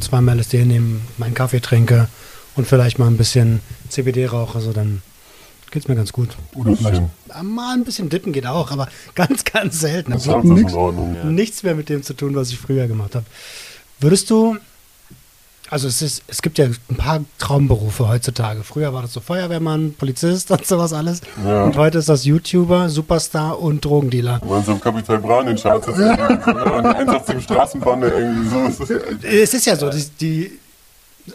zweimal 0.00 0.38
LSD 0.38 0.64
nehme, 0.64 1.00
meinen 1.18 1.34
Kaffee 1.34 1.60
trinke 1.60 2.08
und 2.56 2.66
vielleicht 2.66 2.98
mal 2.98 3.06
ein 3.06 3.16
bisschen 3.16 3.60
CBD 3.88 4.26
rauche, 4.26 4.60
so 4.60 4.72
dann 4.72 5.02
geht's 5.70 5.88
mir 5.88 5.96
ganz 5.96 6.12
gut. 6.12 6.36
Oder 6.54 6.76
vielleicht 6.76 7.02
Mal 7.42 7.74
ein 7.74 7.84
bisschen 7.84 8.08
dippen 8.08 8.32
geht 8.32 8.46
auch, 8.46 8.70
aber 8.70 8.88
ganz, 9.14 9.44
ganz 9.44 9.80
selten. 9.80 10.12
Das 10.12 10.26
Also 10.28 10.52
ist 10.54 10.58
in 10.72 10.74
Ordnung. 10.74 11.34
nichts 11.34 11.62
mehr 11.62 11.74
mit 11.74 11.88
dem 11.88 12.02
zu 12.02 12.14
tun, 12.14 12.34
was 12.34 12.50
ich 12.50 12.58
früher 12.58 12.86
gemacht 12.86 13.14
habe. 13.14 13.26
Würdest 14.00 14.30
du, 14.30 14.56
also 15.70 15.88
es, 15.88 16.02
ist, 16.02 16.22
es 16.28 16.40
gibt 16.40 16.58
ja 16.58 16.66
ein 16.66 16.96
paar 16.96 17.24
Traumberufe 17.38 18.08
heutzutage. 18.08 18.62
Früher 18.62 18.94
war 18.94 19.02
das 19.02 19.12
so 19.12 19.20
Feuerwehrmann, 19.20 19.94
Polizist 19.94 20.50
und 20.50 20.66
sowas 20.66 20.92
alles. 20.92 21.20
Ja. 21.44 21.64
Und 21.64 21.76
heute 21.76 21.98
ist 21.98 22.08
das 22.08 22.24
YouTuber, 22.24 22.88
Superstar 22.88 23.58
und 23.60 23.84
Drogendealer. 23.84 24.40
Du 24.40 24.48
meinst 24.48 24.68
am 24.68 24.80
Kapital 24.80 25.18
Bra 25.18 25.40
in 25.40 25.48
den 25.48 25.56
Charts 25.56 25.88
ist 25.88 25.98
und 25.98 26.04
die 26.04 26.22
187 26.22 27.44
Straßenbande 27.44 28.08
irgendwie 28.08 28.48
so. 28.48 28.94
Es 29.26 29.54
ist 29.54 29.66
ja 29.66 29.76
so, 29.76 29.90
die, 29.90 30.04
die, 30.20 30.58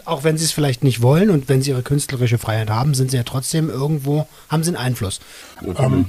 auch 0.04 0.24
wenn 0.24 0.36
sie 0.36 0.44
es 0.44 0.52
vielleicht 0.52 0.82
nicht 0.82 1.02
wollen 1.02 1.30
und 1.30 1.48
wenn 1.48 1.62
sie 1.62 1.70
ihre 1.70 1.82
künstlerische 1.82 2.38
Freiheit 2.38 2.70
haben, 2.70 2.94
sind 2.94 3.10
sie 3.10 3.16
ja 3.16 3.22
trotzdem 3.22 3.70
irgendwo, 3.70 4.26
haben 4.48 4.64
sie 4.64 4.70
einen 4.70 4.76
Einfluss. 4.76 5.20
Natürlich. 5.60 6.06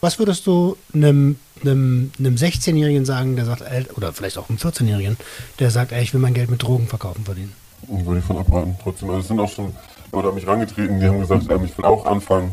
Was 0.00 0.18
würdest 0.18 0.46
du 0.46 0.76
einem, 0.94 1.36
einem, 1.62 2.10
einem 2.18 2.34
16-Jährigen 2.36 3.04
sagen, 3.04 3.36
der 3.36 3.44
sagt, 3.44 3.62
oder 3.96 4.12
vielleicht 4.12 4.38
auch 4.38 4.48
einem 4.48 4.58
14-Jährigen, 4.58 5.16
der 5.58 5.70
sagt, 5.70 5.92
ey, 5.92 6.02
ich 6.02 6.14
will 6.14 6.20
mein 6.20 6.34
Geld 6.34 6.50
mit 6.50 6.62
Drogen 6.62 6.86
verkaufen 6.86 7.24
verdienen? 7.24 7.52
Würde 7.86 8.20
ich 8.20 8.24
von 8.24 8.38
abraten. 8.38 8.76
Trotzdem, 8.82 9.08
also 9.10 9.20
es 9.20 9.28
sind 9.28 9.40
auch 9.40 9.50
schon 9.50 9.74
Leute 10.12 10.28
an 10.28 10.34
mich 10.34 10.46
rangetreten, 10.46 11.00
die 11.00 11.06
haben 11.06 11.20
gesagt, 11.20 11.50
ähm, 11.50 11.64
ich 11.64 11.76
will 11.76 11.84
auch 11.84 12.06
anfangen. 12.06 12.52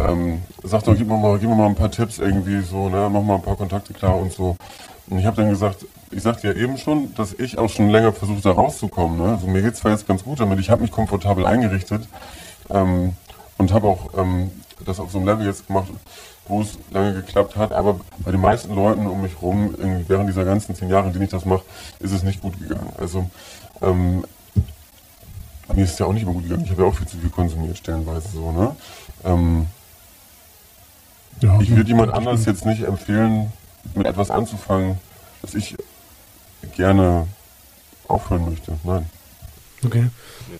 Ähm, 0.00 0.42
sag 0.62 0.84
doch, 0.84 0.96
gib 0.96 1.06
mir, 1.06 1.16
mal, 1.16 1.38
gib 1.38 1.48
mir 1.48 1.54
mal 1.54 1.66
ein 1.66 1.74
paar 1.74 1.90
Tipps 1.90 2.18
irgendwie 2.18 2.60
so, 2.62 2.88
ne, 2.88 3.08
mach 3.12 3.22
mal 3.22 3.36
ein 3.36 3.42
paar 3.42 3.56
Kontakte 3.56 3.92
klar 3.92 4.16
und 4.16 4.32
so. 4.32 4.56
Und 5.08 5.18
ich 5.18 5.26
habe 5.26 5.36
dann 5.36 5.50
gesagt, 5.50 5.84
ich 6.10 6.22
sagte 6.22 6.48
ja 6.48 6.54
eben 6.54 6.78
schon, 6.78 7.14
dass 7.14 7.34
ich 7.34 7.58
auch 7.58 7.68
schon 7.68 7.90
länger 7.90 8.12
versucht, 8.12 8.44
da 8.44 8.52
rauszukommen. 8.52 9.18
Ne? 9.18 9.32
Also 9.34 9.46
mir 9.46 9.62
geht's 9.62 9.80
zwar 9.80 9.92
jetzt 9.92 10.06
ganz 10.06 10.24
gut 10.24 10.40
damit, 10.40 10.58
ich 10.58 10.70
habe 10.70 10.82
mich 10.82 10.90
komfortabel 10.90 11.44
eingerichtet 11.46 12.08
ähm, 12.70 13.14
und 13.58 13.72
habe 13.72 13.88
auch 13.88 14.16
ähm, 14.16 14.50
das 14.84 15.00
auf 15.00 15.10
so 15.10 15.18
einem 15.18 15.26
Level 15.26 15.46
jetzt 15.46 15.66
gemacht, 15.66 15.88
wo 16.52 16.62
es 16.62 16.78
lange 16.90 17.14
geklappt 17.14 17.56
hat. 17.56 17.72
Aber 17.72 18.00
bei 18.18 18.30
den 18.30 18.40
meisten 18.40 18.74
Leuten 18.74 19.06
um 19.06 19.22
mich 19.22 19.40
rum, 19.40 19.74
irgendwie 19.76 20.08
während 20.08 20.28
dieser 20.28 20.44
ganzen 20.44 20.74
zehn 20.74 20.88
Jahre, 20.90 21.08
in 21.08 21.12
denen 21.14 21.24
ich 21.24 21.30
das 21.30 21.44
mache, 21.44 21.64
ist 21.98 22.12
es 22.12 22.22
nicht 22.22 22.40
gut 22.40 22.58
gegangen. 22.60 22.92
Also 22.98 23.28
ähm, 23.80 24.24
mir 25.74 25.84
ist 25.84 25.94
es 25.94 25.98
ja 25.98 26.06
auch 26.06 26.12
nicht 26.12 26.22
immer 26.22 26.32
gut 26.32 26.44
gegangen. 26.44 26.64
Ich 26.64 26.70
habe 26.70 26.82
ja 26.82 26.88
auch 26.88 26.94
viel 26.94 27.08
zu 27.08 27.16
viel 27.16 27.30
konsumiert, 27.30 27.78
stellenweise 27.78 28.28
so, 28.28 28.52
ne? 28.52 28.76
Ähm, 29.24 29.66
ja, 31.40 31.58
ich 31.60 31.70
würde 31.74 31.88
jemand 31.88 32.12
anders 32.12 32.44
jetzt 32.44 32.66
nicht 32.66 32.82
empfehlen, 32.82 33.52
mit 33.94 34.06
etwas 34.06 34.30
anzufangen, 34.30 34.98
das 35.40 35.54
ich 35.54 35.74
gerne 36.76 37.26
aufhören 38.06 38.44
möchte. 38.48 38.78
Nein. 38.84 39.08
Okay. 39.84 40.08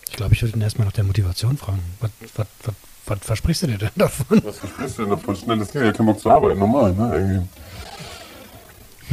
Ich 0.08 0.16
glaube, 0.16 0.34
ich 0.34 0.42
würde 0.42 0.56
ihn 0.56 0.62
erstmal 0.62 0.86
nach 0.86 0.92
der 0.92 1.04
Motivation 1.04 1.56
fragen. 1.56 1.82
Was, 2.00 2.10
was, 2.34 2.46
was, 2.64 2.74
was 3.18 3.26
versprichst 3.26 3.62
du 3.62 3.66
dir 3.68 3.78
denn 3.78 3.90
davon? 3.96 4.42
Was 4.44 4.58
versprichst 4.58 4.98
du 4.98 5.02
denn 5.02 5.10
davon? 5.10 5.36
Schnelles 5.36 5.70
Geld, 5.72 5.86
ja, 5.86 5.92
kein 5.92 6.06
Bock 6.06 6.18
zu 6.20 6.30
arbeiten, 6.30 6.58
normal, 6.58 6.92
ne? 6.94 7.14
Irgendwie. 7.14 7.48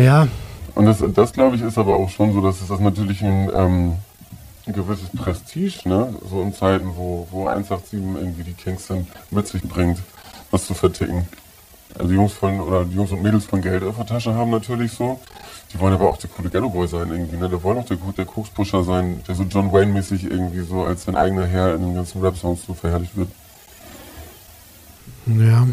Ja, 0.03 0.27
Und 0.75 0.85
das, 0.85 1.03
das 1.13 1.33
glaube 1.33 1.55
ich, 1.57 1.61
ist 1.61 1.77
aber 1.77 1.95
auch 1.95 2.09
schon 2.09 2.31
so, 2.33 2.41
dass 2.41 2.61
es 2.61 2.67
das 2.67 2.79
natürlich 2.79 3.21
ein, 3.21 3.49
ähm, 3.53 3.93
ein 4.65 4.73
gewisses 4.73 5.09
Prestige, 5.09 5.89
ne? 5.89 6.13
So 6.29 6.41
in 6.41 6.53
Zeiten, 6.53 6.91
wo, 6.95 7.27
wo 7.31 7.47
187 7.47 7.99
irgendwie 7.99 8.43
die 8.43 8.53
Kings 8.53 8.87
sind, 8.87 9.07
mit 9.31 9.47
sich 9.47 9.61
bringt, 9.63 9.99
was 10.51 10.65
zu 10.65 10.73
verticken. 10.73 11.27
Also 11.95 12.07
die 12.07 12.15
Jungs 12.15 12.33
von, 12.33 12.59
oder 12.61 12.83
Jungs 12.83 13.11
und 13.11 13.21
Mädels 13.23 13.45
von 13.45 13.61
Geld 13.61 13.83
auf 13.83 13.95
der 13.97 14.05
Tasche 14.05 14.33
haben 14.33 14.51
natürlich 14.51 14.91
so. 14.93 15.19
Die 15.73 15.79
wollen 15.79 15.93
aber 15.93 16.09
auch 16.09 16.17
der 16.17 16.29
coole 16.29 16.49
Ghetto 16.49 16.69
Boy 16.69 16.87
sein 16.87 17.09
irgendwie, 17.11 17.35
ne? 17.35 17.49
Die 17.49 17.61
wollen 17.61 17.79
auch 17.79 17.85
der, 17.85 17.97
der 18.17 18.25
Kokspusher 18.25 18.83
sein, 18.83 19.21
der 19.27 19.35
so 19.35 19.43
John 19.43 19.71
Wayne-mäßig 19.71 20.23
irgendwie 20.23 20.61
so 20.61 20.83
als 20.83 21.03
sein 21.03 21.15
eigener 21.15 21.45
Herr 21.45 21.75
in 21.75 21.81
den 21.81 21.95
ganzen 21.95 22.21
Rap-Songs 22.21 22.65
so 22.65 22.73
verherrlicht 22.73 23.17
wird. 23.17 23.29
Ja. 25.37 25.67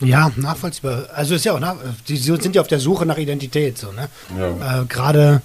Ja, 0.00 0.30
nachvollziehbar. 0.36 1.04
Also 1.14 1.34
ist 1.36 1.44
ja 1.46 1.54
auch, 1.54 1.60
nach, 1.60 1.76
die 2.06 2.16
sind 2.18 2.54
ja 2.54 2.60
auf 2.60 2.68
der 2.68 2.80
Suche 2.80 3.06
nach 3.06 3.16
Identität, 3.16 3.78
so, 3.78 3.92
ne? 3.92 4.08
Ja. 4.38 4.82
Äh, 4.82 4.84
gerade, 4.86 5.40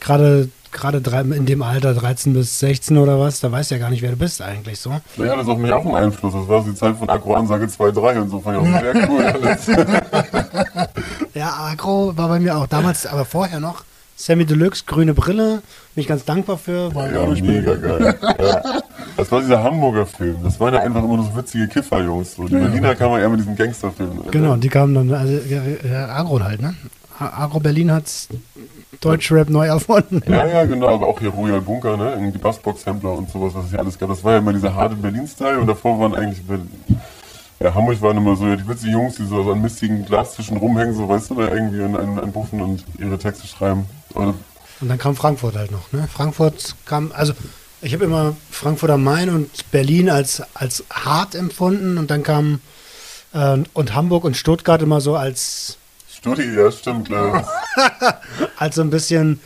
gerade, 0.00 0.48
gerade 0.72 1.00
drei- 1.02 1.20
in 1.20 1.44
dem 1.44 1.60
Alter, 1.60 1.92
13 1.92 2.32
bis 2.32 2.58
16 2.60 2.96
oder 2.96 3.20
was, 3.20 3.40
da 3.40 3.52
weißt 3.52 3.70
du 3.70 3.74
ja 3.74 3.80
gar 3.80 3.90
nicht, 3.90 4.00
wer 4.00 4.10
du 4.12 4.16
bist 4.16 4.40
eigentlich, 4.40 4.80
so. 4.80 4.90
Ja, 5.18 5.36
das 5.36 5.42
ist 5.42 5.48
auf 5.48 5.58
mich 5.58 5.70
auch 5.70 5.84
ein 5.84 5.94
Einfluss. 5.94 6.32
Das 6.32 6.48
war 6.48 6.64
die 6.64 6.74
Zeit 6.74 6.96
von 6.96 7.10
Agro-Ansage 7.10 7.66
2.3 7.66 8.20
und 8.22 8.30
so 8.30 8.40
fand 8.40 8.62
ich 8.62 8.74
auch 8.74 8.80
sehr 8.80 9.08
cool 9.10 9.22
alles. 9.22 9.66
Ja, 11.34 11.54
Agro 11.70 12.12
war 12.16 12.28
bei 12.28 12.40
mir 12.40 12.56
auch 12.56 12.66
damals, 12.66 13.06
aber 13.06 13.24
vorher 13.24 13.60
noch. 13.60 13.84
Sammy 14.20 14.44
Deluxe, 14.44 14.84
grüne 14.86 15.14
Brille, 15.14 15.62
bin 15.94 16.02
ich 16.02 16.06
ganz 16.06 16.26
dankbar 16.26 16.58
für. 16.58 16.94
War 16.94 17.10
Ja, 17.10 17.26
mega 17.26 17.74
geil. 17.74 18.18
Ja. 18.38 18.80
Das 19.16 19.32
war 19.32 19.40
dieser 19.40 19.62
Hamburger 19.62 20.04
Film. 20.04 20.36
Das 20.44 20.60
waren 20.60 20.74
ja 20.74 20.80
einfach 20.80 21.02
immer 21.02 21.16
nur 21.16 21.24
so 21.24 21.36
witzige 21.36 21.68
Kifferjungs. 21.68 22.34
So. 22.34 22.46
Die 22.46 22.54
Berliner 22.54 22.94
kamen 22.94 23.20
ja 23.20 23.28
mit 23.28 23.40
diesem 23.40 23.56
Gangsterfilm. 23.56 24.24
Genau, 24.30 24.56
die 24.56 24.68
kamen 24.68 24.94
dann, 24.94 25.12
also 25.12 25.32
ja, 25.48 25.62
ja, 25.90 26.08
Agro 26.08 26.38
halt, 26.42 26.60
ne? 26.60 26.74
Agro 27.18 27.60
Berlin 27.60 27.92
hat's 27.92 28.28
Deutschrap 29.00 29.48
neu 29.48 29.66
erfunden. 29.66 30.22
Ja, 30.30 30.46
ja, 30.46 30.64
genau. 30.64 30.88
Aber 30.88 31.06
auch 31.06 31.18
hier 31.18 31.30
Royal 31.30 31.60
Bunker, 31.62 31.96
ne? 31.96 32.12
Irgendwie 32.12 32.38
Bassbox-Sampler 32.38 33.12
und 33.16 33.30
sowas, 33.30 33.54
was 33.54 33.64
es 33.64 33.70
hier 33.70 33.78
alles 33.78 33.98
gab. 33.98 34.10
Das 34.10 34.22
war 34.22 34.32
ja 34.32 34.38
immer 34.38 34.52
dieser 34.52 34.74
harte 34.74 34.96
Berlin-Style 34.96 35.58
und 35.60 35.66
davor 35.66 35.98
waren 35.98 36.14
eigentlich 36.14 36.42
Berlin. 36.46 36.70
Ja, 37.62 37.74
Hamburg 37.74 38.00
waren 38.00 38.16
immer 38.16 38.36
so 38.36 38.46
ja, 38.46 38.56
die 38.56 38.66
witzigen 38.66 38.92
Jungs, 38.94 39.16
die 39.16 39.26
so 39.26 39.52
an 39.52 39.60
mistigen 39.60 40.04
Glastischen 40.06 40.56
rumhängen, 40.56 40.94
so 40.94 41.06
weißt 41.08 41.30
du, 41.30 41.34
da 41.34 41.48
irgendwie 41.52 41.82
an, 41.82 41.94
an, 41.94 42.18
an 42.18 42.32
Buffen 42.32 42.60
und 42.62 42.84
ihre 42.98 43.18
Texte 43.18 43.46
schreiben. 43.46 43.84
Also, 44.14 44.34
Und 44.80 44.88
dann 44.88 44.96
kam 44.96 45.14
Frankfurt 45.14 45.56
halt 45.56 45.70
noch, 45.70 45.92
ne? 45.92 46.08
Frankfurt 46.10 46.74
kam, 46.86 47.12
also 47.14 47.34
ich 47.82 47.92
habe 47.92 48.04
immer 48.04 48.34
Frankfurt 48.50 48.90
am 48.90 49.04
Main 49.04 49.28
und 49.28 49.70
Berlin 49.70 50.08
als, 50.08 50.42
als 50.54 50.84
hart 50.90 51.34
empfunden 51.34 51.98
und 51.98 52.10
dann 52.10 52.22
kam 52.22 52.60
äh, 53.34 53.58
und 53.74 53.94
Hamburg 53.94 54.24
und 54.24 54.38
Stuttgart 54.38 54.80
immer 54.80 55.02
so 55.02 55.14
als, 55.16 55.76
Studi, 56.10 56.54
ja, 56.56 56.72
stimmt, 56.72 57.08
klar. 57.08 57.46
als 58.56 58.76
so 58.76 58.80
ein 58.80 58.90
bisschen, 58.90 59.38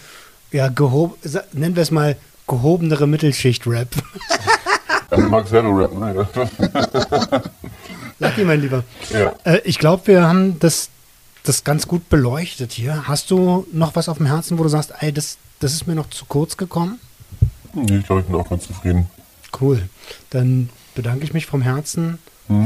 ja, 0.52 0.68
gehob, 0.68 1.18
sa- 1.24 1.44
nennen 1.52 1.74
wir 1.74 1.82
es 1.82 1.90
mal 1.90 2.16
gehobenere 2.46 3.08
Mittelschicht-Rap. 3.08 3.88
Also 5.10 5.28
Max 5.28 5.50
Herro 5.50 5.70
Rap, 5.70 5.92
ne? 5.92 6.26
Lucky, 8.18 8.44
mein 8.44 8.60
Lieber. 8.60 8.84
Ja. 9.10 9.34
Äh, 9.44 9.60
ich 9.64 9.78
glaube, 9.78 10.06
wir 10.06 10.26
haben 10.26 10.58
das, 10.58 10.88
das 11.42 11.64
ganz 11.64 11.88
gut 11.88 12.08
beleuchtet 12.08 12.72
hier. 12.72 13.06
Hast 13.08 13.30
du 13.30 13.66
noch 13.72 13.96
was 13.96 14.08
auf 14.08 14.18
dem 14.18 14.26
Herzen, 14.26 14.58
wo 14.58 14.62
du 14.62 14.68
sagst, 14.68 14.92
ey, 15.00 15.12
das, 15.12 15.38
das 15.60 15.72
ist 15.72 15.86
mir 15.86 15.94
noch 15.94 16.10
zu 16.10 16.24
kurz 16.26 16.56
gekommen? 16.56 17.00
Nee, 17.72 17.98
ich 17.98 18.06
glaube, 18.06 18.22
ich 18.22 18.26
bin 18.26 18.36
auch 18.36 18.48
ganz 18.48 18.66
zufrieden. 18.66 19.06
Cool. 19.60 19.82
Dann 20.30 20.68
bedanke 20.94 21.24
ich 21.24 21.32
mich 21.32 21.46
vom 21.46 21.62
Herzen 21.62 22.18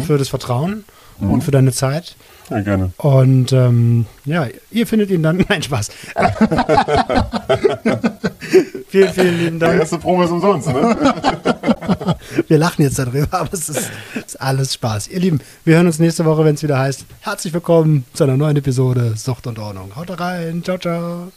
für 0.06 0.18
das 0.18 0.28
Vertrauen 0.28 0.84
und 1.20 1.42
für 1.44 1.50
deine 1.50 1.72
Zeit. 1.72 2.16
Ja, 2.50 2.60
gerne. 2.60 2.92
Und 2.96 3.52
ähm, 3.52 4.06
ja, 4.24 4.46
ihr 4.70 4.86
findet 4.86 5.10
ihn 5.10 5.22
dann. 5.22 5.36
Nein, 5.48 5.62
Spaß. 5.62 5.90
vielen, 8.88 9.12
vielen 9.12 9.38
lieben 9.38 9.58
Die 9.58 9.66
Dank. 9.66 9.78
erste 9.80 9.98
Probe 9.98 10.24
ist 10.24 10.30
umsonst, 10.30 10.68
ne? 10.68 10.96
Wir 12.48 12.58
lachen 12.58 12.82
jetzt 12.82 12.98
darüber, 12.98 13.40
aber 13.40 13.52
es 13.52 13.68
ist, 13.68 13.90
ist 14.14 14.40
alles 14.40 14.74
Spaß. 14.74 15.08
Ihr 15.08 15.20
Lieben, 15.20 15.40
wir 15.64 15.76
hören 15.76 15.86
uns 15.86 15.98
nächste 15.98 16.24
Woche, 16.24 16.44
wenn 16.44 16.54
es 16.54 16.62
wieder 16.62 16.78
heißt. 16.78 17.04
Herzlich 17.20 17.52
willkommen 17.52 18.04
zu 18.12 18.24
einer 18.24 18.36
neuen 18.36 18.56
Episode 18.56 19.14
Sucht 19.16 19.46
und 19.46 19.58
Ordnung. 19.58 19.94
Haut 19.96 20.18
rein. 20.18 20.62
Ciao, 20.64 20.78
ciao. 20.78 21.32